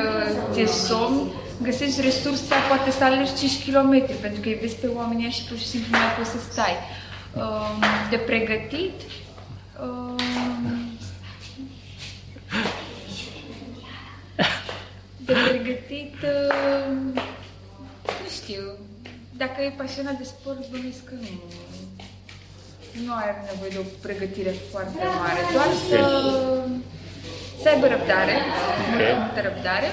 ți-e 0.51 0.65
somn, 0.65 1.17
găsești 1.61 2.01
resursa, 2.01 2.55
poate 2.67 2.91
să 2.91 3.03
alegi 3.03 3.35
5 3.37 3.51
km, 3.65 3.91
pentru 4.21 4.39
că 4.41 4.47
îi 4.47 4.57
vezi 4.61 4.75
pe 4.75 4.89
oamenii 4.95 5.29
și 5.29 5.43
pur 5.47 5.57
și 5.57 5.67
simplu 5.67 5.89
nu 5.91 5.97
mai 5.97 6.15
poți 6.17 6.29
să 6.29 6.39
stai. 6.49 6.75
Uh, 7.35 7.69
de 8.09 8.17
pregătit, 8.17 8.97
Um, 9.81 10.17
de 15.17 15.33
pregătit, 15.33 16.13
uh, 16.23 16.95
nu 18.05 18.29
știu, 18.29 18.77
dacă 19.43 19.59
e 19.61 19.81
pasionat 19.83 20.17
de 20.21 20.27
sport, 20.33 20.61
bănuiesc 20.71 21.03
că 21.09 21.15
nu, 21.23 21.31
nu 23.05 23.13
are 23.21 23.33
nevoie 23.49 23.71
de 23.75 23.81
o 23.85 23.87
pregătire 24.05 24.53
foarte 24.71 24.99
mare, 25.21 25.41
doar 25.55 25.71
să, 25.89 25.99
să 27.61 27.65
aibă 27.71 27.87
răbdare, 27.95 28.35
okay. 28.91 29.13
multă 29.23 29.39
răbdare 29.49 29.89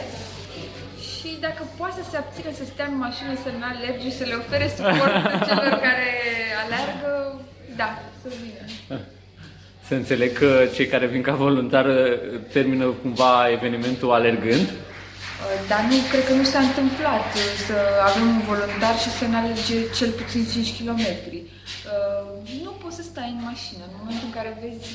și 1.08 1.28
dacă 1.46 1.62
poate 1.80 2.00
să 2.04 2.10
se 2.10 2.16
abține 2.22 2.50
să 2.58 2.64
stea 2.64 2.86
în 2.92 2.96
mașină, 3.06 3.32
să 3.44 3.48
nu 3.58 3.64
alerge 3.72 4.06
și 4.10 4.18
să 4.20 4.24
le 4.30 4.36
ofere 4.42 4.66
suport 4.76 5.14
celor 5.48 5.74
care 5.86 6.08
alergă, 6.62 7.12
da, 7.80 7.88
să 8.22 8.28
vină. 8.42 8.64
Să 9.88 9.94
înțeleg 9.94 10.30
că 10.42 10.50
cei 10.74 10.88
care 10.92 11.06
vin 11.14 11.22
ca 11.28 11.34
voluntar 11.46 11.86
termină 12.54 12.86
cumva 13.02 13.34
evenimentul 13.56 14.10
alergând? 14.18 14.68
Dar 15.70 15.82
nu, 15.88 15.96
cred 16.10 16.24
că 16.28 16.34
nu 16.40 16.46
s-a 16.52 16.62
întâmplat 16.68 17.26
să 17.66 17.76
avem 18.08 18.26
un 18.36 18.42
voluntar 18.50 18.94
și 19.02 19.10
să 19.18 19.24
ne 19.26 19.36
alerge 19.40 19.78
cel 19.98 20.10
puțin 20.20 20.42
5 20.52 20.76
km. 20.78 21.02
Nu 22.64 22.72
poți 22.82 22.96
să 22.98 23.04
stai 23.10 23.30
în 23.36 23.40
mașină. 23.50 23.82
În 23.88 23.96
momentul 24.00 24.26
în 24.28 24.34
care 24.38 24.50
vezi 24.62 24.88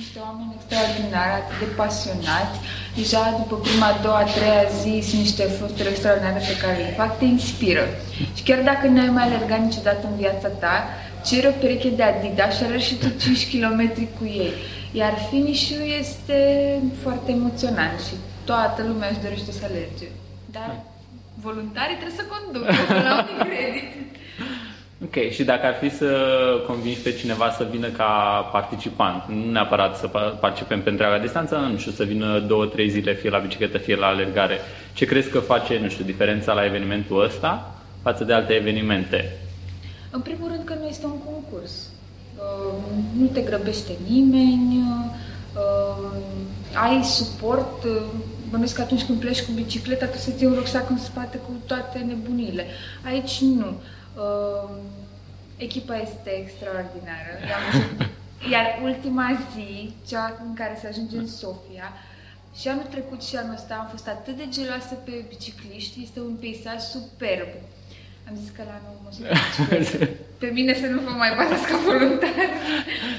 niște 0.00 0.18
oameni 0.26 0.54
extraordinari, 0.56 1.32
atât 1.40 1.58
de 1.62 1.68
pasionați, 1.80 2.56
deja 2.98 3.22
după 3.40 3.56
prima, 3.66 3.86
a 3.90 3.98
doua, 4.04 4.20
a 4.24 4.32
treia 4.36 4.64
zi 4.80 4.92
sunt 5.08 5.20
niște 5.26 5.42
eforturi 5.50 5.92
extraordinare 5.94 6.40
pe 6.50 6.56
care 6.62 6.76
le 6.84 6.92
fac, 7.00 7.10
te 7.18 7.26
inspiră. 7.36 7.84
Și 8.36 8.42
chiar 8.48 8.60
dacă 8.70 8.84
nu 8.86 9.00
ai 9.04 9.12
mai 9.16 9.26
alergat 9.26 9.60
niciodată 9.68 10.02
în 10.10 10.16
viața 10.22 10.48
ta, 10.62 10.76
ceri 11.26 11.50
o 11.52 11.54
pereche 11.60 11.90
de 11.98 12.02
Adidas 12.02 12.56
și 12.56 12.62
alergi 12.64 12.86
și 12.88 13.00
tu 13.02 13.08
5 13.08 13.50
km 13.52 13.80
cu 14.16 14.24
ei. 14.24 14.52
Iar 15.00 15.14
finish-ul 15.30 15.84
este 16.02 16.38
foarte 17.02 17.28
emoționant 17.38 17.98
și 18.06 18.14
toată 18.46 18.82
lumea 18.88 19.08
își 19.08 19.22
dorește 19.22 19.52
să 19.52 19.64
alerge. 19.64 20.08
Dar 20.50 20.70
voluntarii 21.40 21.96
trebuie 21.96 22.18
să 22.20 22.32
conducă 22.34 22.72
la 23.08 23.14
un 23.18 23.46
credit. 23.48 23.88
Ok, 25.04 25.30
și 25.30 25.44
dacă 25.44 25.66
ar 25.66 25.74
fi 25.74 25.90
să 25.90 26.08
convingi 26.66 26.98
pe 26.98 27.12
cineva 27.12 27.50
să 27.50 27.66
vină 27.70 27.88
ca 27.88 28.04
participant, 28.52 29.22
nu 29.28 29.50
neapărat 29.50 29.96
să 29.96 30.06
participe 30.40 30.74
pe 30.74 30.90
întreaga 30.90 31.18
distanță, 31.18 31.56
nu 31.56 31.78
știu, 31.78 31.92
să 31.92 32.04
vină 32.04 32.38
două, 32.38 32.66
trei 32.66 32.88
zile, 32.88 33.14
fie 33.14 33.30
la 33.30 33.38
bicicletă, 33.38 33.78
fie 33.78 33.96
la 33.96 34.06
alergare, 34.06 34.58
ce 34.94 35.04
crezi 35.04 35.30
că 35.30 35.38
face, 35.38 35.78
nu 35.78 35.88
știu, 35.88 36.04
diferența 36.04 36.52
la 36.52 36.64
evenimentul 36.64 37.24
ăsta 37.24 37.74
față 38.02 38.24
de 38.24 38.32
alte 38.32 38.52
evenimente? 38.52 39.36
În 40.10 40.20
primul 40.20 40.48
rând 40.48 40.64
că 40.64 40.74
nu 40.80 40.86
este 40.86 41.06
un 41.06 41.18
concurs. 41.24 41.88
Uh, 42.36 42.74
nu 43.18 43.26
te 43.26 43.40
grăbește 43.40 43.92
nimeni, 44.08 44.84
uh, 45.54 46.10
ai 46.74 47.02
suport, 47.02 47.84
uh, 47.84 48.02
bănuiesc 48.50 48.74
că 48.74 48.80
atunci 48.80 49.04
când 49.04 49.20
pleci 49.20 49.42
cu 49.42 49.52
bicicleta, 49.52 50.06
trebuie 50.06 50.20
să 50.20 50.30
ții 50.30 50.46
un 50.46 50.54
rucsac 50.54 50.90
în 50.90 50.98
spate 50.98 51.36
cu 51.36 51.52
toate 51.66 51.98
nebunile. 51.98 52.66
Aici 53.04 53.40
nu. 53.40 53.80
Uh, 54.16 54.70
echipa 55.56 55.96
este 55.96 56.30
extraordinară. 56.30 57.32
Iar 58.52 58.80
ultima 58.82 59.38
zi, 59.54 59.94
cea 60.08 60.40
în 60.46 60.54
care 60.54 60.78
se 60.80 60.86
ajunge 60.86 61.16
în 61.16 61.28
Sofia, 61.28 61.92
și 62.60 62.68
anul 62.68 62.86
trecut 62.90 63.22
și 63.22 63.36
anul 63.36 63.54
ăsta 63.54 63.74
am 63.74 63.88
fost 63.90 64.08
atât 64.08 64.36
de 64.36 64.46
geloasă 64.48 64.94
pe 64.94 65.24
bicicliști, 65.28 66.02
este 66.02 66.20
un 66.20 66.34
peisaj 66.40 66.80
superb. 66.80 67.48
Am 68.28 68.34
zis 68.40 68.50
că 68.50 68.62
la 68.66 68.80
nou 68.84 69.00
mă 69.02 69.10
Pe 70.38 70.46
mine 70.46 70.74
să 70.74 70.86
nu 70.86 71.00
vă 71.00 71.10
mai 71.10 71.34
bazați 71.36 71.66
ca 71.66 71.76
voluntar. 71.84 72.30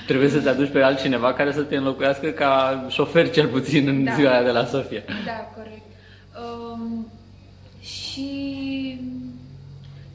Trebuie 0.08 0.30
să-ți 0.30 0.48
aduci 0.48 0.72
pe 0.72 0.82
altcineva 0.82 1.34
care 1.34 1.52
să 1.52 1.62
te 1.62 1.76
înlocuiască 1.76 2.30
ca 2.30 2.86
șofer 2.90 3.30
cel 3.30 3.48
puțin 3.48 3.88
în 3.88 4.04
da. 4.04 4.14
ziua 4.14 4.44
de 4.44 4.52
la 4.52 4.66
Sofia. 4.66 5.02
Da, 5.26 5.52
corect. 5.56 5.88
Um, 6.44 7.08
și 7.82 8.32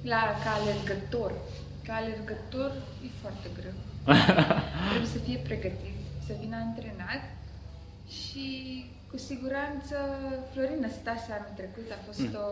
la, 0.03 0.40
ca 0.45 0.51
alergător. 0.61 1.32
Ca 1.86 1.95
alergător 1.95 2.72
e 3.05 3.09
foarte 3.20 3.49
greu. 3.59 3.76
Trebuie 4.88 5.11
să 5.12 5.18
fie 5.18 5.40
pregătit, 5.45 5.97
să 6.26 6.32
vină 6.40 6.57
antrenat 6.66 7.22
și 8.09 8.84
cu 9.12 9.18
siguranță 9.30 9.96
Florin 10.50 10.84
Stase 10.98 11.28
anul 11.32 11.54
trecut 11.60 11.88
a 11.96 12.00
fost 12.06 12.24
mm. 12.26 12.34
o... 12.44 12.46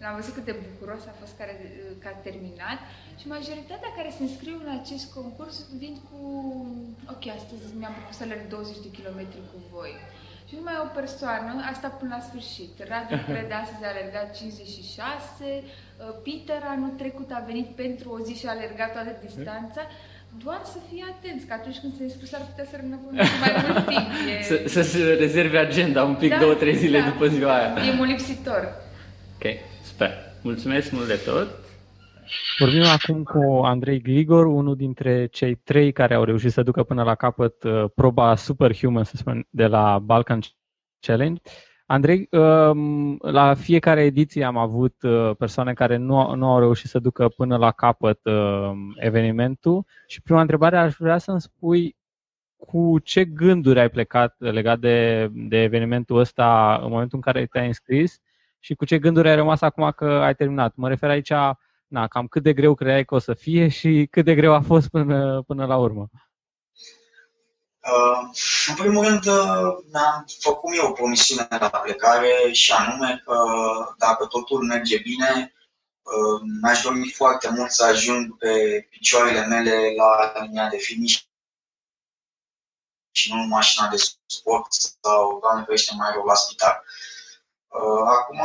L-am 0.00 0.14
văzut 0.18 0.34
cât 0.34 0.46
de 0.50 0.60
bucuros 0.66 1.02
a 1.06 1.14
fost 1.20 1.34
care, 1.40 1.54
că 2.02 2.06
a 2.10 2.20
terminat 2.26 2.78
și 3.20 3.26
majoritatea 3.36 3.90
care 3.98 4.10
se 4.16 4.22
înscriu 4.22 4.56
în 4.64 4.70
acest 4.80 5.06
concurs 5.18 5.56
vin 5.82 5.94
cu 6.08 6.20
ok, 7.14 7.24
astăzi 7.38 7.64
mi-am 7.78 7.94
propus 7.98 8.16
să 8.16 8.22
alerg 8.22 8.44
20 8.48 8.84
de 8.86 8.90
kilometri 8.96 9.40
cu 9.50 9.58
voi. 9.74 9.94
Și 10.48 10.54
numai 10.58 10.76
o 10.86 10.88
persoană, 11.00 11.50
asta 11.72 11.88
până 12.00 12.10
la 12.16 12.26
sfârșit. 12.28 12.72
Radu 12.90 13.16
Crede 13.28 13.54
astăzi 13.62 13.84
a 13.84 13.92
alergat 13.94 14.28
56, 14.36 15.64
Peter 16.24 16.62
anul 16.74 16.92
trecut 17.02 17.30
a 17.38 17.46
venit 17.50 17.68
pentru 17.82 18.06
o 18.16 18.18
zi 18.26 18.34
și 18.40 18.46
a 18.46 18.56
alergat 18.56 18.90
toată 18.92 19.12
distanța 19.24 19.82
doar 20.44 20.60
să 20.64 20.78
fii 20.88 21.04
atenți, 21.10 21.46
că 21.46 21.52
atunci 21.52 21.78
când 21.78 21.96
se 21.96 22.02
înscris 22.02 22.32
ar 22.32 22.40
putea 22.40 22.64
să 22.64 22.76
rămână 22.76 22.96
mai 23.40 23.52
mult 23.66 23.86
timp. 23.86 24.08
E... 24.38 24.42
Să, 24.42 24.62
să 24.66 24.82
se 24.82 25.14
rezerve 25.14 25.58
agenda 25.58 26.04
un 26.04 26.14
pic, 26.14 26.30
da, 26.30 26.38
două, 26.38 26.54
trei 26.54 26.76
zile 26.76 27.00
da. 27.00 27.08
după 27.10 27.26
ziua 27.26 27.54
aia. 27.56 27.86
E 27.86 27.96
molipsitor. 27.96 28.74
Ok, 29.34 29.52
sper. 29.82 30.10
Mulțumesc 30.42 30.92
mult 30.92 31.06
de 31.06 31.20
tot. 31.24 31.48
Vorbim 32.58 32.84
acum 32.84 33.22
cu 33.22 33.60
Andrei 33.64 34.00
Gligor, 34.00 34.46
unul 34.46 34.76
dintre 34.76 35.26
cei 35.26 35.54
trei 35.54 35.92
care 35.92 36.14
au 36.14 36.24
reușit 36.24 36.52
să 36.52 36.62
ducă 36.62 36.82
până 36.82 37.02
la 37.02 37.14
capăt 37.14 37.62
uh, 37.62 37.84
proba 37.94 38.36
Superhuman, 38.36 39.04
să 39.04 39.16
spun, 39.16 39.46
de 39.50 39.66
la 39.66 39.98
Balkan 39.98 40.40
Challenge. 41.00 41.40
Andrei, 41.90 42.28
um, 42.30 43.18
la 43.20 43.54
fiecare 43.54 44.04
ediție 44.04 44.44
am 44.44 44.56
avut 44.56 45.02
uh, 45.02 45.30
persoane 45.38 45.72
care 45.72 45.96
nu, 45.96 46.34
nu 46.34 46.46
au 46.46 46.58
reușit 46.58 46.90
să 46.90 46.98
ducă 46.98 47.28
până 47.28 47.56
la 47.56 47.70
capăt 47.70 48.24
um, 48.24 48.94
evenimentul 48.96 49.84
și 50.06 50.22
prima 50.22 50.40
întrebare 50.40 50.76
aș 50.78 50.94
vrea 50.98 51.18
să-mi 51.18 51.40
spui 51.40 51.96
cu 52.56 52.98
ce 52.98 53.24
gânduri 53.24 53.80
ai 53.80 53.90
plecat 53.90 54.34
legat 54.38 54.78
de, 54.78 55.28
de 55.32 55.62
evenimentul 55.62 56.18
ăsta 56.18 56.78
în 56.82 56.90
momentul 56.90 57.16
în 57.16 57.32
care 57.32 57.46
te-ai 57.46 57.66
înscris 57.66 58.20
și 58.58 58.74
cu 58.74 58.84
ce 58.84 58.98
gânduri 58.98 59.28
ai 59.28 59.34
rămas 59.34 59.60
acum 59.60 59.90
că 59.96 60.04
ai 60.04 60.34
terminat. 60.34 60.74
Mă 60.76 60.88
refer 60.88 61.10
aici, 61.10 61.32
na, 61.86 62.06
cam 62.08 62.26
cât 62.26 62.42
de 62.42 62.52
greu 62.52 62.74
credeai 62.74 63.04
că 63.04 63.14
o 63.14 63.18
să 63.18 63.34
fie 63.34 63.68
și 63.68 64.06
cât 64.10 64.24
de 64.24 64.34
greu 64.34 64.52
a 64.52 64.60
fost 64.60 64.88
până, 64.88 65.42
până 65.46 65.66
la 65.66 65.76
urmă. 65.76 66.08
Uh, 66.12 66.29
în 68.66 68.74
primul 68.74 69.04
rând, 69.04 69.26
uh, 69.26 69.78
mi-am 69.92 70.26
făcut 70.40 70.76
eu 70.76 70.92
promisiune 70.92 71.46
la 71.50 71.70
plecare 71.70 72.52
și 72.52 72.72
anume 72.72 73.22
că 73.24 73.36
dacă 73.98 74.26
totul 74.26 74.66
merge 74.66 74.98
bine, 74.98 75.54
uh, 76.02 76.40
mi-aș 76.62 76.82
dori 76.82 77.12
foarte 77.12 77.48
mult 77.48 77.70
să 77.70 77.84
ajung 77.84 78.36
pe 78.36 78.86
picioarele 78.90 79.46
mele 79.46 79.92
la 79.96 80.40
linia 80.40 80.68
de 80.68 80.76
finish 80.76 81.20
și 83.12 83.32
nu 83.32 83.40
în 83.40 83.48
mașina 83.48 83.88
de 83.88 83.96
sport 84.26 84.66
sau, 84.72 85.38
doamne 85.40 85.64
ferește, 85.64 85.94
mai 85.94 86.12
rău 86.12 86.24
la 86.24 86.34
spital. 86.34 86.84
Acum, 88.06 88.40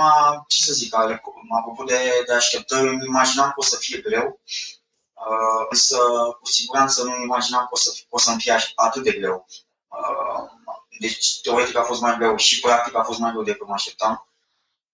ce 0.48 0.64
să 0.64 0.74
zic, 0.74 0.96
m-am 0.96 1.64
făcut 1.64 1.88
de, 1.88 2.24
de 2.28 2.34
așteptări, 2.34 2.88
îmi 2.88 3.06
imaginam 3.06 3.48
că 3.48 3.54
o 3.58 3.64
să 3.64 3.78
fie 3.80 4.02
greu, 4.02 4.39
Uh, 5.16 5.66
însă 5.70 5.97
cu 6.41 6.47
siguranță 6.47 7.03
nu 7.03 7.22
imaginam 7.24 7.61
că 7.61 7.70
o, 7.72 7.76
să, 7.76 7.93
o 8.09 8.20
să-mi 8.20 8.39
fie 8.39 8.55
atât 8.76 9.03
de 9.03 9.11
greu. 9.11 9.45
Uh, 9.88 10.49
deci 10.99 11.41
teoretic 11.41 11.76
a 11.76 11.84
fost 11.84 12.01
mai 12.01 12.18
greu 12.18 12.36
și 12.38 12.59
practic 12.59 12.95
a 12.95 13.03
fost 13.03 13.20
mai 13.20 13.32
greu 13.32 13.43
decât 13.43 13.68
mă 13.68 13.74
așteptam. 13.74 14.28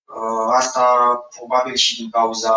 Uh, 0.05 0.53
asta 0.53 1.15
probabil 1.35 1.75
și 1.75 1.95
din 1.95 2.09
cauza 2.09 2.55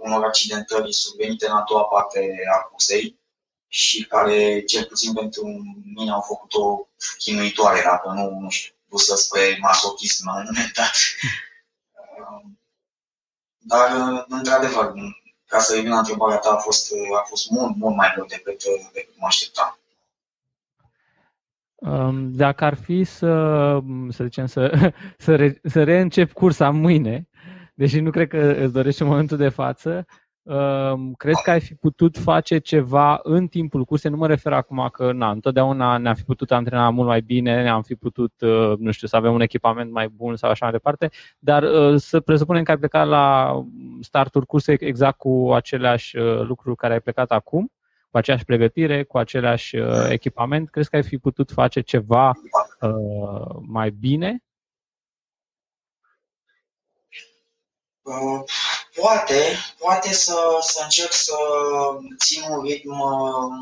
unor 0.00 0.24
accidentări 0.24 0.92
survenite 0.92 1.46
în 1.46 1.52
a 1.52 1.64
doua 1.68 1.84
parte 1.84 2.36
a 2.54 2.58
cursei 2.58 3.18
și 3.68 4.06
care, 4.06 4.64
cel 4.64 4.84
puțin 4.84 5.12
pentru 5.12 5.46
mine, 5.94 6.10
au 6.10 6.20
făcut-o 6.20 6.88
chinuitoare, 7.18 7.82
dacă 7.84 8.08
nu, 8.08 8.38
nu 8.40 8.48
știu, 8.50 8.74
dusă 8.88 9.16
spre 9.16 9.58
masochism 9.60 10.26
la 10.26 10.34
un 10.34 10.42
moment 10.44 10.72
dat. 10.72 10.94
Dar, 13.70 13.90
într-adevăr, 14.28 14.92
ca 15.48 15.58
să 15.58 15.74
revin 15.74 15.90
la 15.90 15.98
întrebarea 15.98 16.36
ta, 16.36 16.50
a 16.50 16.56
fost, 16.56 16.92
a 17.20 17.22
fost 17.28 17.50
mult, 17.50 17.76
mult 17.76 17.96
mai 17.96 18.10
greu 18.14 18.24
decât, 18.24 18.62
decât 18.92 19.14
mă 19.18 19.26
așteptam. 19.26 19.78
Um, 21.74 22.32
dacă 22.32 22.64
ar 22.64 22.74
fi 22.74 23.04
să, 23.04 23.32
să 24.08 24.24
zicem, 24.24 24.46
să, 24.46 24.92
să, 25.26 25.36
re, 25.36 25.60
să 25.62 25.84
reîncep 25.84 26.32
cursa 26.32 26.70
mâine, 26.70 27.28
deși 27.74 28.00
nu 28.00 28.10
cred 28.10 28.28
că 28.28 28.54
îți 28.58 28.72
dorești 28.72 29.02
în 29.02 29.08
momentul 29.08 29.36
de 29.36 29.48
față, 29.48 30.06
crezi 31.16 31.42
că 31.42 31.50
ai 31.50 31.60
fi 31.60 31.74
putut 31.74 32.18
face 32.18 32.58
ceva 32.58 33.20
în 33.22 33.46
timpul 33.46 33.84
cursei? 33.84 34.10
Nu 34.10 34.16
mă 34.16 34.26
refer 34.26 34.52
acum 34.52 34.88
că 34.92 35.12
na, 35.12 35.30
întotdeauna 35.30 35.96
ne-am 35.96 36.14
fi 36.14 36.22
putut 36.22 36.50
antrena 36.50 36.90
mult 36.90 37.08
mai 37.08 37.20
bine, 37.20 37.62
ne-am 37.62 37.82
fi 37.82 37.94
putut, 37.94 38.32
uh, 38.40 38.72
nu 38.78 38.90
știu, 38.90 39.06
să 39.06 39.16
avem 39.16 39.32
un 39.32 39.40
echipament 39.40 39.92
mai 39.92 40.08
bun 40.08 40.36
sau 40.36 40.50
așa 40.50 40.64
mai 40.64 40.74
departe, 40.74 41.10
dar 41.38 41.62
uh, 41.62 42.00
să 42.00 42.20
presupunem 42.20 42.62
că 42.62 42.70
ai 42.70 42.76
plecat 42.76 43.06
la 43.06 43.54
startul 44.00 44.44
cursei 44.44 44.76
exact 44.80 45.18
cu 45.18 45.52
aceleași 45.54 46.16
uh, 46.16 46.40
lucruri 46.40 46.76
care 46.76 46.92
ai 46.92 47.00
plecat 47.00 47.30
acum. 47.30 47.72
cu 48.10 48.16
aceeași 48.16 48.44
pregătire, 48.44 49.02
cu 49.02 49.18
același 49.18 49.76
uh, 49.76 50.06
echipament, 50.08 50.70
crezi 50.70 50.90
că 50.90 50.96
ai 50.96 51.02
fi 51.02 51.18
putut 51.18 51.50
face 51.50 51.80
ceva 51.80 52.32
uh, 52.80 53.56
mai 53.66 53.90
bine? 53.90 54.42
Uh, 58.02 58.42
poate, 59.00 59.56
poate 59.78 60.12
să, 60.12 60.58
să 60.60 60.80
încerc 60.82 61.12
să 61.12 61.36
țin 62.18 62.42
un 62.48 62.62
ritm 62.62 63.00
uh, 63.00 63.52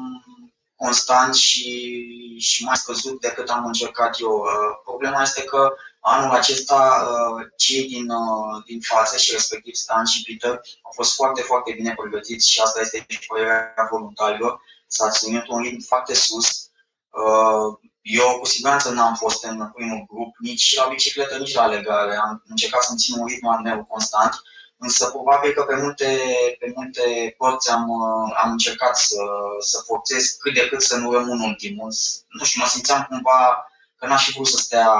constant 0.76 1.34
și, 1.34 2.38
și 2.38 2.64
mai 2.64 2.76
scăzut 2.76 3.20
decât 3.20 3.48
am 3.48 3.66
încercat 3.66 4.20
eu. 4.20 4.32
Uh, 4.32 4.78
problema 4.84 5.22
este 5.22 5.44
că 5.44 5.74
anul 6.00 6.34
acesta 6.34 7.08
cei 7.56 7.88
din, 7.88 8.06
din 8.66 8.80
față 8.80 9.16
și 9.16 9.32
respectiv 9.32 9.74
Stan 9.74 10.04
și 10.04 10.22
Peter 10.22 10.60
au 10.82 10.92
fost 10.94 11.14
foarte, 11.14 11.42
foarte 11.42 11.72
bine 11.72 11.94
pregătiți 11.94 12.50
și 12.50 12.60
asta 12.60 12.80
este 12.80 13.04
și 13.08 13.26
părerea 13.26 13.88
voluntarilor. 13.90 14.60
S-a 14.86 15.10
ținut 15.10 15.48
un 15.48 15.62
ritm 15.62 15.86
foarte 15.86 16.14
sus. 16.14 16.70
Eu 18.00 18.38
cu 18.38 18.46
siguranță 18.46 18.90
n-am 18.90 19.14
fost 19.14 19.44
în 19.44 19.70
primul 19.74 20.04
grup, 20.08 20.34
nici 20.38 20.76
la 20.76 20.86
bicicletă, 20.86 21.36
nici 21.38 21.54
la 21.54 21.66
legare. 21.66 22.16
Am 22.16 22.42
încercat 22.48 22.82
să-mi 22.82 22.98
țin 22.98 23.18
un 23.18 23.26
ritm 23.26 23.46
al 23.46 23.60
meu 23.62 23.84
constant 23.84 24.42
însă 24.78 25.10
probabil 25.10 25.52
că 25.52 25.62
pe 25.62 25.76
multe, 25.76 26.18
pe 26.58 26.72
multe 26.74 27.34
părți 27.38 27.70
am, 27.70 27.90
am 28.34 28.50
încercat 28.50 28.96
să, 28.98 29.22
să 29.60 29.82
forțez 29.86 30.24
cât 30.28 30.54
de 30.54 30.68
cât 30.68 30.82
să 30.82 30.96
nu 30.96 31.12
rămân 31.12 31.40
ultimul. 31.40 31.92
Nu 32.28 32.44
știu, 32.44 32.60
mă 32.62 32.68
simțeam 32.68 33.06
cumva 33.08 33.70
că 33.96 34.06
n-aș 34.06 34.24
fi 34.24 34.32
vrut 34.32 34.46
să 34.46 34.56
stea 34.56 34.90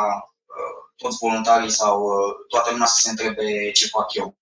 uh, 0.47 0.91
toți 0.97 1.17
voluntarii 1.21 1.71
sau 1.71 2.03
uh, 2.03 2.35
toată 2.49 2.71
lumea 2.71 2.87
să 2.87 3.01
se 3.01 3.11
întrebe 3.11 3.71
ce 3.71 3.87
fac 3.87 4.15
eu. 4.15 4.35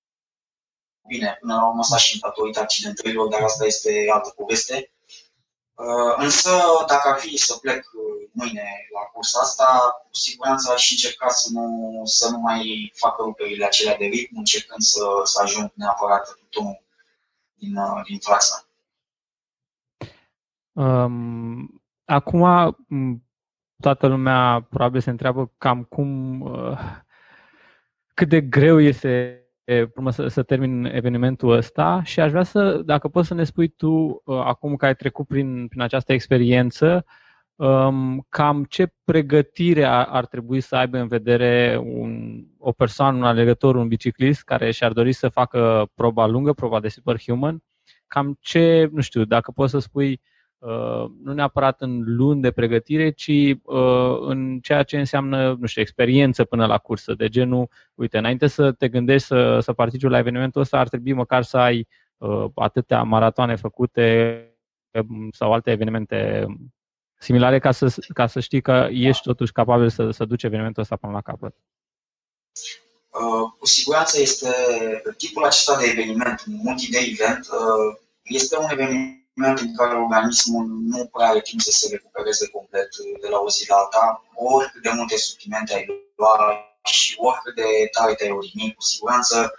Bine, 1.07 1.37
până 1.41 1.55
la 1.55 1.67
urmă 1.69 1.83
s-a 1.83 1.97
și 1.97 2.19
datorită 2.19 2.61
accidentărilor, 2.61 3.29
dar 3.29 3.43
asta 3.43 3.65
este 3.65 4.07
altă 4.13 4.33
poveste. 4.37 4.93
Uh, 5.75 6.15
însă, 6.17 6.51
dacă 6.87 7.09
ar 7.09 7.19
fi 7.19 7.37
să 7.37 7.57
plec 7.57 7.91
uh, 7.93 8.24
mâine 8.35 8.67
la 8.95 9.01
cursa 9.01 9.41
asta, 9.41 9.65
cu 10.03 10.17
siguranță 10.17 10.73
aș 10.73 10.91
încerca 10.91 11.29
să 11.29 11.49
nu, 11.53 12.01
să 12.05 12.31
nu 12.31 12.39
mai 12.39 12.93
fac 12.95 13.19
ruperile 13.19 13.65
acelea 13.65 13.97
de 13.97 14.05
ritm, 14.05 14.39
încercând 14.39 14.81
să, 14.81 15.05
să 15.23 15.41
ajung 15.43 15.73
neapărat 15.75 16.29
în 16.29 16.47
tonul 16.51 16.83
din, 17.55 17.77
uh, 17.77 18.01
din 18.05 18.19
fața. 18.19 18.69
Um, 20.73 21.83
acum, 22.05 22.77
toată 23.83 24.07
lumea 24.07 24.67
probabil 24.71 25.01
se 25.01 25.11
întreabă 25.11 25.53
cam 25.59 25.85
cum, 25.85 26.41
uh, 26.41 26.79
cât 28.15 28.29
de 28.29 28.41
greu 28.41 28.81
este 28.81 29.39
urmă 29.97 30.11
să, 30.11 30.29
să 30.29 30.43
termin 30.43 30.85
evenimentul 30.85 31.51
ăsta 31.51 32.03
și 32.03 32.21
aș 32.21 32.31
vrea 32.31 32.43
să, 32.43 32.83
dacă 32.85 33.09
poți 33.09 33.29
să 33.29 33.35
ne 33.35 33.45
spui 33.45 33.69
tu, 33.69 33.91
uh, 34.25 34.41
acum 34.45 34.77
că 34.77 34.87
ai 34.87 34.95
trecut 34.95 35.27
prin, 35.27 35.69
prin 35.69 35.81
această 35.81 36.13
experiență, 36.13 37.05
um, 37.57 38.27
cam 38.29 38.65
ce 38.65 38.93
pregătire 39.05 39.85
ar, 39.85 40.07
ar 40.11 40.27
trebui 40.27 40.61
să 40.61 40.77
aibă 40.77 40.99
în 40.99 41.09
vedere 41.09 41.81
un, 41.85 42.45
o 42.59 42.73
persoană, 42.73 43.17
un 43.17 43.25
alegător, 43.25 43.77
un 43.77 43.89
biciclist 43.89 44.43
care 44.43 44.71
și-ar 44.71 44.93
dori 44.93 45.13
să 45.13 45.29
facă 45.29 45.91
proba 45.95 46.27
lungă, 46.27 46.53
proba 46.53 46.81
de 46.81 46.89
superhuman, 46.89 47.63
cam 48.07 48.37
ce, 48.41 48.89
nu 48.93 49.01
știu, 49.01 49.25
dacă 49.25 49.51
poți 49.51 49.71
să 49.71 49.79
spui 49.79 50.21
Uh, 50.65 51.11
nu 51.23 51.33
neapărat 51.33 51.81
în 51.81 52.03
luni 52.07 52.41
de 52.41 52.51
pregătire, 52.51 53.11
ci 53.11 53.29
uh, 53.63 54.17
în 54.21 54.61
ceea 54.61 54.83
ce 54.83 54.99
înseamnă, 54.99 55.57
nu 55.61 55.67
știu, 55.67 55.83
experiență 55.83 56.45
până 56.45 56.67
la 56.67 56.79
cursă, 56.79 57.15
de 57.15 57.29
genul, 57.29 57.69
uite, 57.95 58.19
înainte 58.19 58.47
să 58.47 58.73
te 58.73 58.89
gândești 58.89 59.27
să, 59.27 59.59
să 59.61 59.73
participi 59.73 60.11
la 60.11 60.19
evenimentul 60.19 60.61
ăsta, 60.61 60.79
ar 60.79 60.89
trebui 60.89 61.13
măcar 61.13 61.43
să 61.43 61.57
ai 61.57 61.89
uh, 62.17 62.45
atâtea 62.55 63.03
maratoane 63.03 63.57
făcute 63.57 64.39
um, 64.91 65.29
sau 65.31 65.53
alte 65.53 65.71
evenimente 65.71 66.47
similare 67.25 67.59
ca 67.59 67.73
să, 67.73 67.95
ca 68.15 68.27
să 68.27 68.41
știi 68.41 68.63
că 68.63 68.89
ești 68.91 69.23
totuși 69.23 69.53
capabil 69.53 69.91
să, 69.91 70.11
să 70.11 70.25
duci 70.25 70.43
evenimentul 70.43 70.83
ăsta 70.83 70.97
până 70.97 71.13
la 71.13 71.21
capăt. 71.21 71.55
Uh, 73.11 73.51
cu 73.59 73.67
siguranță 73.67 74.21
este 74.21 74.53
tipul 75.17 75.45
acesta 75.45 75.77
de 75.79 75.87
eveniment, 75.87 76.43
multi-day 76.47 77.17
event, 77.19 77.47
uh, 77.47 77.99
este 78.23 78.59
un 78.59 78.69
eveniment 78.71 79.25
moment 79.35 79.59
în 79.59 79.77
care 79.77 79.95
organismul 79.95 80.67
nu 80.67 81.07
prea 81.07 81.29
are 81.29 81.41
timp 81.41 81.61
să 81.61 81.71
se 81.71 81.89
recupereze 81.91 82.49
complet 82.49 82.89
de 83.21 83.29
la 83.29 83.39
o 83.39 83.51
zi 83.51 83.69
la 83.69 83.77
alta, 83.77 84.25
oricât 84.35 84.83
de 84.83 84.91
multe 84.95 85.17
suplimente 85.17 85.75
ai 85.75 85.87
lua 86.17 86.37
și 86.85 87.15
oricât 87.19 87.55
de 87.55 87.89
tare 87.93 88.15
te-ai 88.15 88.31
odihni, 88.31 88.75
cu 88.75 88.83
siguranță 88.83 89.55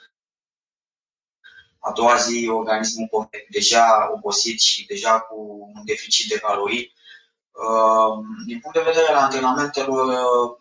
a 1.80 1.92
doua 1.92 2.16
zi 2.16 2.48
organismul 2.48 3.30
deja 3.50 4.12
obosit 4.14 4.60
și 4.60 4.86
deja 4.86 5.20
cu 5.20 5.72
un 5.76 5.86
deficit 5.86 6.30
de 6.30 6.40
calorii. 6.40 6.94
Uh, 7.56 8.26
din 8.46 8.60
punct 8.60 8.78
de 8.78 8.84
vedere 8.84 9.08
al 9.08 9.24
antrenamentelor, 9.24 10.06
uh, 10.06 10.58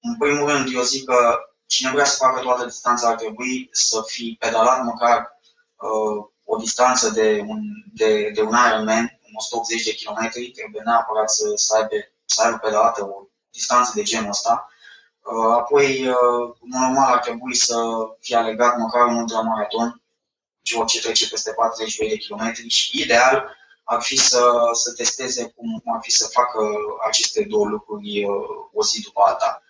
în 0.00 0.16
primul 0.18 0.48
rând, 0.48 0.74
eu 0.74 0.82
zic 0.82 1.04
că 1.04 1.38
cine 1.66 1.90
vrea 1.90 2.04
să 2.04 2.16
facă 2.16 2.40
toată 2.40 2.64
distanța 2.64 3.08
ar 3.08 3.14
trebui 3.14 3.68
să 3.72 4.02
fi 4.06 4.36
pedalat 4.40 4.84
măcar 4.84 5.38
uh, 5.76 6.26
o 6.44 6.56
distanță 6.56 7.10
de 7.10 7.44
un, 7.46 7.60
de, 7.94 8.30
de 8.34 8.42
un 8.42 8.56
Ironman, 8.68 9.18
180 9.34 9.84
de 9.84 9.94
km, 9.94 10.30
trebuie 10.30 10.82
neapărat 10.84 11.30
să, 11.30 11.52
să, 11.54 11.76
aibă, 11.76 11.94
să 12.24 12.42
aibă 12.42 12.56
pe 12.56 12.70
dată 12.70 13.04
o 13.04 13.26
distanță 13.50 13.92
de 13.94 14.02
genul 14.02 14.28
ăsta. 14.28 14.68
Uh, 15.22 15.52
apoi, 15.52 16.08
uh, 16.08 16.54
normal, 16.60 17.12
ar 17.12 17.18
trebui 17.18 17.54
să 17.56 17.76
fie 18.20 18.36
alegat 18.36 18.76
măcar 18.76 19.06
un 19.06 19.16
ultramaraton, 19.16 20.02
ceva 20.62 20.84
ce 20.84 21.00
trece 21.00 21.28
peste 21.28 21.52
40 21.52 21.96
de 21.96 22.16
km 22.16 22.68
și 22.68 23.00
ideal 23.00 23.56
ar 23.84 24.02
fi 24.02 24.16
să, 24.16 24.52
să 24.72 24.92
testeze 24.92 25.52
cum 25.56 25.82
ar 25.94 26.00
fi 26.02 26.10
să 26.10 26.28
facă 26.32 26.58
aceste 27.06 27.44
două 27.48 27.66
lucruri 27.66 28.24
uh, 28.24 28.32
o 28.72 28.82
zi 28.82 29.02
după 29.02 29.20
alta. 29.24 29.62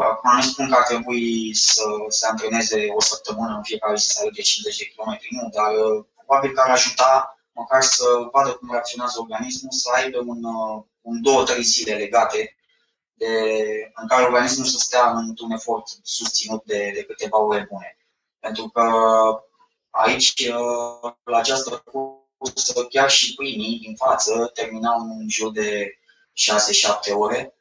Acum 0.00 0.36
nu 0.36 0.42
spun 0.42 0.68
că 0.68 0.74
ar 0.74 0.82
trebui 0.82 1.54
să 1.54 1.84
se 2.08 2.26
antreneze 2.26 2.86
o 2.96 3.00
săptămână 3.00 3.54
în 3.56 3.62
fiecare 3.62 3.96
zi 3.96 4.06
să 4.06 4.18
alerge 4.20 4.42
50 4.42 4.78
de 4.78 4.84
km, 4.84 5.18
nu, 5.30 5.48
dar 5.52 5.74
uh, 5.74 6.04
probabil 6.16 6.52
că 6.52 6.60
ar 6.60 6.70
ajuta 6.70 7.38
măcar 7.52 7.82
să 7.82 8.04
vadă 8.32 8.52
cum 8.52 8.68
reacționează 8.70 9.20
organismul, 9.20 9.72
să 9.72 9.90
aibă 9.94 10.18
un, 10.18 10.44
uh, 10.44 10.82
un 11.00 11.22
două, 11.22 11.44
trei 11.44 11.62
zile 11.62 11.94
legate 11.94 12.56
de, 13.12 13.28
în 13.94 14.08
care 14.08 14.24
organismul 14.24 14.66
să 14.66 14.78
stea 14.78 15.10
într-un 15.10 15.50
efort 15.50 15.84
susținut 16.02 16.64
de, 16.64 16.90
de 16.94 17.02
câteva 17.02 17.38
ore 17.38 17.66
bune. 17.70 17.98
Pentru 18.40 18.68
că 18.68 18.82
aici, 19.90 20.48
uh, 20.48 21.12
la 21.24 21.38
această 21.38 21.70
cursă, 22.50 22.84
chiar 22.84 23.10
și 23.10 23.34
primii 23.34 23.78
din 23.78 23.94
față 23.96 24.50
terminau 24.54 25.00
în 25.00 25.28
jur 25.28 25.52
de 25.52 25.98
6-7 27.10 27.12
ore 27.12 27.54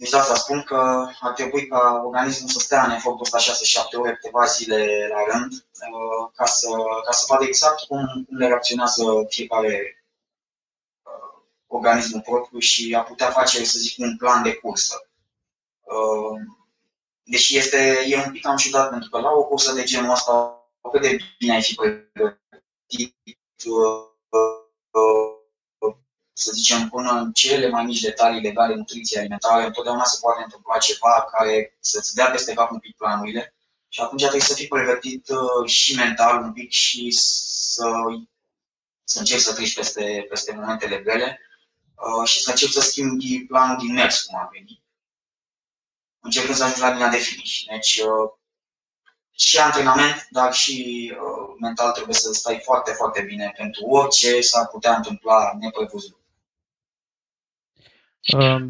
deci 0.00 0.10
de 0.10 0.16
asta 0.16 0.34
spun 0.34 0.62
că 0.62 1.08
ar 1.20 1.32
trebui 1.32 1.66
ca 1.66 2.02
organismul 2.04 2.50
să 2.50 2.58
stea 2.58 2.84
în 2.84 2.90
efortul 2.90 3.28
ăsta 3.32 3.52
6-7 3.92 3.98
ore, 3.98 4.14
câteva 4.14 4.44
zile 4.44 5.08
la 5.08 5.32
rând, 5.32 5.52
uh, 5.52 6.30
ca 6.34 6.44
să, 6.44 6.68
ca 7.04 7.12
să 7.12 7.24
vadă 7.28 7.44
exact 7.44 7.84
cum, 7.84 8.24
cum 8.26 8.36
le 8.36 8.46
reacționează 8.46 9.02
fiecare 9.28 10.04
uh, 11.02 11.42
organismul 11.66 12.20
propriu 12.20 12.58
și 12.58 12.94
a 12.94 13.02
putea 13.02 13.30
face, 13.30 13.64
să 13.64 13.78
zic, 13.78 13.98
un 13.98 14.16
plan 14.16 14.42
de 14.42 14.54
cursă. 14.54 15.10
Uh, 15.80 16.40
deși 17.22 17.56
este, 17.56 18.04
e 18.06 18.16
un 18.16 18.32
pic 18.32 18.42
cam 18.42 18.56
ciudat, 18.56 18.90
pentru 18.90 19.10
că 19.10 19.20
la 19.20 19.30
o 19.30 19.44
cursă 19.44 19.72
de 19.72 19.82
genul 19.82 20.10
ăsta, 20.10 20.64
cât 20.90 21.00
de 21.00 21.18
bine 21.38 21.52
ai 21.52 21.62
fi 21.62 21.74
pregătit, 21.74 23.16
să 26.32 26.52
zicem, 26.52 26.88
până 26.88 27.10
în 27.10 27.32
cele 27.32 27.68
mai 27.68 27.84
mici 27.84 28.00
detalii 28.00 28.40
legale 28.40 28.74
nutriție 28.74 29.18
alimentare, 29.18 29.66
întotdeauna 29.66 30.04
se 30.04 30.18
poate 30.20 30.42
întâmpla 30.42 30.78
ceva 30.78 31.28
care 31.30 31.76
să-ți 31.80 32.14
dea 32.14 32.30
peste 32.30 32.54
cap 32.54 32.70
un 32.70 32.78
pic 32.78 32.96
planurile 32.96 33.54
și 33.88 34.00
atunci 34.00 34.20
trebuie 34.20 34.40
să 34.40 34.54
fii 34.54 34.68
pregătit 34.68 35.28
uh, 35.28 35.70
și 35.70 35.94
mental 35.94 36.42
un 36.42 36.52
pic 36.52 36.70
și 36.70 37.10
să, 37.10 37.90
să 39.04 39.18
încerci 39.18 39.42
să 39.42 39.54
treci 39.54 39.74
peste, 39.74 40.26
peste 40.28 40.54
momentele 40.54 40.98
grele 40.98 41.40
uh, 41.94 42.28
și 42.28 42.40
să 42.40 42.50
încerci 42.50 42.72
să 42.72 42.80
schimbi 42.80 43.44
planul 43.46 43.76
din 43.78 43.92
mers, 43.92 44.22
cum 44.22 44.38
ar 44.38 44.48
veni. 44.52 44.82
Încercând 46.20 46.56
să 46.56 46.62
ajungi 46.62 46.82
la 46.82 46.90
linia 46.90 47.08
de 47.08 47.16
finish. 47.16 47.60
Deci, 47.70 47.96
uh, 47.96 48.30
și 49.30 49.58
antrenament, 49.58 50.26
dar 50.30 50.54
și 50.54 51.12
mental 51.60 51.92
trebuie 51.92 52.14
să 52.14 52.32
stai 52.32 52.60
foarte, 52.64 52.92
foarte 52.92 53.22
bine 53.22 53.52
pentru 53.56 53.84
orice 53.86 54.40
s-ar 54.40 54.66
putea 54.66 54.96
întâmpla 54.96 55.56
neprevăzut. 55.60 56.18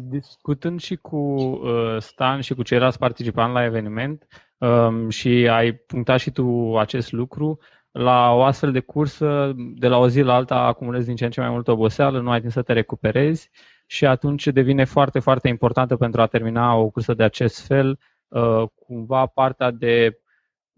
Discutând 0.09 0.81
și 0.81 0.95
cu 0.95 1.17
uh, 1.17 1.97
Stan 1.99 2.41
și 2.41 2.53
cu 2.53 2.63
ceilalți 2.63 2.97
participanți 2.97 3.53
la 3.53 3.63
eveniment 3.63 4.27
um, 4.57 5.09
și 5.09 5.47
ai 5.51 5.73
punctat 5.73 6.19
și 6.19 6.31
tu 6.31 6.77
acest 6.77 7.11
lucru, 7.11 7.59
la 7.91 8.31
o 8.31 8.43
astfel 8.43 8.71
de 8.71 8.79
cursă, 8.79 9.51
de 9.55 9.87
la 9.87 9.97
o 9.97 10.07
zi 10.07 10.21
la 10.21 10.33
alta 10.33 10.55
acumulezi 10.55 11.05
din 11.05 11.15
ce 11.15 11.25
în 11.25 11.31
ce 11.31 11.39
mai 11.39 11.49
multă 11.49 11.71
oboseală, 11.71 12.19
nu 12.19 12.31
ai 12.31 12.39
timp 12.39 12.51
să 12.51 12.61
te 12.61 12.73
recuperezi 12.73 13.49
și 13.85 14.05
atunci 14.05 14.47
devine 14.47 14.83
foarte, 14.83 15.19
foarte 15.19 15.47
importantă 15.47 15.95
pentru 15.95 16.21
a 16.21 16.27
termina 16.27 16.75
o 16.75 16.89
cursă 16.89 17.13
de 17.13 17.23
acest 17.23 17.65
fel, 17.65 17.99
uh, 18.27 18.63
cumva 18.75 19.25
partea 19.25 19.71
de 19.71 20.20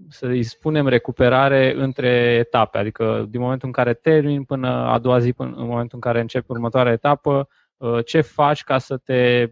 să 0.09 0.25
îi 0.25 0.43
spunem, 0.43 0.87
recuperare 0.87 1.73
între 1.75 2.07
etape, 2.39 2.77
adică 2.77 3.25
din 3.29 3.41
momentul 3.41 3.67
în 3.67 3.73
care 3.73 3.93
termin 3.93 4.43
până 4.43 4.67
a 4.67 4.99
doua 4.99 5.19
zi, 5.19 5.33
până 5.33 5.55
în 5.55 5.65
momentul 5.67 5.91
în 5.93 5.99
care 5.99 6.19
începi 6.19 6.51
următoarea 6.51 6.91
etapă, 6.91 7.47
uh, 7.77 8.05
ce 8.05 8.21
faci 8.21 8.63
ca 8.63 8.77
să 8.77 8.97
te, 8.97 9.51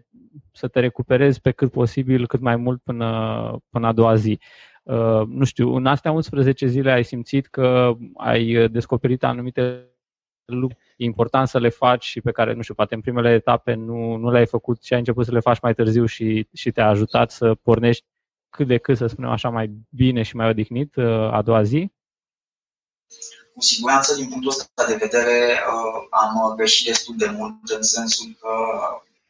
să 0.52 0.68
te 0.68 0.80
recuperezi 0.80 1.40
pe 1.40 1.50
cât 1.50 1.70
posibil, 1.70 2.26
cât 2.26 2.40
mai 2.40 2.56
mult 2.56 2.80
până, 2.82 3.58
până 3.70 3.86
a 3.86 3.92
doua 3.92 4.14
zi. 4.14 4.38
Uh, 4.82 5.22
nu 5.26 5.44
știu, 5.44 5.74
în 5.74 5.86
astea 5.86 6.12
11 6.12 6.66
zile 6.66 6.90
ai 6.90 7.04
simțit 7.04 7.46
că 7.46 7.92
ai 8.16 8.68
descoperit 8.68 9.24
anumite 9.24 9.86
lucruri 10.44 10.80
important 10.96 11.48
să 11.48 11.58
le 11.58 11.68
faci 11.68 12.04
și 12.04 12.20
pe 12.20 12.32
care, 12.32 12.52
nu 12.52 12.62
știu, 12.62 12.74
poate 12.74 12.94
în 12.94 13.00
primele 13.00 13.32
etape 13.32 13.74
nu, 13.74 14.16
nu 14.16 14.30
le-ai 14.30 14.46
făcut 14.46 14.82
și 14.82 14.92
ai 14.92 14.98
început 14.98 15.24
să 15.24 15.32
le 15.32 15.40
faci 15.40 15.60
mai 15.60 15.74
târziu 15.74 16.04
și, 16.06 16.48
și 16.52 16.70
te-a 16.70 16.88
ajutat 16.88 17.30
să 17.30 17.54
pornești 17.62 18.04
cât 18.52 18.66
de 18.66 18.78
cât, 18.78 18.96
să 18.96 19.06
spunem 19.06 19.30
așa, 19.30 19.48
mai 19.48 19.70
bine 19.88 20.22
și 20.22 20.36
mai 20.36 20.48
odihnit 20.48 20.96
uh, 20.96 21.32
a 21.32 21.42
doua 21.42 21.62
zi? 21.62 21.92
Cu 23.54 23.60
siguranță, 23.60 24.14
din 24.14 24.28
punctul 24.28 24.50
ăsta 24.50 24.86
de 24.86 24.94
vedere, 24.94 25.52
uh, 25.52 26.06
am 26.10 26.54
greșit 26.56 26.86
destul 26.86 27.14
de 27.16 27.26
mult, 27.26 27.68
în 27.76 27.82
sensul 27.82 28.36
că, 28.40 28.48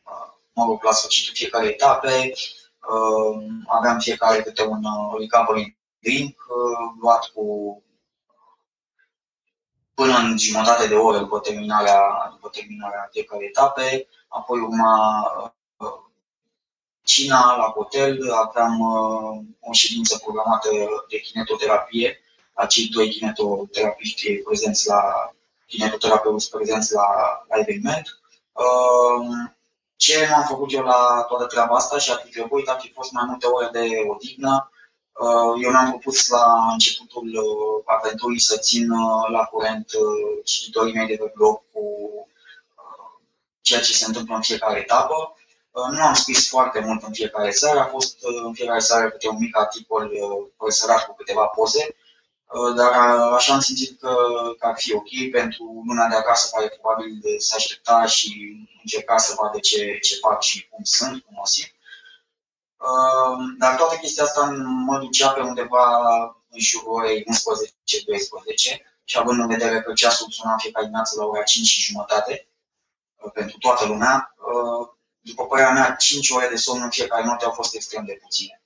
uh, 0.03 0.33
mă 0.53 0.64
rog, 0.64 0.83
la 0.85 0.93
sfârșitul 0.93 1.35
fiecare 1.35 1.68
etape, 1.68 2.33
aveam 3.66 3.99
fiecare 3.99 4.43
câte 4.43 4.64
un 4.64 4.83
recovery 5.18 5.77
drink 5.99 6.37
luat 7.01 7.27
cu 7.35 7.45
până 9.95 10.16
în 10.18 10.39
jumătate 10.39 10.87
de 10.89 10.95
oră 10.95 11.18
după 11.18 11.39
terminarea, 11.39 12.01
după 12.31 12.49
terminarea 12.49 13.09
fiecare 13.12 13.45
etape, 13.45 14.09
apoi 14.29 14.61
urma 14.61 15.23
Cina, 17.05 17.57
la 17.57 17.72
hotel, 17.74 18.32
aveam 18.32 18.80
uh, 18.80 19.42
o 19.61 19.72
ședință 19.72 20.18
programată 20.18 20.68
de 21.09 21.18
kinetoterapie, 21.18 22.20
la 22.55 22.66
cei 22.66 22.88
doi 22.88 23.11
kinetoterapiști 23.11 24.36
prezenți 24.36 24.88
la 24.88 25.32
kinetoterapeuți 25.66 26.50
prezenți 26.50 26.92
la, 26.92 27.07
la 27.48 27.59
eveniment. 27.59 28.20
Uh, 28.53 29.50
ce 29.96 30.28
m-am 30.30 30.46
făcut 30.48 30.72
eu 30.72 30.82
la 30.82 31.24
toată 31.28 31.44
treaba 31.46 31.74
asta 31.76 31.98
și 31.98 32.11
ar 32.11 32.22
fi 32.24 32.30
trebuit, 32.30 32.68
ar 32.68 32.80
fi 32.80 32.92
fost 32.92 33.12
mai 33.12 33.24
multe 33.26 33.46
ore 33.46 33.68
de 33.72 33.88
odihnă. 34.09 34.70
Uh, 35.12 35.62
eu 35.62 35.70
mi-am 35.70 35.88
propus 35.88 36.28
la 36.28 36.72
începutul 36.72 37.26
uh, 37.26 37.82
aventurii 37.84 38.40
să 38.40 38.57
țin 38.57 38.90
uh, 38.90 39.30
la 39.30 39.44
curent 39.44 39.90
cititorii 40.44 40.94
mei 40.94 41.07
de 41.07 41.16
pe 41.16 41.32
blog 41.34 41.62
cu 41.72 41.82
ceea 43.61 43.80
ce 43.80 43.92
se 43.92 44.05
întâmplă 44.07 44.34
în 44.34 44.42
fiecare 44.42 44.78
etapă. 44.78 45.36
Uh, 45.73 45.89
nu 45.91 46.03
am 46.03 46.14
scris 46.14 46.49
foarte 46.49 46.81
mult 46.81 47.03
în 47.03 47.12
fiecare 47.12 47.51
seară, 47.51 47.79
a 47.79 47.85
fost 47.85 48.16
uh, 48.23 48.43
în 48.45 48.53
fiecare 48.55 48.79
seară 48.79 49.11
câte 49.11 49.29
un 49.29 49.37
mic 49.39 49.57
articol 49.57 50.05
uh, 50.05 50.49
presărat 50.57 51.07
cu 51.07 51.14
câteva 51.14 51.47
poze, 51.47 51.97
dar 52.77 52.93
așa 53.33 53.53
am 53.55 53.61
simțit 53.61 54.01
că, 54.01 54.16
că 54.59 54.66
ar 54.66 54.75
fi 54.77 54.95
ok 54.95 55.31
pentru 55.33 55.83
luna 55.87 56.09
de 56.09 56.14
acasă 56.14 56.51
care 56.55 56.68
probabil 56.68 57.20
se 57.39 57.55
aștepta 57.57 58.07
și 58.07 58.57
încerca 58.81 59.16
să 59.16 59.35
vadă 59.41 59.59
ce, 59.59 59.99
ce 60.03 60.14
fac 60.14 60.43
și 60.43 60.68
cum 60.68 60.85
sunt, 60.85 61.23
cum 61.25 61.37
o 61.43 61.47
simt. 61.47 61.73
Dar 63.59 63.77
toată 63.77 63.97
chestia 63.97 64.25
asta 64.25 64.55
mă 64.87 64.99
ducea 64.99 65.31
pe 65.31 65.41
undeva 65.41 65.85
în 66.51 66.61
jurul 66.61 66.93
orei 66.93 67.23
11-12 67.23 67.25
și 69.05 69.18
având 69.18 69.41
în 69.41 69.49
vedere 69.49 69.83
că 69.83 69.93
ceasul 69.93 70.31
suna 70.31 70.57
fiecare 70.57 70.85
dimineață 70.85 71.18
la 71.18 71.25
ora 71.25 71.43
5 71.43 71.66
și 71.66 71.81
jumătate 71.81 72.49
pentru 73.33 73.57
toată 73.59 73.87
lumea, 73.87 74.35
după 75.23 75.47
părerea 75.47 75.73
mea, 75.73 75.95
5 75.95 76.31
ore 76.31 76.49
de 76.49 76.57
somn 76.57 76.83
în 76.83 76.91
fiecare 76.91 77.25
noapte 77.25 77.45
au 77.45 77.51
fost 77.51 77.75
extrem 77.75 78.05
de 78.05 78.18
puține. 78.23 78.62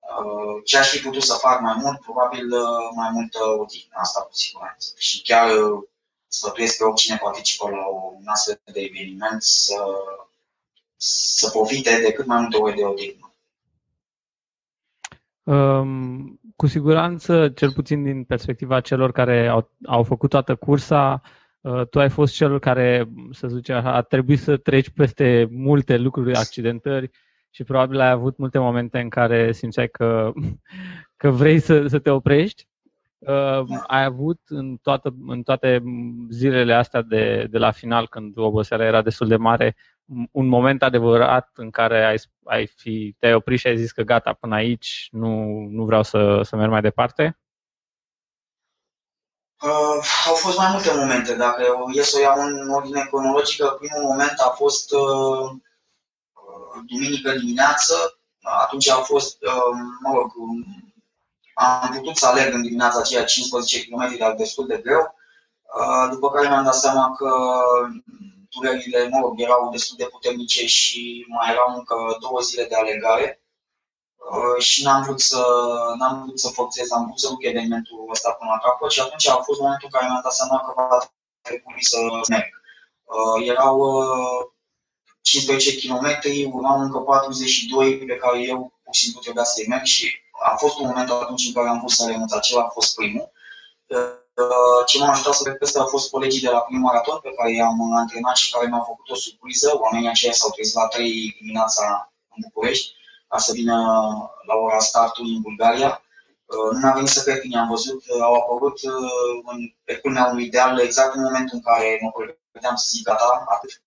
Uh, 0.00 0.62
ce 0.64 0.78
aș 0.78 0.88
fi 0.88 0.98
putut 0.98 1.22
să 1.22 1.34
fac 1.34 1.60
mai 1.60 1.74
mult? 1.78 2.00
Probabil 2.00 2.52
uh, 2.52 2.90
mai 2.94 3.10
multă 3.12 3.38
odihnă, 3.44 3.94
asta 3.96 4.20
cu 4.20 4.34
siguranță. 4.34 4.92
Și 4.96 5.22
chiar 5.22 5.56
uh, 5.56 5.82
sfătuiesc 6.26 6.76
pe 6.76 6.84
oricine 6.84 7.18
participă 7.22 7.70
la 7.70 7.86
un 7.86 8.22
astfel 8.24 8.60
de 8.72 8.80
eveniment 8.80 9.42
să, 9.42 9.84
să 10.96 11.50
profite 11.50 12.00
de 12.00 12.12
cât 12.12 12.26
mai 12.26 12.40
multe 12.40 12.56
ore 12.56 12.74
de 12.74 12.84
odihnă. 12.84 13.34
Um, 15.42 16.40
cu 16.56 16.66
siguranță, 16.66 17.48
cel 17.48 17.72
puțin 17.72 18.02
din 18.02 18.24
perspectiva 18.24 18.80
celor 18.80 19.12
care 19.12 19.48
au, 19.48 19.70
au 19.86 20.02
făcut 20.02 20.30
toată 20.30 20.54
cursa, 20.56 21.22
Uh, 21.22 21.43
tu 21.90 22.00
ai 22.00 22.08
fost 22.08 22.34
cel 22.34 22.58
care, 22.58 23.08
să 23.30 23.48
zicem 23.48 23.76
așa, 23.76 23.92
a 23.92 24.02
trebuit 24.02 24.40
să 24.40 24.56
treci 24.56 24.90
peste 24.90 25.48
multe 25.50 25.96
lucruri, 25.96 26.34
accidentări 26.34 27.10
și 27.50 27.64
probabil 27.64 28.00
ai 28.00 28.10
avut 28.10 28.36
multe 28.36 28.58
momente 28.58 28.98
în 29.00 29.08
care 29.08 29.52
simțeai 29.52 29.88
că, 29.88 30.32
că 31.20 31.30
vrei 31.30 31.58
să, 31.58 31.86
să 31.86 31.98
te 31.98 32.10
oprești. 32.10 32.66
Uh, 33.18 33.64
ai 33.86 34.04
avut 34.04 34.40
în, 34.48 34.76
toată, 34.76 35.14
în 35.26 35.42
toate 35.42 35.82
zilele 36.30 36.74
astea 36.74 37.02
de, 37.02 37.46
de 37.50 37.58
la 37.58 37.70
final, 37.70 38.08
când 38.08 38.38
oboseala 38.38 38.84
era 38.84 39.02
destul 39.02 39.28
de 39.28 39.36
mare, 39.36 39.76
un 40.30 40.46
moment 40.46 40.82
adevărat 40.82 41.50
în 41.54 41.70
care 41.70 42.04
ai, 42.04 42.16
ai 42.44 42.66
fi, 42.66 43.14
te-ai 43.18 43.34
oprit 43.34 43.58
și 43.58 43.66
ai 43.66 43.76
zis 43.76 43.92
că 43.92 44.02
gata, 44.02 44.32
până 44.32 44.54
aici 44.54 45.08
nu, 45.10 45.44
nu 45.70 45.84
vreau 45.84 46.02
să, 46.02 46.40
să 46.42 46.56
merg 46.56 46.70
mai 46.70 46.80
departe? 46.80 47.38
Uh, 49.62 50.04
au 50.26 50.34
fost 50.34 50.58
mai 50.58 50.70
multe 50.72 50.94
momente. 50.94 51.34
Dacă 51.34 51.62
e 51.92 52.02
să 52.02 52.16
o 52.18 52.20
iau 52.20 52.40
în 52.40 52.70
ordine 52.70 53.06
cronologică, 53.10 53.76
primul 53.78 54.02
moment 54.02 54.38
a 54.38 54.48
fost 54.48 54.92
uh, 54.92 55.50
duminică 56.86 57.30
dimineață. 57.30 58.18
Atunci 58.42 58.88
a 58.88 58.96
fost, 58.96 59.42
uh, 59.42 59.76
mă 60.02 60.12
rog, 60.14 60.32
am 61.54 61.90
putut 61.96 62.16
să 62.16 62.26
alerg 62.26 62.54
în 62.54 62.62
dimineața 62.62 62.98
aceea 62.98 63.24
15 63.24 63.84
km, 63.84 64.16
dar 64.18 64.34
destul 64.34 64.66
de 64.66 64.80
greu. 64.82 65.14
Uh, 65.80 66.10
după 66.10 66.30
care 66.30 66.48
mi-am 66.48 66.64
dat 66.64 66.74
seama 66.74 67.14
că 67.16 67.30
durerile, 68.48 69.08
mă 69.08 69.18
rog, 69.20 69.40
erau 69.40 69.70
destul 69.70 69.96
de 69.98 70.04
puternice 70.04 70.66
și 70.66 71.26
mai 71.28 71.50
erau 71.50 71.74
încă 71.76 72.16
două 72.20 72.40
zile 72.40 72.64
de 72.64 72.74
alergare. 72.74 73.43
Uh, 74.30 74.62
și 74.62 74.82
n-am 74.84 75.02
vrut 75.02 75.20
să, 75.20 75.42
n-am 75.98 76.22
vrut 76.24 76.38
să 76.40 76.48
forțez, 76.48 76.90
am 76.90 77.04
vrut 77.04 77.18
să 77.18 77.28
duc 77.28 77.42
evenimentul 77.42 78.08
ăsta 78.10 78.30
până 78.30 78.50
la 78.50 78.58
capăt 78.58 78.90
și 78.90 79.00
atunci 79.00 79.28
a 79.28 79.36
fost 79.48 79.60
momentul 79.60 79.88
în 79.90 79.94
care 79.94 80.06
mi-am 80.06 80.20
dat 80.22 80.32
seama 80.32 80.58
că 80.60 80.72
va 80.76 80.98
trebui 81.42 81.84
să 81.84 81.98
merg. 82.28 82.50
Uh, 83.04 83.48
erau 83.52 83.76
uh, 83.78 84.40
15 85.20 85.76
km, 85.80 86.06
urmau 86.56 86.80
încă 86.80 86.98
42 86.98 87.98
pe 87.98 88.16
care 88.16 88.38
eu 88.42 88.72
pur 88.84 88.94
și 88.94 89.02
simplu 89.02 89.20
trebuia 89.20 89.44
să-i 89.44 89.66
merg 89.68 89.84
și 89.84 90.06
a 90.42 90.56
fost 90.56 90.78
un 90.78 90.86
moment 90.86 91.10
atunci 91.10 91.46
în 91.46 91.52
care 91.52 91.68
am 91.68 91.78
vrut 91.78 91.90
să 91.90 92.06
renunț. 92.06 92.32
Acela 92.32 92.62
a 92.62 92.68
fost 92.68 92.94
primul. 92.94 93.30
Uh, 93.86 94.84
ce 94.86 94.98
m-a 94.98 95.10
ajutat 95.10 95.34
să 95.34 95.42
cred 95.42 95.70
că 95.70 95.78
au 95.78 95.86
fost 95.86 96.10
colegii 96.10 96.40
de 96.46 96.50
la 96.50 96.58
primul 96.58 96.82
maraton 96.88 97.18
pe 97.22 97.34
care 97.36 97.52
i-am 97.52 97.92
antrenat 97.92 98.36
și 98.36 98.52
care 98.52 98.66
mi-au 98.66 98.84
făcut 98.86 99.08
o 99.10 99.14
surpriză. 99.14 99.78
Oamenii 99.80 100.08
aceia 100.08 100.32
s-au 100.32 100.50
trezit 100.50 100.74
la 100.74 100.86
3 100.86 101.36
dimineața 101.38 102.12
în 102.34 102.42
București 102.46 102.94
ca 103.34 103.40
să 103.40 103.52
vină 103.52 103.76
la 104.46 104.54
ora 104.54 104.78
startului 104.78 105.34
în 105.34 105.40
Bulgaria. 105.40 106.02
Uh, 106.44 106.70
nu 106.72 106.78
mi-a 106.78 106.92
venit 106.92 107.08
să 107.08 107.22
cred 107.22 107.40
când 107.40 107.52
i-am 107.52 107.68
văzut, 107.68 108.02
uh, 108.08 108.20
au 108.20 108.34
apărut 108.34 108.82
uh, 108.82 109.42
în, 109.50 109.58
pe 109.84 109.96
culmea 109.96 110.26
unui 110.26 110.44
ideal 110.44 110.78
exact 110.78 111.14
în 111.14 111.22
momentul 111.22 111.56
în 111.56 111.62
care 111.62 111.98
mă 112.02 112.10
pregăteam 112.10 112.76
să 112.76 112.86
zic 112.90 113.04
gata, 113.04 113.44
atât. 113.46 113.82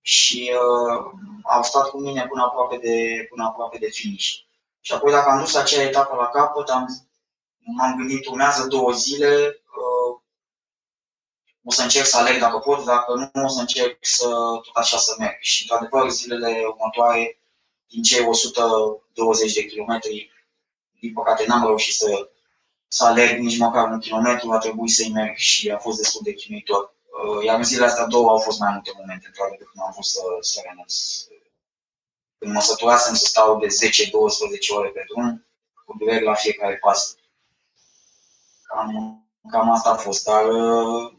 Și 0.00 0.50
uh, 0.52 1.04
au 1.42 1.62
stat 1.62 1.88
cu 1.88 1.98
mine 1.98 2.26
până 2.26 2.42
aproape 2.42 2.76
de, 2.76 3.26
până 3.30 3.44
aproape 3.44 3.78
de 3.78 3.88
finish. 3.90 4.30
Și 4.80 4.92
apoi 4.92 5.12
dacă 5.12 5.30
am 5.30 5.38
dus 5.38 5.54
acea 5.54 5.82
etapă 5.82 6.14
la 6.16 6.28
capăt, 6.28 6.68
am, 6.68 6.86
m-am 7.58 7.96
gândit, 7.96 8.26
urmează 8.26 8.66
două 8.66 8.92
zile, 8.92 9.62
uh, 9.82 10.20
o 11.64 11.70
să 11.70 11.82
încerc 11.82 12.06
să 12.06 12.16
aleg 12.18 12.40
dacă 12.40 12.58
pot, 12.58 12.84
dacă 12.84 13.30
nu, 13.32 13.44
o 13.44 13.48
să 13.48 13.60
încerc 13.60 13.96
să 14.00 14.28
tot 14.64 14.74
așa 14.74 14.96
să 14.96 15.14
merg. 15.18 15.36
Și, 15.40 15.62
într-adevăr, 15.62 16.10
zilele 16.10 16.64
următoare 16.66 17.38
din 17.88 18.02
cei 18.02 18.26
120 18.26 19.52
de 19.52 19.64
kilometri, 19.64 20.30
din 21.00 21.12
păcate 21.12 21.46
n-am 21.46 21.66
reușit 21.66 21.94
să, 21.94 22.30
să 22.88 23.04
alerg 23.04 23.38
nici 23.38 23.58
măcar 23.58 23.90
un 23.90 23.98
kilometru, 23.98 24.52
a 24.52 24.58
trebuit 24.58 24.92
să-i 24.92 25.10
merg 25.10 25.36
și 25.36 25.70
a 25.70 25.78
fost 25.78 25.96
destul 25.96 26.20
de 26.24 26.32
chinuitor. 26.32 26.82
Uh, 26.82 27.44
iar 27.44 27.56
în 27.56 27.64
zilele 27.64 27.86
astea 27.86 28.06
două 28.06 28.28
au 28.28 28.38
fost 28.38 28.58
mai 28.58 28.72
multe 28.72 28.92
momente, 28.96 29.26
într-adevăr, 29.26 29.58
când 29.58 29.84
am 29.84 29.90
vrut 29.92 30.04
să, 30.04 30.20
să 30.40 30.60
renunț. 30.64 30.94
Când 32.38 32.52
mă 32.52 32.60
săturasem 32.60 33.14
să 33.14 33.24
stau 33.26 33.58
de 33.58 33.66
10-12 33.66 33.68
ore 34.76 34.88
pe 34.88 35.04
drum, 35.08 35.46
cu 35.84 35.96
dureri 35.98 36.24
la 36.24 36.34
fiecare 36.34 36.76
pas. 36.76 37.16
Cam, 38.62 38.88
cam 39.50 39.70
asta 39.70 39.90
a 39.90 39.96
fost, 39.96 40.24
dar 40.24 40.44
uh, 40.44 40.54
mă 40.54 41.02
rog, 41.02 41.13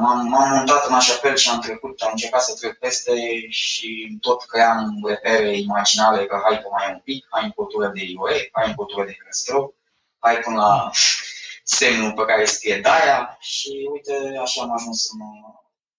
m-am, 0.00 0.26
m-am 0.28 0.50
montat 0.50 0.86
în 0.86 0.94
așa 0.94 1.14
fel 1.14 1.36
și 1.36 1.48
am 1.48 1.60
trecut, 1.60 2.00
am 2.00 2.10
încercat 2.10 2.42
să 2.42 2.54
trec 2.54 2.78
peste 2.78 3.12
și 3.48 4.18
tot 4.20 4.44
cream 4.44 5.00
repere 5.06 5.58
imaginale 5.58 6.26
că 6.26 6.40
hai 6.44 6.60
că 6.62 6.68
mai 6.70 6.88
e 6.88 6.92
un 6.92 7.00
pic, 7.04 7.26
hai 7.30 7.44
în 7.44 7.50
cultură 7.50 7.88
de 7.88 8.00
IOE, 8.04 8.48
hai 8.52 8.68
în 8.68 8.74
cultură 8.74 9.04
de 9.04 9.12
Crăstrău, 9.12 9.74
hai 10.18 10.36
până 10.36 10.56
la 10.56 10.90
semnul 11.78 12.12
pe 12.12 12.24
care 12.24 12.44
scrie 12.44 12.80
Daia 12.80 13.36
și 13.40 13.88
uite, 13.92 14.38
așa 14.42 14.62
am 14.62 14.72
ajuns 14.72 15.10
în, 15.12 15.18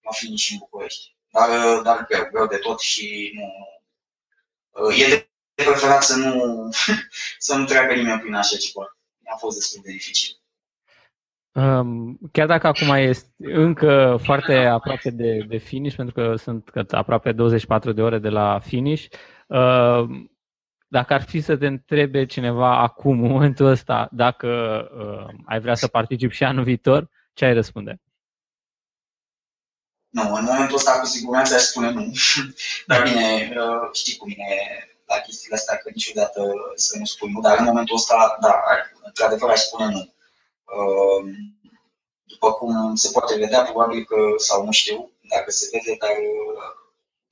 la 0.01 0.11
finish 0.11 0.49
în 0.51 0.57
București. 0.57 1.15
Dar, 1.31 1.79
dar 1.81 2.05
greu, 2.05 2.27
greu 2.31 2.47
de 2.47 2.57
tot 2.57 2.79
și 2.79 3.31
nu... 3.33 4.91
E 4.91 5.07
de 5.07 5.27
preferat 5.63 6.03
să 6.03 6.15
nu, 6.15 6.69
să 7.47 7.55
nu 7.55 7.65
treacă 7.65 7.93
nimeni 7.93 8.19
prin 8.19 8.33
așa 8.33 8.57
ceva. 8.57 8.97
a 9.25 9.35
fost 9.35 9.57
destul 9.57 9.81
de 9.83 9.91
dificil. 9.91 10.42
Um, 11.55 12.19
chiar 12.31 12.47
dacă 12.47 12.67
acum 12.67 12.89
este 12.89 13.29
încă 13.37 14.19
foarte 14.23 14.55
aproape 14.55 15.09
de, 15.09 15.45
de 15.47 15.57
finish, 15.57 15.95
pentru 15.95 16.13
că 16.13 16.35
sunt 16.35 16.69
aproape 16.89 17.31
24 17.31 17.91
de 17.91 18.01
ore 18.01 18.19
de 18.19 18.29
la 18.29 18.59
finish, 18.59 19.05
uh, 19.47 20.03
dacă 20.87 21.13
ar 21.13 21.21
fi 21.21 21.41
să 21.41 21.57
te 21.57 21.67
întrebe 21.67 22.25
cineva 22.25 22.81
acum, 22.81 23.23
în 23.23 23.29
momentul 23.29 23.65
ăsta, 23.65 24.09
dacă 24.11 24.47
uh, 24.97 25.35
ai 25.45 25.59
vrea 25.59 25.75
să 25.75 25.87
participi 25.87 26.35
și 26.35 26.43
anul 26.43 26.63
viitor, 26.63 27.09
ce 27.33 27.45
ai 27.45 27.53
răspunde? 27.53 28.01
Nu, 30.09 30.33
în 30.33 30.43
momentul 30.43 30.75
ăsta 30.75 30.99
cu 30.99 31.05
siguranță 31.05 31.55
aș 31.55 31.61
spune 31.61 31.91
nu. 31.91 32.11
Dar 32.87 33.03
bine, 33.03 33.53
uh, 33.57 33.89
știi 33.91 34.17
cum 34.17 34.29
e 34.29 34.43
la 35.05 35.15
chestiile 35.15 35.55
astea, 35.55 35.77
că 35.77 35.89
niciodată 35.93 36.41
să 36.75 36.97
nu 36.97 37.05
spui 37.05 37.31
nu, 37.31 37.41
dar 37.41 37.57
în 37.59 37.65
momentul 37.65 37.95
ăsta, 37.95 38.37
da, 38.41 38.63
într-adevăr 39.03 39.49
aș 39.49 39.59
spune 39.59 39.85
nu. 39.85 40.13
Uh, 40.63 41.29
după 42.23 42.53
cum 42.53 42.95
se 42.95 43.11
poate 43.11 43.35
vedea, 43.35 43.63
probabil 43.63 44.05
că, 44.05 44.15
sau 44.37 44.65
nu 44.65 44.71
știu 44.71 45.11
dacă 45.29 45.51
se 45.51 45.69
vede, 45.71 45.97
dar 45.99 46.11
uh, 46.11 46.87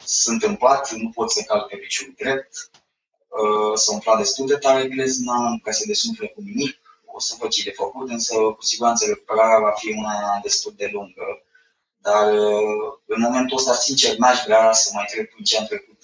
sunt 0.06 0.42
întâmplat, 0.42 0.92
nu 0.92 1.10
pot 1.10 1.32
să 1.32 1.44
calc 1.48 1.68
pe 1.68 1.76
picior 1.76 2.14
drept, 2.18 2.70
s-a 3.76 3.94
umflat 3.94 4.18
destul 4.18 4.48
de 4.48 4.56
tare 4.56 4.88
glezna, 4.88 5.50
nu 5.50 5.60
ca 5.64 5.72
să 5.72 5.84
desumfle 5.88 6.28
cu 6.28 6.42
nimic, 6.42 6.78
o 7.06 7.20
să 7.20 7.36
văd 7.40 7.50
ce 7.50 7.64
de 7.64 7.72
făcut, 7.72 8.10
însă 8.10 8.36
cu 8.36 8.64
siguranță 8.64 9.06
recuperarea 9.06 9.60
va 9.60 9.72
fi 9.72 9.90
una 9.98 10.40
destul 10.44 10.74
de 10.78 10.90
lungă. 10.92 11.44
Dar 11.98 12.34
în 13.06 13.22
momentul 13.22 13.58
ăsta, 13.58 13.74
sincer, 13.74 14.18
n-aș 14.18 14.44
vrea 14.44 14.72
să 14.72 14.90
mai 14.94 15.06
trec 15.12 15.32
prin 15.32 15.44
ce 15.44 15.58
am 15.58 15.66
trecut 15.66 16.02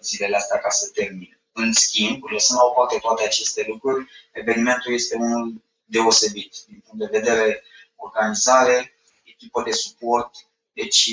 zilele 0.00 0.36
astea 0.36 0.58
ca 0.58 0.70
să 0.70 0.90
termin. 0.94 1.38
În 1.52 1.72
schimb, 1.72 2.22
lăsând 2.24 2.58
la 2.58 2.64
o 2.64 2.70
parte 2.70 2.98
toate 2.98 3.24
aceste 3.24 3.64
lucruri, 3.68 4.10
evenimentul 4.32 4.92
este 4.92 5.16
unul 5.16 5.62
deosebit 5.84 6.54
din 6.66 6.82
punct 6.88 7.04
de 7.04 7.18
vedere 7.18 7.62
organizare, 7.96 8.94
echipă 9.22 9.62
de 9.62 9.72
suport, 9.72 10.30
deci 10.72 11.10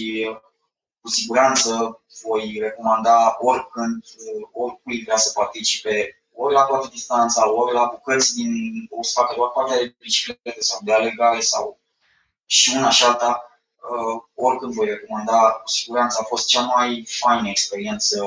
cu 1.01 1.09
siguranță 1.09 2.01
voi 2.23 2.57
recomanda 2.59 3.37
oricând, 3.39 4.03
oricui 4.51 5.03
vrea 5.03 5.17
să 5.17 5.31
participe, 5.31 6.21
ori 6.33 6.53
la 6.53 6.63
toată 6.63 6.87
distanța, 6.87 7.51
ori 7.51 7.73
la 7.73 7.85
bucăți 7.85 8.35
din, 8.35 8.51
o 8.89 9.03
să 9.03 9.11
facă 9.15 9.33
doar 9.35 9.49
partea 9.49 9.77
de 9.77 9.95
biciclete 9.99 10.61
sau 10.61 10.79
de 10.83 10.93
alegare 10.93 11.39
sau 11.39 11.79
și 12.45 12.75
una 12.75 12.89
și 12.89 13.03
alta, 13.03 13.61
uh, 13.75 14.23
oricând 14.35 14.73
voi 14.73 14.85
recomanda, 14.85 15.51
cu 15.51 15.69
siguranță 15.69 16.17
a 16.21 16.23
fost 16.23 16.47
cea 16.47 16.61
mai 16.61 17.07
faină 17.07 17.49
experiență 17.49 18.17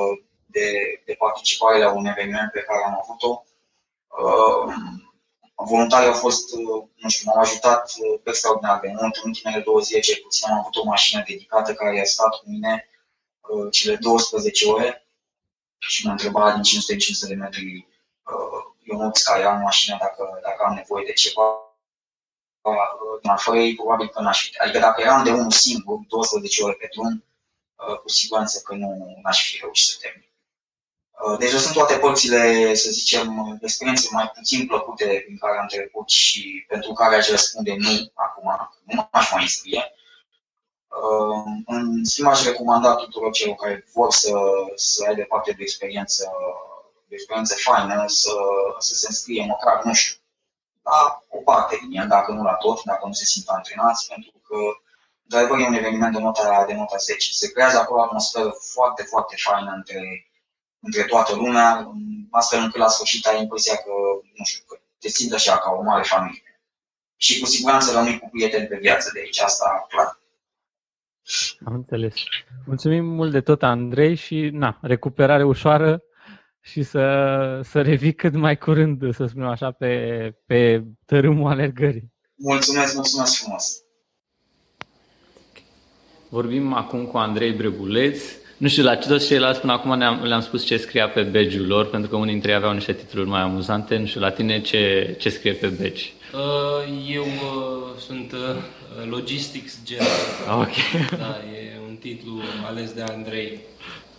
de, 0.47 0.70
de 1.05 1.14
participare 1.18 1.78
la 1.78 1.92
un 1.92 2.07
eveniment 2.07 2.51
pe 2.51 2.61
care 2.61 2.84
am 2.84 3.01
avut-o. 3.03 3.45
Uh, 4.09 4.74
voluntarii 5.64 6.08
au 6.08 6.14
fost, 6.14 6.52
uh, 6.52 6.84
nu 6.94 7.08
știu, 7.08 7.30
m-au 7.30 7.40
ajutat 7.42 7.92
uh, 7.98 8.20
extraordinar 8.24 8.80
de 8.80 8.88
mult. 8.88 9.16
În 9.16 9.28
ultimele 9.28 9.62
două 9.62 9.80
zile, 9.80 10.00
cel 10.00 10.18
puțin, 10.22 10.50
am 10.50 10.58
avut 10.58 10.76
o 10.76 10.84
mașină 10.84 11.22
dedicată 11.26 11.74
care 11.74 12.00
a 12.00 12.04
stat 12.04 12.28
cu 12.28 12.44
mine 12.46 12.88
uh, 13.40 13.66
cele 13.70 13.96
12 13.96 14.66
ore 14.66 15.06
și 15.78 16.06
mă 16.06 16.10
întreba 16.10 16.52
din 16.52 16.62
550 16.62 17.28
de 17.28 17.34
metri 17.34 17.86
eu 18.84 18.98
nu 18.98 19.10
care 19.24 19.42
am 19.44 19.60
mașină 19.60 19.96
dacă, 20.00 20.40
dacă 20.42 20.64
am 20.64 20.74
nevoie 20.74 21.04
de 21.04 21.12
ceva. 21.12 21.58
Fără 23.36 23.58
ei, 23.58 23.74
probabil 23.74 24.08
că 24.08 24.20
n-aș 24.20 24.48
fi. 24.48 24.58
Adică 24.58 24.78
dacă 24.78 25.00
eram 25.00 25.24
de 25.24 25.30
unul 25.30 25.50
singur, 25.50 25.98
12 26.08 26.62
ore 26.62 26.72
pe 26.72 26.88
drum, 26.92 27.24
cu 28.02 28.08
siguranță 28.08 28.60
că 28.64 28.74
nu 28.74 29.20
n-aș 29.22 29.50
fi 29.50 29.58
reușit 29.60 29.92
să 29.92 29.98
termin. 30.00 30.34
Uh, 31.22 31.38
deci 31.38 31.50
sunt 31.50 31.74
toate 31.74 31.96
părțile, 31.96 32.74
să 32.74 32.90
zicem, 32.90 33.58
experiențe 33.62 34.08
mai 34.10 34.32
puțin 34.34 34.66
plăcute 34.66 35.22
prin 35.24 35.38
care 35.38 35.58
am 35.58 35.66
trecut 35.66 36.08
și 36.08 36.64
pentru 36.68 36.92
care 36.92 37.16
aș 37.16 37.28
răspunde 37.28 37.74
nu 37.78 38.10
acum, 38.14 38.70
nu 38.82 39.08
aș 39.10 39.32
mai 39.32 39.46
scrie. 39.46 39.92
Uh, 40.88 41.42
în 41.66 42.04
schimb, 42.04 42.28
aș 42.28 42.44
recomanda 42.44 42.94
tuturor 42.94 43.32
celor 43.32 43.54
care 43.54 43.84
vor 43.92 44.12
să, 44.12 44.32
să 44.74 45.04
aibă 45.08 45.22
parte 45.22 45.50
de 45.50 45.62
experiență, 45.62 46.32
de 47.08 47.14
experiență 47.14 47.54
faină, 47.58 48.04
să, 48.06 48.32
să 48.78 48.94
se 48.94 49.06
înscrie 49.08 49.44
măcar, 49.46 49.84
nu 49.84 49.92
știu, 49.92 50.18
la 50.82 51.22
o 51.28 51.38
parte 51.38 51.78
din 51.82 52.00
el, 52.00 52.08
dacă 52.08 52.32
nu 52.32 52.42
la 52.42 52.54
tot, 52.54 52.82
dacă 52.82 53.06
nu 53.06 53.12
se 53.12 53.24
simt 53.24 53.48
antrenați, 53.48 54.08
pentru 54.08 54.32
că 54.46 54.56
într-adevăr 55.22 55.58
e 55.58 55.66
un 55.66 55.74
eveniment 55.74 56.12
de 56.14 56.20
nota, 56.20 56.64
de 56.66 56.74
nota 56.74 56.96
10. 56.96 57.32
Se 57.32 57.50
creează 57.52 57.78
acolo 57.78 58.00
o 58.00 58.04
atmosferă 58.04 58.50
foarte, 58.72 59.02
foarte 59.02 59.34
faină 59.38 59.72
între 59.76 60.26
între 60.85 61.03
toată 61.03 61.35
lumea, 61.35 61.93
astfel 62.30 62.61
încât 62.62 62.80
la 62.80 62.89
sfârșit 62.89 63.26
ai 63.26 63.43
impresia 63.43 63.76
că, 63.76 63.93
nu 64.39 64.45
știu, 64.45 64.64
că 64.68 64.78
te 64.99 65.09
simți 65.09 65.35
așa 65.35 65.59
ca 65.59 65.70
o 65.78 65.82
mare 65.82 66.03
familie. 66.03 66.61
Și 67.16 67.41
cu 67.41 67.47
siguranță 67.47 67.93
rămâi 67.93 68.18
cu 68.18 68.28
prieteni 68.32 68.66
pe 68.66 68.78
viață 68.80 69.11
de 69.12 69.20
aici, 69.20 69.41
asta 69.41 69.87
clar. 69.89 70.22
Am 71.64 71.74
înțeles. 71.74 72.14
Mulțumim 72.66 73.05
mult 73.05 73.32
de 73.32 73.41
tot, 73.41 73.62
Andrei, 73.62 74.14
și 74.14 74.49
na, 74.53 74.78
recuperare 74.82 75.45
ușoară 75.45 76.03
și 76.61 76.82
să, 76.82 77.61
să 77.62 77.82
revii 77.82 78.14
cât 78.14 78.35
mai 78.35 78.59
curând, 78.59 79.14
să 79.14 79.26
spunem 79.26 79.49
așa, 79.49 79.70
pe, 79.70 80.35
pe 80.47 80.85
tărâmul 81.07 81.51
alergării. 81.51 82.12
Mulțumesc, 82.35 82.95
mulțumesc 82.95 83.41
frumos! 83.41 83.85
Vorbim 86.28 86.72
acum 86.72 87.07
cu 87.07 87.16
Andrei 87.16 87.53
Breguleț, 87.53 88.22
nu 88.64 88.70
știu, 88.70 88.82
la 88.82 88.96
toți 88.96 89.26
ceilalți 89.26 89.60
până 89.60 89.72
acum 89.72 89.98
le-am 90.22 90.40
spus 90.40 90.64
ce 90.64 90.76
scria 90.76 91.08
pe 91.08 91.22
badge 91.22 91.58
lor, 91.58 91.86
pentru 91.86 92.10
că 92.10 92.16
unii 92.16 92.32
dintre 92.32 92.50
ei 92.50 92.56
aveau 92.56 92.72
niște 92.72 92.92
titluri 92.92 93.28
mai 93.28 93.40
amuzante. 93.40 93.96
Nu 93.96 94.06
știu, 94.06 94.20
la 94.20 94.30
tine 94.30 94.60
ce, 94.60 95.14
ce 95.18 95.28
scrie 95.28 95.52
pe 95.52 95.66
badge? 95.66 96.04
Uh, 96.32 97.12
eu 97.14 97.22
uh, 97.22 98.00
sunt 98.06 98.32
uh, 98.32 99.08
Logistics 99.10 99.78
General. 99.84 100.08
Ah, 100.48 100.56
ok. 100.56 100.74
Da, 101.24 101.36
e 101.54 101.78
un 101.88 101.94
titlu 101.94 102.40
ales 102.66 102.92
de 102.92 103.02
Andrei 103.02 103.58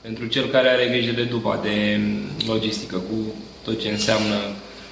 pentru 0.02 0.26
cel 0.26 0.46
care 0.46 0.70
are 0.70 0.88
grijă 0.88 1.12
de 1.12 1.24
dupa, 1.24 1.60
de 1.64 2.00
logistică, 2.48 2.98
cu 2.98 3.34
tot 3.64 3.82
ce 3.82 3.90
înseamnă 3.90 4.36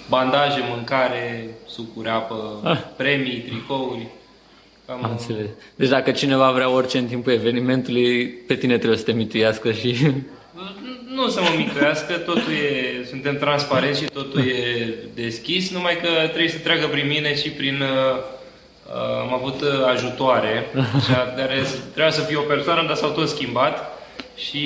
bandaje, 0.10 0.60
mâncare, 0.70 1.48
sucuri, 1.68 2.10
apă, 2.10 2.60
ah. 2.64 2.78
premii, 2.98 3.46
tricouri. 3.48 4.08
Cam... 4.86 5.04
Am 5.04 5.12
înțeles. 5.12 5.48
Deci 5.76 5.90
dacă 5.90 6.12
cineva 6.12 6.52
vrea 6.52 6.70
orice 6.70 6.98
în 6.98 7.06
timpul 7.06 7.32
evenimentului, 7.32 8.28
pe 8.28 8.56
tine 8.56 8.78
trebuie 8.78 8.98
să 8.98 9.04
te 9.04 9.12
mituiască 9.12 9.72
și... 9.72 9.96
Nu 11.16 11.28
să 11.30 11.42
mă 11.42 11.54
mituiască, 11.58 12.14
totul 12.14 12.52
e, 12.52 13.06
suntem 13.10 13.38
transparenți 13.38 14.00
și 14.00 14.06
totul 14.06 14.40
e 14.40 14.94
deschis, 15.14 15.72
numai 15.72 15.98
că 16.02 16.10
trebuie 16.28 16.50
să 16.50 16.58
treacă 16.58 16.88
prin 16.88 17.08
mine 17.08 17.36
și 17.36 17.50
prin... 17.50 17.82
Uh, 17.82 18.18
uh 18.88 19.22
am 19.22 19.34
avut 19.34 19.62
uh, 19.62 19.86
ajutoare 19.94 20.66
și 21.06 21.12
trebuia 21.94 22.12
să 22.12 22.22
fie 22.22 22.36
o 22.36 22.42
persoană, 22.42 22.88
dar 22.88 22.96
s-au 22.96 23.10
tot 23.10 23.30
schimbat 23.30 24.04
și 24.36 24.66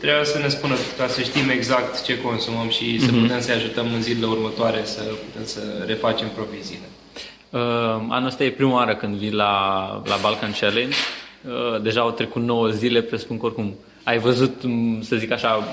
trebuia 0.00 0.24
să 0.24 0.38
ne 0.38 0.48
spună 0.48 0.74
ca 0.98 1.06
să 1.06 1.20
știm 1.20 1.48
exact 1.48 2.04
ce 2.04 2.20
consumăm 2.20 2.68
și 2.68 2.96
mm-hmm. 2.96 3.04
să 3.04 3.10
mhm. 3.10 3.20
putem 3.20 3.40
să 3.40 3.52
ajutăm 3.52 3.86
în 3.94 4.02
zilele 4.02 4.26
următoare 4.26 4.80
să 4.84 5.02
putem 5.02 5.46
să 5.46 5.60
refacem 5.86 6.28
proviziile. 6.34 6.84
Uh, 7.50 7.60
anul 8.08 8.26
ăsta 8.26 8.44
e 8.44 8.50
prima 8.50 8.72
oară 8.72 8.94
când 8.94 9.16
vii 9.16 9.32
la, 9.32 10.02
la 10.04 10.16
Balkan 10.22 10.54
Challenge. 10.60 10.96
Uh, 11.44 11.82
deja 11.82 12.00
au 12.00 12.10
trecut 12.10 12.42
9 12.42 12.68
zile, 12.68 13.00
presupun 13.00 13.38
că 13.38 13.46
oricum 13.46 13.74
ai 14.04 14.18
văzut, 14.18 14.60
să 15.00 15.16
zic 15.16 15.30
așa, 15.30 15.64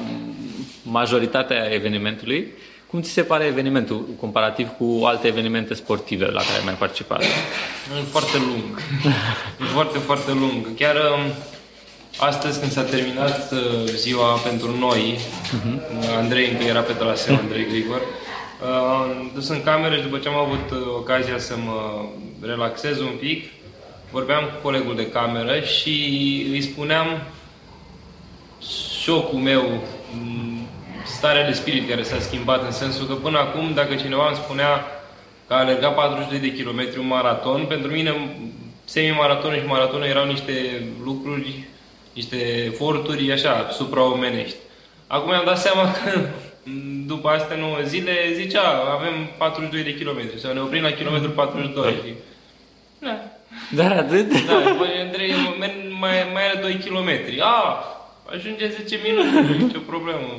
majoritatea 0.83 1.73
evenimentului. 1.73 2.47
Cum 2.87 3.01
ți 3.01 3.09
se 3.09 3.21
pare 3.21 3.45
evenimentul 3.45 4.05
comparativ 4.19 4.69
cu 4.77 5.01
alte 5.05 5.27
evenimente 5.27 5.73
sportive 5.73 6.25
la 6.25 6.39
care 6.39 6.57
ai 6.57 6.65
mai 6.65 6.73
participat? 6.73 7.23
Foarte 8.11 8.37
lung. 8.37 8.79
foarte, 9.73 9.97
foarte 9.97 10.31
lung. 10.31 10.75
Chiar 10.75 10.95
um, 10.95 11.31
astăzi 12.17 12.59
când 12.59 12.71
s-a 12.71 12.83
terminat 12.83 13.51
uh, 13.51 13.83
ziua 13.83 14.33
pentru 14.33 14.77
noi, 14.79 15.17
uh-huh. 15.17 16.17
Andrei 16.17 16.49
încă 16.49 16.63
era 16.63 16.81
pe 16.81 16.93
traseu, 16.93 17.35
Andrei 17.35 17.67
Grigor, 17.69 18.01
am 18.65 19.31
dus 19.33 19.47
în 19.47 19.63
cameră 19.63 19.95
și 19.95 20.01
după 20.01 20.17
ce 20.17 20.27
am 20.27 20.35
avut 20.35 20.71
uh, 20.71 20.77
ocazia 20.95 21.37
să 21.37 21.55
mă 21.65 22.05
relaxez 22.41 22.99
un 22.99 23.15
pic, 23.19 23.49
vorbeam 24.11 24.43
cu 24.43 24.61
colegul 24.61 24.95
de 24.95 25.09
cameră 25.09 25.59
și 25.59 25.89
îi 26.51 26.61
spuneam 26.61 27.21
șocul 29.01 29.39
meu, 29.39 29.83
starea 31.05 31.45
de 31.45 31.51
spirit 31.51 31.89
care 31.89 32.03
s-a 32.03 32.19
schimbat 32.19 32.63
în 32.63 32.71
sensul 32.71 33.07
că 33.07 33.13
până 33.13 33.37
acum 33.37 33.73
dacă 33.73 33.95
cineva 33.95 34.27
îmi 34.27 34.35
spunea 34.35 34.85
că 35.47 35.53
a 35.53 35.57
alergat 35.57 35.95
42 35.95 36.49
de 36.49 36.55
kilometri 36.55 36.99
un 36.99 37.07
maraton, 37.07 37.65
pentru 37.65 37.91
mine 37.91 38.29
semi-maratonul 38.83 39.59
și 39.59 39.65
maratonul 39.65 40.05
erau 40.05 40.25
niște 40.25 40.83
lucruri, 41.03 41.67
niște 42.13 42.63
eforturi 42.65 43.31
așa, 43.31 43.69
supraomenești. 43.71 44.55
Acum 45.07 45.29
mi-am 45.29 45.45
dat 45.45 45.57
seama 45.57 45.91
că 45.91 46.19
după 47.05 47.29
astea 47.29 47.57
9 47.57 47.77
zile, 47.83 48.11
zicea, 48.33 48.61
avem 48.97 49.13
42 49.37 49.83
de 49.83 49.95
kilometri, 49.95 50.39
sau 50.39 50.53
ne 50.53 50.59
oprim 50.59 50.81
la 50.81 50.91
kilometrul 50.91 51.31
42. 51.31 52.15
Da. 52.99 53.07
Da. 53.07 53.21
Da, 53.75 53.95
atât? 53.95 54.45
Da, 54.45 54.75
păi 54.77 55.01
Andrei, 55.05 55.33
mai, 55.99 56.29
mai 56.33 56.49
are 56.49 56.59
2 56.61 56.75
kilometri. 56.75 57.39
A, 57.41 57.83
ajunge 58.35 58.69
10 58.69 58.99
minute, 59.03 59.41
nu 59.41 59.53
e 59.53 59.57
nicio 59.57 59.79
problemă. 59.79 60.37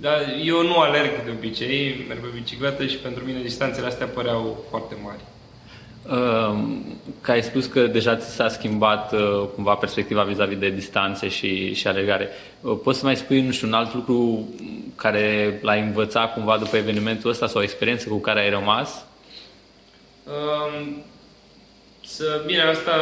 Dar 0.00 0.36
eu 0.44 0.62
nu 0.62 0.76
alerg 0.76 1.24
de 1.24 1.30
obicei, 1.30 2.04
merg 2.08 2.20
pe 2.20 2.26
bicicletă 2.34 2.86
și 2.86 2.96
pentru 2.96 3.24
mine 3.24 3.42
distanțele 3.42 3.86
astea 3.86 4.06
păreau 4.06 4.64
foarte 4.70 4.94
mari. 5.02 5.20
Uh, 6.10 6.58
că 7.20 7.30
ai 7.30 7.42
spus 7.42 7.66
că 7.66 7.86
deja 7.86 8.16
ți 8.16 8.34
s-a 8.34 8.48
schimbat 8.48 9.12
uh, 9.12 9.44
cumva 9.54 9.74
perspectiva 9.74 10.22
vis-a-vis 10.22 10.58
de 10.58 10.70
distanțe 10.70 11.28
și, 11.28 11.74
și 11.74 11.86
alergare. 11.86 12.28
Uh, 12.60 12.78
poți 12.82 12.98
să 12.98 13.04
mai 13.04 13.16
spui, 13.16 13.40
nu 13.40 13.50
știu, 13.50 13.66
un 13.66 13.72
alt 13.72 13.94
lucru 13.94 14.48
care 14.96 15.58
l-ai 15.62 15.80
învățat 15.80 16.32
cumva 16.32 16.58
după 16.58 16.76
evenimentul 16.76 17.30
ăsta 17.30 17.46
sau 17.46 17.60
o 17.60 17.64
experiență 17.64 18.08
cu 18.08 18.16
care 18.16 18.40
ai 18.40 18.50
rămas? 18.50 19.04
Uh, 20.24 20.86
să, 22.04 22.42
bine, 22.46 22.62
asta 22.62 22.92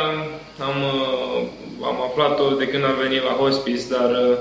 am, 0.59 0.83
uh, 0.83 1.47
am 1.83 2.03
aflat-o 2.03 2.55
de 2.55 2.69
când 2.69 2.85
am 2.85 2.97
venit 3.03 3.23
la 3.23 3.31
hospice, 3.31 3.83
dar 3.91 4.11
uh, 4.11 4.37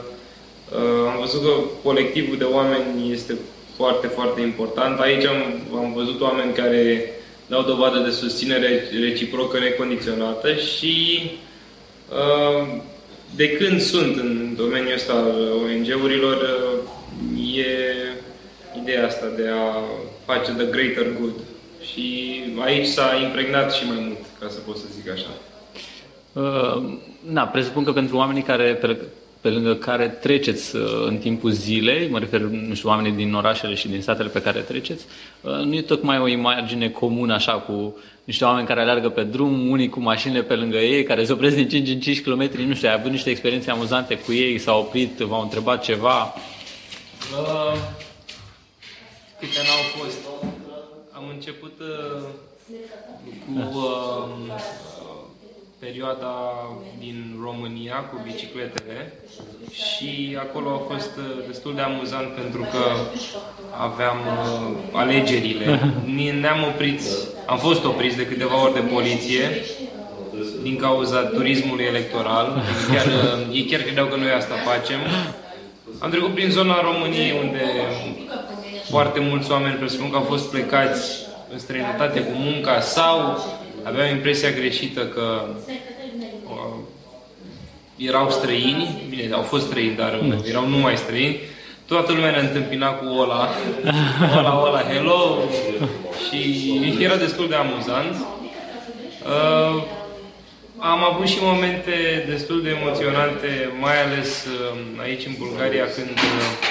uh, 0.71 1.11
am 1.11 1.19
văzut 1.19 1.41
că 1.41 1.51
colectivul 1.83 2.37
de 2.37 2.43
oameni 2.43 3.11
este 3.11 3.37
foarte, 3.75 4.07
foarte 4.07 4.41
important. 4.41 4.99
Aici 4.99 5.25
am, 5.25 5.43
am 5.75 5.93
văzut 5.93 6.21
oameni 6.21 6.53
care 6.53 7.13
dau 7.49 7.61
dovadă 7.63 7.99
de 7.99 8.09
susținere 8.09 8.83
reciprocă 8.99 9.59
necondiționată 9.59 10.53
și 10.53 11.21
de 13.35 13.49
când 13.51 13.81
sunt 13.81 14.15
în 14.15 14.53
domeniul 14.55 14.93
ăsta 14.93 15.13
al 15.13 15.51
ONG-urilor, 15.63 16.37
e 17.53 17.65
ideea 18.81 19.05
asta 19.05 19.25
de 19.35 19.47
a 19.47 19.81
face 20.25 20.51
the 20.51 20.65
greater 20.65 21.07
good. 21.19 21.35
Și 21.91 22.39
aici 22.59 22.87
s-a 22.87 23.19
impregnat 23.23 23.73
și 23.73 23.87
mai 23.87 23.97
mult, 23.99 24.17
ca 24.39 24.47
să 24.49 24.59
pot 24.59 24.77
să 24.77 24.83
zic 24.95 25.11
așa. 25.11 25.29
Uh, 26.33 26.83
na, 27.31 27.43
presupun 27.43 27.83
că 27.83 27.91
pentru 27.91 28.17
oamenii 28.17 28.41
care, 28.41 28.73
pe, 29.41 29.49
pe 29.49 29.49
lângă 29.49 29.75
care 29.75 30.07
treceți 30.07 30.75
uh, 30.75 30.81
în 31.05 31.17
timpul 31.17 31.51
zilei, 31.51 32.09
mă 32.09 32.19
refer, 32.19 32.41
nu 32.41 32.73
știu, 32.73 32.89
oamenii 32.89 33.11
din 33.11 33.33
orașele 33.33 33.73
și 33.73 33.87
din 33.87 34.01
satele 34.01 34.29
pe 34.29 34.41
care 34.41 34.59
treceți, 34.59 35.05
uh, 35.41 35.51
nu 35.51 35.75
e 35.75 35.81
tocmai 35.81 36.19
o 36.19 36.27
imagine 36.27 36.89
comună 36.89 37.33
așa 37.33 37.51
cu 37.51 37.97
niște 38.23 38.45
oameni 38.45 38.67
care 38.67 38.81
alergă 38.81 39.09
pe 39.09 39.23
drum, 39.23 39.69
unii 39.69 39.89
cu 39.89 39.99
mașinile 39.99 40.41
pe 40.41 40.55
lângă 40.55 40.77
ei, 40.77 41.03
care 41.03 41.25
se 41.25 41.31
opresc 41.31 41.55
din 41.55 41.67
5 41.67 41.89
în 41.89 41.99
5 41.99 42.21
km, 42.21 42.49
nu 42.67 42.73
știu, 42.73 42.87
ai 42.87 42.93
avut 42.93 43.11
niște 43.11 43.29
experiențe 43.29 43.71
amuzante 43.71 44.17
cu 44.17 44.33
ei, 44.33 44.57
s-au 44.57 44.79
oprit, 44.79 45.17
v-au 45.17 45.41
întrebat 45.41 45.83
ceva? 45.83 46.33
Uh, 47.31 47.77
câte 49.39 49.59
n-au 49.67 50.03
fost? 50.03 50.17
Am 51.11 51.23
început 51.33 51.73
uh, 51.79 52.21
cu 53.45 53.77
uh, 53.77 54.98
perioada 55.79 56.33
din 56.99 57.39
România 57.43 57.95
cu 57.95 58.21
bicicletele 58.23 59.13
și 59.71 60.37
acolo 60.39 60.69
a 60.69 60.93
fost 60.93 61.11
uh, 61.17 61.43
destul 61.47 61.75
de 61.75 61.81
amuzant 61.81 62.27
pentru 62.27 62.61
că 62.71 62.83
aveam 63.77 64.17
uh, 64.17 64.99
alegerile. 65.01 65.65
Ne-am 66.41 66.63
oprit, 66.73 67.01
am 67.45 67.57
fost 67.57 67.85
opriți 67.85 68.15
de 68.15 68.25
câteva 68.27 68.63
ori 68.63 68.73
de 68.73 68.79
poliție 68.79 69.45
din 70.61 70.75
cauza 70.77 71.19
turismului 71.21 71.85
electoral. 71.85 72.63
Chiar, 72.93 73.05
uh, 73.05 73.55
ei 73.55 73.65
chiar 73.65 73.81
credeau 73.81 74.07
că 74.07 74.15
noi 74.15 74.31
asta 74.31 74.55
facem. 74.71 74.99
Am 75.99 76.09
trecut 76.09 76.33
prin 76.33 76.49
zona 76.49 76.81
României 76.81 77.39
unde 77.43 77.63
foarte 78.89 79.19
mulți 79.19 79.51
oameni 79.51 79.75
presupun 79.75 80.09
că 80.09 80.15
au 80.15 80.23
fost 80.23 80.49
plecați 80.49 81.27
în 81.51 81.59
străinătate 81.59 82.19
cu 82.19 82.31
munca 82.33 82.79
sau 82.79 83.17
aveau 83.83 84.07
impresia 84.07 84.51
greșită 84.51 85.05
că 85.05 85.45
uh, 86.45 86.75
erau 87.95 88.29
străini, 88.29 89.05
bine, 89.09 89.33
au 89.33 89.41
fost 89.41 89.65
străini, 89.65 89.95
dar 89.95 90.19
mm. 90.21 90.43
erau 90.45 90.67
numai 90.67 90.97
străini, 90.97 91.39
toată 91.85 92.11
lumea 92.11 92.31
ne 92.31 92.39
întâmpina 92.39 92.91
cu 92.91 93.05
Ola, 93.05 93.49
Ola, 94.37 94.61
Ola, 94.65 94.81
hello 94.81 95.37
și 96.27 97.03
era 97.03 97.15
destul 97.15 97.49
de 97.49 97.55
amuzant. 97.55 98.15
Uh, 98.15 99.83
am 100.77 101.03
avut 101.03 101.27
și 101.27 101.37
momente 101.41 102.25
destul 102.27 102.61
de 102.61 102.69
emoționante, 102.69 103.71
mai 103.79 104.01
ales 104.03 104.45
uh, 104.45 104.77
aici 105.01 105.25
în 105.25 105.33
Bulgaria, 105.37 105.85
când 105.95 106.09
uh, 106.09 106.67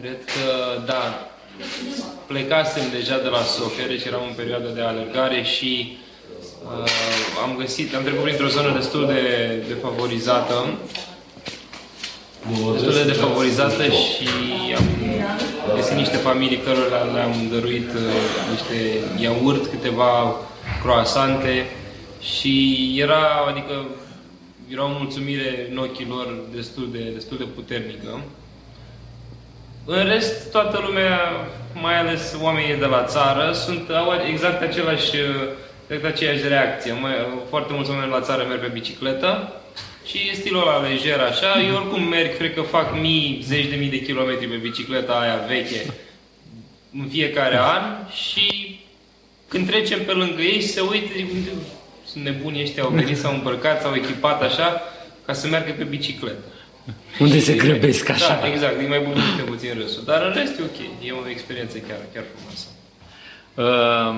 cred 0.00 0.24
că, 0.24 0.80
da, 0.86 1.31
plecasem 2.26 2.82
deja 2.92 3.18
de 3.18 3.28
la 3.28 3.42
Sofia, 3.42 3.86
deci 3.86 4.04
eram 4.04 4.22
în 4.28 4.34
perioadă 4.34 4.68
de 4.74 4.80
alergare 4.80 5.42
și 5.42 5.96
uh, 6.64 7.42
am 7.42 7.56
găsit, 7.58 7.94
am 7.94 8.02
trecut 8.02 8.22
printr-o 8.22 8.48
zonă 8.48 8.72
destul 8.76 9.06
de 9.06 9.22
defavorizată, 9.68 10.78
destul 12.72 12.92
de 12.92 13.04
defavorizată 13.04 13.82
și 13.82 14.28
am 14.76 14.86
găsit 15.74 15.96
niște 15.96 16.16
familii 16.16 16.60
cărora 16.64 17.02
le-am 17.14 17.34
dăruit 17.50 17.88
uh, 17.94 18.00
niște 18.50 18.78
iaurt, 19.22 19.66
câteva 19.66 20.36
croasante 20.82 21.66
și 22.20 22.54
era, 22.98 23.44
adică 23.48 23.86
era 24.68 24.84
o 24.84 24.98
mulțumire 24.98 25.68
în 25.70 25.76
ochii 25.76 26.06
lor 26.08 26.38
destul 26.54 26.88
de, 26.92 27.10
destul 27.14 27.36
de 27.38 27.44
puternică. 27.44 28.20
În 29.84 30.04
rest, 30.08 30.50
toată 30.50 30.80
lumea, 30.86 31.18
mai 31.74 31.98
ales 31.98 32.36
oamenii 32.40 32.76
de 32.76 32.84
la 32.84 33.04
țară, 33.04 33.52
sunt, 33.52 33.90
au 33.90 34.12
exact 34.30 34.62
același, 34.62 35.10
exact 35.86 36.14
aceeași 36.14 36.48
reacție. 36.48 36.92
Mai, 36.92 37.12
foarte 37.48 37.72
mulți 37.72 37.90
oameni 37.90 38.10
la 38.10 38.20
țară 38.20 38.46
merg 38.48 38.60
pe 38.60 38.66
bicicletă 38.66 39.52
și 40.06 40.18
e 40.30 40.34
stilul 40.34 40.60
ăla 40.60 40.88
lejer 40.88 41.20
așa. 41.20 41.60
Eu 41.68 41.74
oricum 41.74 42.02
merg, 42.02 42.36
cred 42.36 42.54
că 42.54 42.60
fac 42.60 43.00
mii, 43.00 43.40
zeci 43.44 43.68
de 43.68 43.76
mii 43.76 43.88
de 43.88 44.00
kilometri 44.00 44.46
pe 44.46 44.56
bicicleta 44.56 45.12
aia 45.12 45.44
veche 45.48 45.94
în 47.00 47.08
fiecare 47.10 47.58
an 47.58 47.82
și 48.10 48.80
când 49.48 49.66
trecem 49.66 50.04
pe 50.04 50.12
lângă 50.12 50.42
ei 50.42 50.60
se 50.60 50.80
uită, 50.80 51.12
zic, 51.16 51.26
sunt 52.04 52.24
nebuni 52.24 52.62
ăștia, 52.62 52.82
au 52.82 52.90
venit, 52.90 53.18
s-au 53.18 53.32
împărcat, 53.32 53.80
s-au 53.80 53.94
echipat 53.94 54.42
așa, 54.42 54.82
ca 55.26 55.32
să 55.32 55.46
meargă 55.46 55.74
pe 55.78 55.84
bicicletă. 55.84 56.51
Unde 57.20 57.38
se 57.38 57.52
grăbesc 57.52 58.08
așa? 58.08 58.38
Da, 58.40 58.48
exact, 58.48 58.80
e 58.80 58.88
mai 58.88 59.00
bun 59.00 59.14
decât 59.14 59.50
puțin 59.50 59.70
râsul. 59.78 60.02
Dar 60.04 60.22
în 60.22 60.32
rest 60.32 60.58
e 60.58 60.62
ok, 60.62 61.06
e 61.06 61.12
o 61.12 61.28
experiență 61.28 61.78
chiar, 61.78 61.98
chiar 62.14 62.24
frumoasă. 62.34 62.66
Uh, 63.54 64.14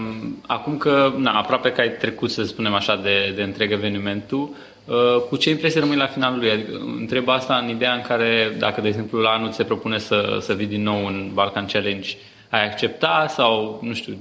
acum 0.47 0.77
că 0.77 1.13
na, 1.17 1.33
aproape 1.33 1.73
că 1.73 1.81
ai 1.81 1.91
trecut, 1.91 2.31
să 2.31 2.43
spunem 2.43 2.75
așa, 2.75 2.97
de, 2.97 3.33
de 3.37 3.43
întreg 3.43 3.73
evenimentul, 3.73 4.51
uh, 4.85 5.23
cu 5.29 5.37
ce 5.37 5.51
impresie 5.51 5.81
rămâi 5.81 5.97
la 5.97 6.07
finalul 6.07 6.39
lui? 6.39 6.51
Adică, 6.51 6.83
întreb 6.99 7.29
asta 7.29 7.57
în 7.57 7.69
ideea 7.69 7.93
în 7.93 8.03
care, 8.03 8.55
dacă, 8.59 8.81
de 8.81 8.89
exemplu, 8.89 9.21
la 9.21 9.31
anul 9.31 9.53
se 9.53 9.65
propune 9.65 9.99
să, 9.99 10.39
să 10.41 10.53
vii 10.53 10.67
din 10.67 10.83
nou 10.83 11.07
în 11.07 11.31
Balkan 11.33 11.67
Challenge, 11.67 12.17
ai 12.51 12.65
accepta 12.65 13.27
sau, 13.29 13.79
nu 13.83 13.95
știu... 13.95 14.17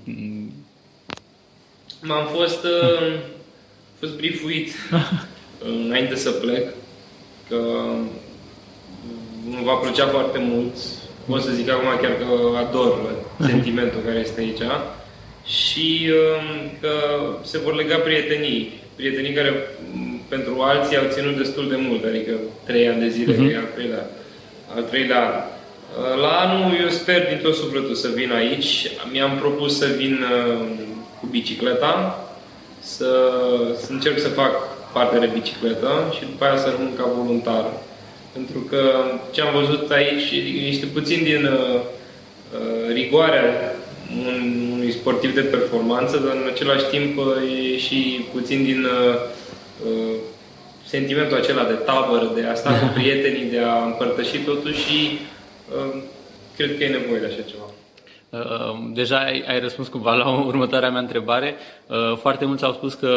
M-am 2.01 2.25
fost, 2.25 2.63
uh, 2.63 3.19
fost 3.99 4.15
briefuit 4.15 4.71
înainte 5.85 6.15
să 6.15 6.31
plec 6.31 6.73
că 7.49 7.57
îmi 9.45 9.63
va 9.63 9.73
plăcea 9.73 10.07
foarte 10.07 10.39
mult. 10.51 10.75
Pot 11.29 11.41
să 11.41 11.51
zic 11.51 11.69
acum 11.69 11.89
chiar 12.01 12.15
că 12.17 12.57
ador 12.57 12.99
sentimentul 13.39 14.01
care 14.05 14.19
este 14.19 14.39
aici. 14.41 14.61
Și 15.45 16.09
um, 16.09 16.71
că 16.81 16.91
se 17.43 17.57
vor 17.57 17.75
lega 17.75 17.97
prietenii. 17.97 18.81
Prietenii 18.95 19.33
care 19.33 19.51
um, 19.93 20.21
pentru 20.27 20.61
alții 20.61 20.97
au 20.97 21.03
ținut 21.09 21.37
destul 21.37 21.69
de 21.69 21.75
mult, 21.87 22.03
adică 22.03 22.31
trei 22.65 22.87
ani 22.89 22.99
de 22.99 23.09
zile, 23.09 23.33
uh-huh. 23.33 23.57
al 23.57 23.67
treilea, 23.73 24.09
al 24.75 24.83
treilea 24.83 25.21
an. 25.25 25.33
Uh, 25.33 26.21
la 26.21 26.27
anul 26.27 26.79
eu 26.81 26.89
sper 26.89 27.27
din 27.27 27.39
tot 27.43 27.55
sufletul 27.55 27.95
să 27.95 28.09
vin 28.15 28.31
aici. 28.31 28.91
Mi-am 29.11 29.37
propus 29.37 29.77
să 29.77 29.85
vin 29.97 30.13
um, 30.13 30.67
cu 31.19 31.25
bicicleta, 31.25 32.27
să, 32.79 33.11
să 33.81 33.91
încerc 33.91 34.19
să 34.19 34.27
fac 34.27 34.53
parte 34.93 35.17
de 35.19 35.29
bicicletă 35.33 36.13
și 36.15 36.25
după 36.25 36.45
aia 36.45 36.57
să 36.57 36.73
rămân 36.77 36.95
ca 36.95 37.09
voluntar 37.15 37.65
pentru 38.33 38.59
că 38.59 38.81
ce 39.31 39.41
am 39.41 39.53
văzut 39.59 39.91
aici 39.91 40.31
este 40.69 40.85
puțin 40.85 41.23
din 41.23 41.45
uh, 41.45 41.79
uh, 41.79 42.93
rigoarea 42.93 43.75
un, 44.27 44.69
unui 44.71 44.91
sportiv 44.91 45.33
de 45.33 45.41
performanță, 45.41 46.17
dar 46.17 46.35
în 46.35 46.49
același 46.53 46.85
timp 46.85 47.17
uh, 47.17 47.25
e 47.73 47.77
și 47.77 48.25
puțin 48.33 48.63
din 48.63 48.83
uh, 48.83 49.15
uh, 49.85 50.15
sentimentul 50.85 51.37
acela 51.37 51.63
de 51.63 51.73
tabără, 51.73 52.31
de 52.35 52.43
a 52.45 52.55
sta 52.55 52.79
cu 52.79 52.85
prietenii, 52.97 53.51
de 53.51 53.59
a 53.59 53.83
împărtăși 53.83 54.37
totul 54.37 54.73
și 54.73 55.19
uh, 55.77 56.01
cred 56.55 56.77
că 56.77 56.83
e 56.83 56.87
nevoie 56.87 57.19
de 57.19 57.25
așa 57.25 57.41
ceva. 57.49 57.72
Uh, 58.33 58.75
deja 58.93 59.17
ai, 59.17 59.43
ai 59.47 59.59
răspuns 59.59 59.87
cumva 59.87 60.13
la 60.13 60.29
următoarea 60.51 60.89
mea 60.89 60.99
întrebare. 60.99 61.55
Uh, 61.87 62.17
foarte 62.17 62.45
mulți 62.45 62.63
au 62.63 62.73
spus 62.73 62.93
că 62.93 63.15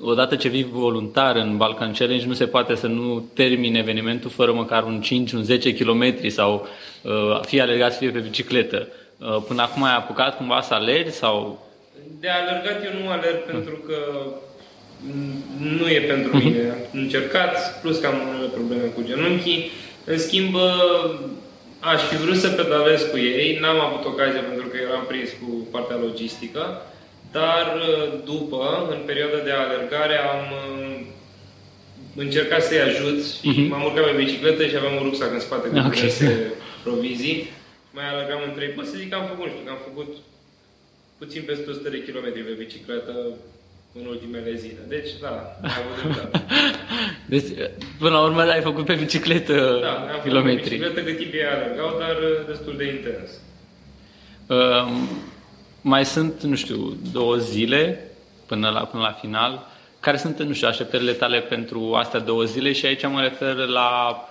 odată 0.00 0.36
ce 0.36 0.48
vii 0.48 0.68
voluntar 0.72 1.36
în 1.36 1.56
Balkan 1.56 1.92
Challenge 1.92 2.26
nu 2.26 2.32
se 2.32 2.46
poate 2.46 2.74
să 2.74 2.86
nu 2.86 3.30
termine 3.34 3.78
evenimentul 3.78 4.30
fără 4.30 4.52
măcar 4.52 4.82
un 4.82 5.00
5, 5.00 5.32
un 5.32 5.42
10 5.42 5.74
km 5.74 6.28
sau 6.28 6.66
uh, 7.02 7.40
fie 7.44 7.60
alergat, 7.60 7.96
fie 7.96 8.10
pe 8.10 8.18
bicicletă. 8.18 8.88
Până 9.46 9.62
acum 9.62 9.82
ai 9.82 9.96
apucat 9.96 10.36
cumva 10.36 10.60
să 10.60 10.74
alergi 10.74 11.10
sau... 11.10 11.66
De 12.20 12.28
alergat 12.28 12.84
eu 12.84 13.02
nu 13.02 13.10
alerg 13.10 13.36
pentru 13.36 13.74
că 13.86 13.94
nu 15.78 15.88
e 15.88 16.00
pentru 16.00 16.36
mhm. 16.36 16.46
mine. 16.46 16.70
Am 16.70 17.00
încercat, 17.00 17.80
plus 17.80 17.98
că 17.98 18.06
am 18.06 18.28
unele 18.28 18.46
probleme 18.46 18.82
cu 18.82 19.02
genunchii. 19.06 19.70
În 20.04 20.18
schimb, 20.18 20.54
aș 21.78 22.02
fi 22.02 22.16
vrut 22.16 22.36
să 22.36 22.48
pedalez 22.48 23.02
cu 23.10 23.18
ei, 23.18 23.58
n-am 23.60 23.80
avut 23.80 24.04
ocazia 24.04 24.40
pentru 24.40 24.66
că 24.66 24.76
eram 24.76 25.04
prins 25.06 25.30
cu 25.40 25.50
partea 25.70 25.96
logistică, 25.96 26.82
dar 27.32 27.66
uh, 27.76 28.18
după, 28.24 28.88
în 28.90 29.00
perioada 29.06 29.38
de 29.44 29.50
alergare, 29.50 30.16
am 30.34 30.44
uh, 30.62 31.00
încercat 32.16 32.62
să-i 32.62 32.86
ajut 32.90 33.24
și 33.24 33.48
uh-huh. 33.50 33.68
m-am 33.70 33.84
urcat 33.84 34.04
pe 34.04 34.20
bicicletă 34.22 34.66
și 34.66 34.76
aveam 34.76 34.96
un 34.96 35.02
rucsac 35.08 35.32
în 35.32 35.40
spate 35.40 35.68
cu 35.68 35.76
okay. 35.76 35.90
diverse 35.90 36.52
provizii. 36.84 37.36
Mai 37.96 38.08
alergam 38.08 38.40
în 38.46 38.54
trei. 38.54 38.68
Pot 38.68 38.86
să 38.86 38.96
zic 38.96 39.08
că 39.10 39.16
am 39.16 39.26
făcut, 39.32 39.44
nu 39.44 39.50
știu, 39.52 39.64
că 39.64 39.70
am 39.70 39.82
făcut 39.88 40.10
puțin 41.18 41.42
peste 41.46 41.70
100 41.70 41.88
de 41.88 42.02
kilometri 42.06 42.40
pe 42.40 42.60
bicicletă 42.62 43.12
în 44.00 44.06
ultimele 44.06 44.54
zile. 44.54 44.78
Deci, 44.88 45.10
da, 45.20 45.56
am 45.62 45.70
avut 45.78 46.02
dreptate. 46.02 46.44
deci, 47.32 47.44
până 47.98 48.10
la 48.10 48.20
urmă, 48.20 48.40
ai 48.42 48.60
făcut 48.60 48.84
pe 48.84 48.94
bicicletă 48.94 49.78
da, 49.82 49.92
am 49.92 50.20
kilometri. 50.22 50.62
pe 50.62 50.68
bicicletă 50.68 51.02
cât 51.02 51.16
timp 51.16 51.32
ei 51.32 51.44
alergau, 51.44 51.96
dar 51.98 52.16
uh, 52.16 52.46
destul 52.46 52.76
de 52.76 52.84
intens. 52.84 53.30
Um, 54.46 55.08
mai 55.80 56.04
sunt, 56.04 56.42
nu 56.42 56.54
știu, 56.54 56.96
două 57.12 57.36
zile 57.36 58.10
până 58.46 58.68
la, 58.68 58.80
până 58.80 59.02
la 59.02 59.12
final. 59.12 59.66
Care 60.00 60.16
sunt, 60.16 60.42
nu 60.42 60.52
știu, 60.52 60.68
așteptările 60.68 61.12
tale 61.12 61.40
pentru 61.40 61.94
astea 61.94 62.20
două 62.20 62.44
zile? 62.44 62.72
Și 62.72 62.86
aici 62.86 63.06
mă 63.06 63.20
refer 63.20 63.54
la 63.54 63.88
Uh, 64.22 64.27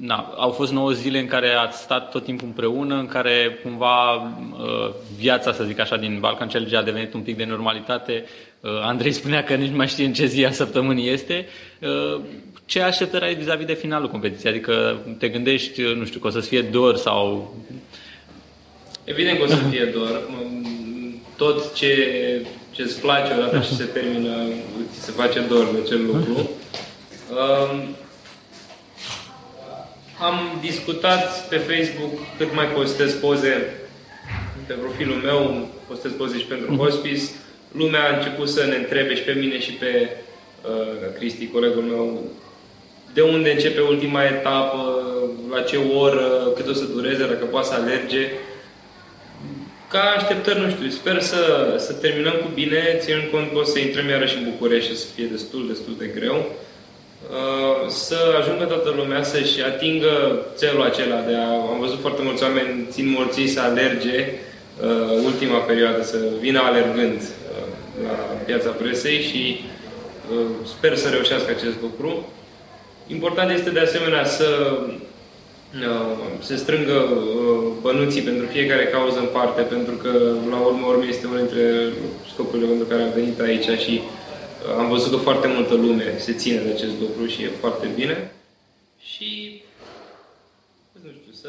na, 0.00 0.34
au 0.36 0.50
fost 0.50 0.72
9 0.72 0.92
zile 0.92 1.18
în 1.18 1.26
care 1.26 1.52
ați 1.52 1.80
stat 1.80 2.10
tot 2.10 2.24
timpul 2.24 2.46
împreună, 2.46 2.94
în 2.94 3.06
care 3.06 3.58
cumva 3.62 4.14
uh, 4.14 4.90
viața, 5.18 5.52
să 5.52 5.64
zic 5.64 5.78
așa, 5.78 5.96
din 5.96 6.18
Balkan 6.20 6.48
Challenge 6.48 6.76
a 6.76 6.82
devenit 6.82 7.14
un 7.14 7.20
pic 7.20 7.36
de 7.36 7.44
normalitate. 7.44 8.24
Uh, 8.60 8.70
Andrei 8.82 9.12
spunea 9.12 9.44
că 9.44 9.54
nici 9.54 9.74
mai 9.74 9.88
știe 9.88 10.04
în 10.04 10.12
ce 10.12 10.26
zi 10.26 10.44
a 10.44 10.50
săptămânii 10.50 11.10
este. 11.10 11.46
Uh, 11.80 12.20
ce 12.64 12.80
așteptări 12.80 13.24
ai 13.24 13.34
vis-a-vis 13.34 13.66
de 13.66 13.74
finalul 13.74 14.08
competiției? 14.08 14.52
Adică 14.52 14.98
te 15.18 15.28
gândești, 15.28 15.82
uh, 15.82 15.96
nu 15.96 16.04
știu, 16.04 16.20
că 16.20 16.26
o 16.26 16.30
să 16.30 16.40
fie 16.40 16.62
dor 16.62 16.96
sau... 16.96 17.54
Evident 19.04 19.38
că 19.38 19.44
o 19.44 19.46
să 19.46 19.56
fie 19.70 19.84
dor. 19.84 20.20
Tot 21.36 21.74
ce 21.74 21.94
ce 22.70 22.82
îți 22.82 23.00
place 23.00 23.32
odată 23.32 23.58
ce 23.58 23.74
se 23.74 23.84
termină, 23.84 24.30
ți 24.92 25.04
se 25.04 25.10
face 25.10 25.40
dor 25.40 25.64
de 25.72 25.78
acel 25.84 26.06
lucru. 26.06 26.50
Uh, 27.30 27.82
am 30.20 30.58
discutat 30.60 31.48
pe 31.48 31.56
Facebook 31.56 32.12
cât 32.38 32.54
mai 32.54 32.66
postez 32.66 33.12
poze 33.14 33.74
pe 34.66 34.72
profilul 34.72 35.16
meu, 35.16 35.68
postez 35.86 36.12
poze 36.12 36.38
și 36.38 36.44
pentru 36.44 36.72
mhm. 36.72 36.80
hospice. 36.80 37.22
Lumea 37.72 38.04
a 38.04 38.16
început 38.16 38.48
să 38.48 38.64
ne 38.64 38.76
întrebe 38.76 39.14
și 39.14 39.22
pe 39.22 39.32
mine 39.32 39.60
și 39.60 39.72
pe 39.72 40.08
uh, 40.64 41.12
Cristi, 41.18 41.46
colegul 41.46 41.82
meu, 41.82 42.22
de 43.14 43.20
unde 43.20 43.50
începe 43.50 43.80
ultima 43.80 44.24
etapă, 44.24 45.02
la 45.50 45.60
ce 45.60 45.76
oră, 45.76 46.52
cât 46.56 46.68
o 46.68 46.72
să 46.72 46.84
dureze, 46.84 47.26
dacă 47.26 47.44
poate 47.44 47.66
să 47.66 47.74
alerge. 47.74 48.30
Ca 49.88 50.00
așteptări, 50.16 50.60
nu 50.60 50.70
știu, 50.70 50.88
sper 50.88 51.20
să, 51.20 51.74
să 51.78 51.92
terminăm 51.92 52.32
cu 52.32 52.50
bine, 52.54 52.96
ținând 52.98 53.30
cont 53.30 53.52
că 53.52 53.58
o 53.58 53.64
să 53.64 53.78
intrăm 53.78 54.08
iarăși 54.08 54.36
în 54.36 54.44
București 54.50 54.90
și 54.90 54.96
să 54.96 55.06
fie 55.14 55.24
destul, 55.24 55.66
destul 55.68 55.94
de 55.98 56.06
greu. 56.06 56.50
Uh, 57.28 57.88
să 57.88 58.16
ajungă 58.40 58.64
toată 58.64 58.92
lumea 58.96 59.22
să-și 59.22 59.62
atingă 59.62 60.44
țelul 60.54 60.82
acela 60.82 61.20
de 61.20 61.34
a... 61.34 61.50
Am 61.72 61.78
văzut 61.80 62.00
foarte 62.00 62.22
mulți 62.22 62.42
oameni 62.42 62.86
țin 62.90 63.10
morții 63.10 63.48
să 63.48 63.60
alerge 63.60 64.28
uh, 64.84 65.24
ultima 65.24 65.58
perioadă, 65.58 66.02
să 66.02 66.16
vină 66.40 66.60
alergând 66.60 67.20
uh, 67.20 67.66
la 68.02 68.14
piața 68.44 68.70
presei 68.70 69.20
și 69.20 69.60
uh, 70.32 70.46
sper 70.64 70.96
să 70.96 71.08
reușească 71.08 71.50
acest 71.50 71.76
lucru. 71.80 72.28
Important 73.06 73.50
este 73.50 73.70
de 73.70 73.80
asemenea 73.80 74.24
să 74.24 74.78
uh, 75.80 76.18
se 76.40 76.56
strângă 76.56 76.92
uh, 76.92 77.72
bănuții 77.80 78.22
pentru 78.22 78.46
fiecare 78.46 78.84
cauză 78.84 79.18
în 79.18 79.28
parte, 79.32 79.62
pentru 79.62 79.94
că 79.94 80.10
la 80.50 80.56
urmă 80.56 80.86
urmă 80.86 81.04
este 81.08 81.26
unul 81.26 81.38
dintre 81.38 81.92
scopurile 82.32 82.68
pentru 82.68 82.86
care 82.86 83.02
am 83.02 83.12
venit 83.14 83.40
aici 83.40 83.80
și 83.84 84.00
uh, 84.04 84.19
am 84.78 84.88
văzut 84.88 85.10
că 85.10 85.16
foarte 85.16 85.46
multă 85.46 85.74
lume 85.74 86.18
se 86.18 86.32
ține 86.32 86.60
de 86.62 86.70
acest 86.70 87.00
lucru 87.00 87.26
și 87.26 87.42
e 87.42 87.48
foarte 87.48 87.86
bine. 87.86 88.32
Și, 89.00 89.62
nu 91.02 91.10
știu, 91.20 91.32
să, 91.32 91.48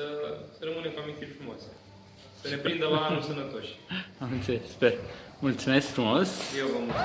să 0.57 0.59
rămânem 0.59 0.91
cu 0.91 0.99
amintiri 1.03 1.36
frumoase. 1.38 1.66
Să 2.41 2.47
ne 2.49 2.55
prindă 2.55 2.88
la 2.88 2.97
anul 2.97 3.22
sănătoși. 3.22 3.80
Am 4.20 4.30
înțeles, 4.32 4.62
sper. 4.70 4.93
Mulțumesc 5.39 5.88
frumos! 5.88 6.30
Eu 6.57 6.66
vă 6.66 6.78
mulțumesc! 6.78 7.01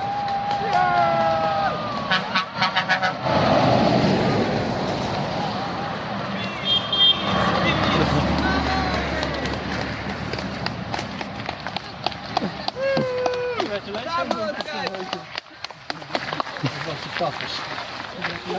Papuš. 17.19 17.51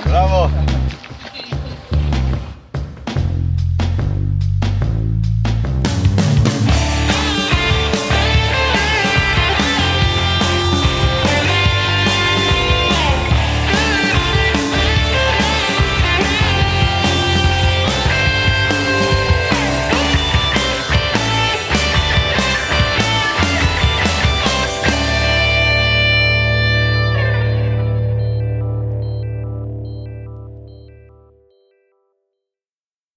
Bravo. 0.05 0.51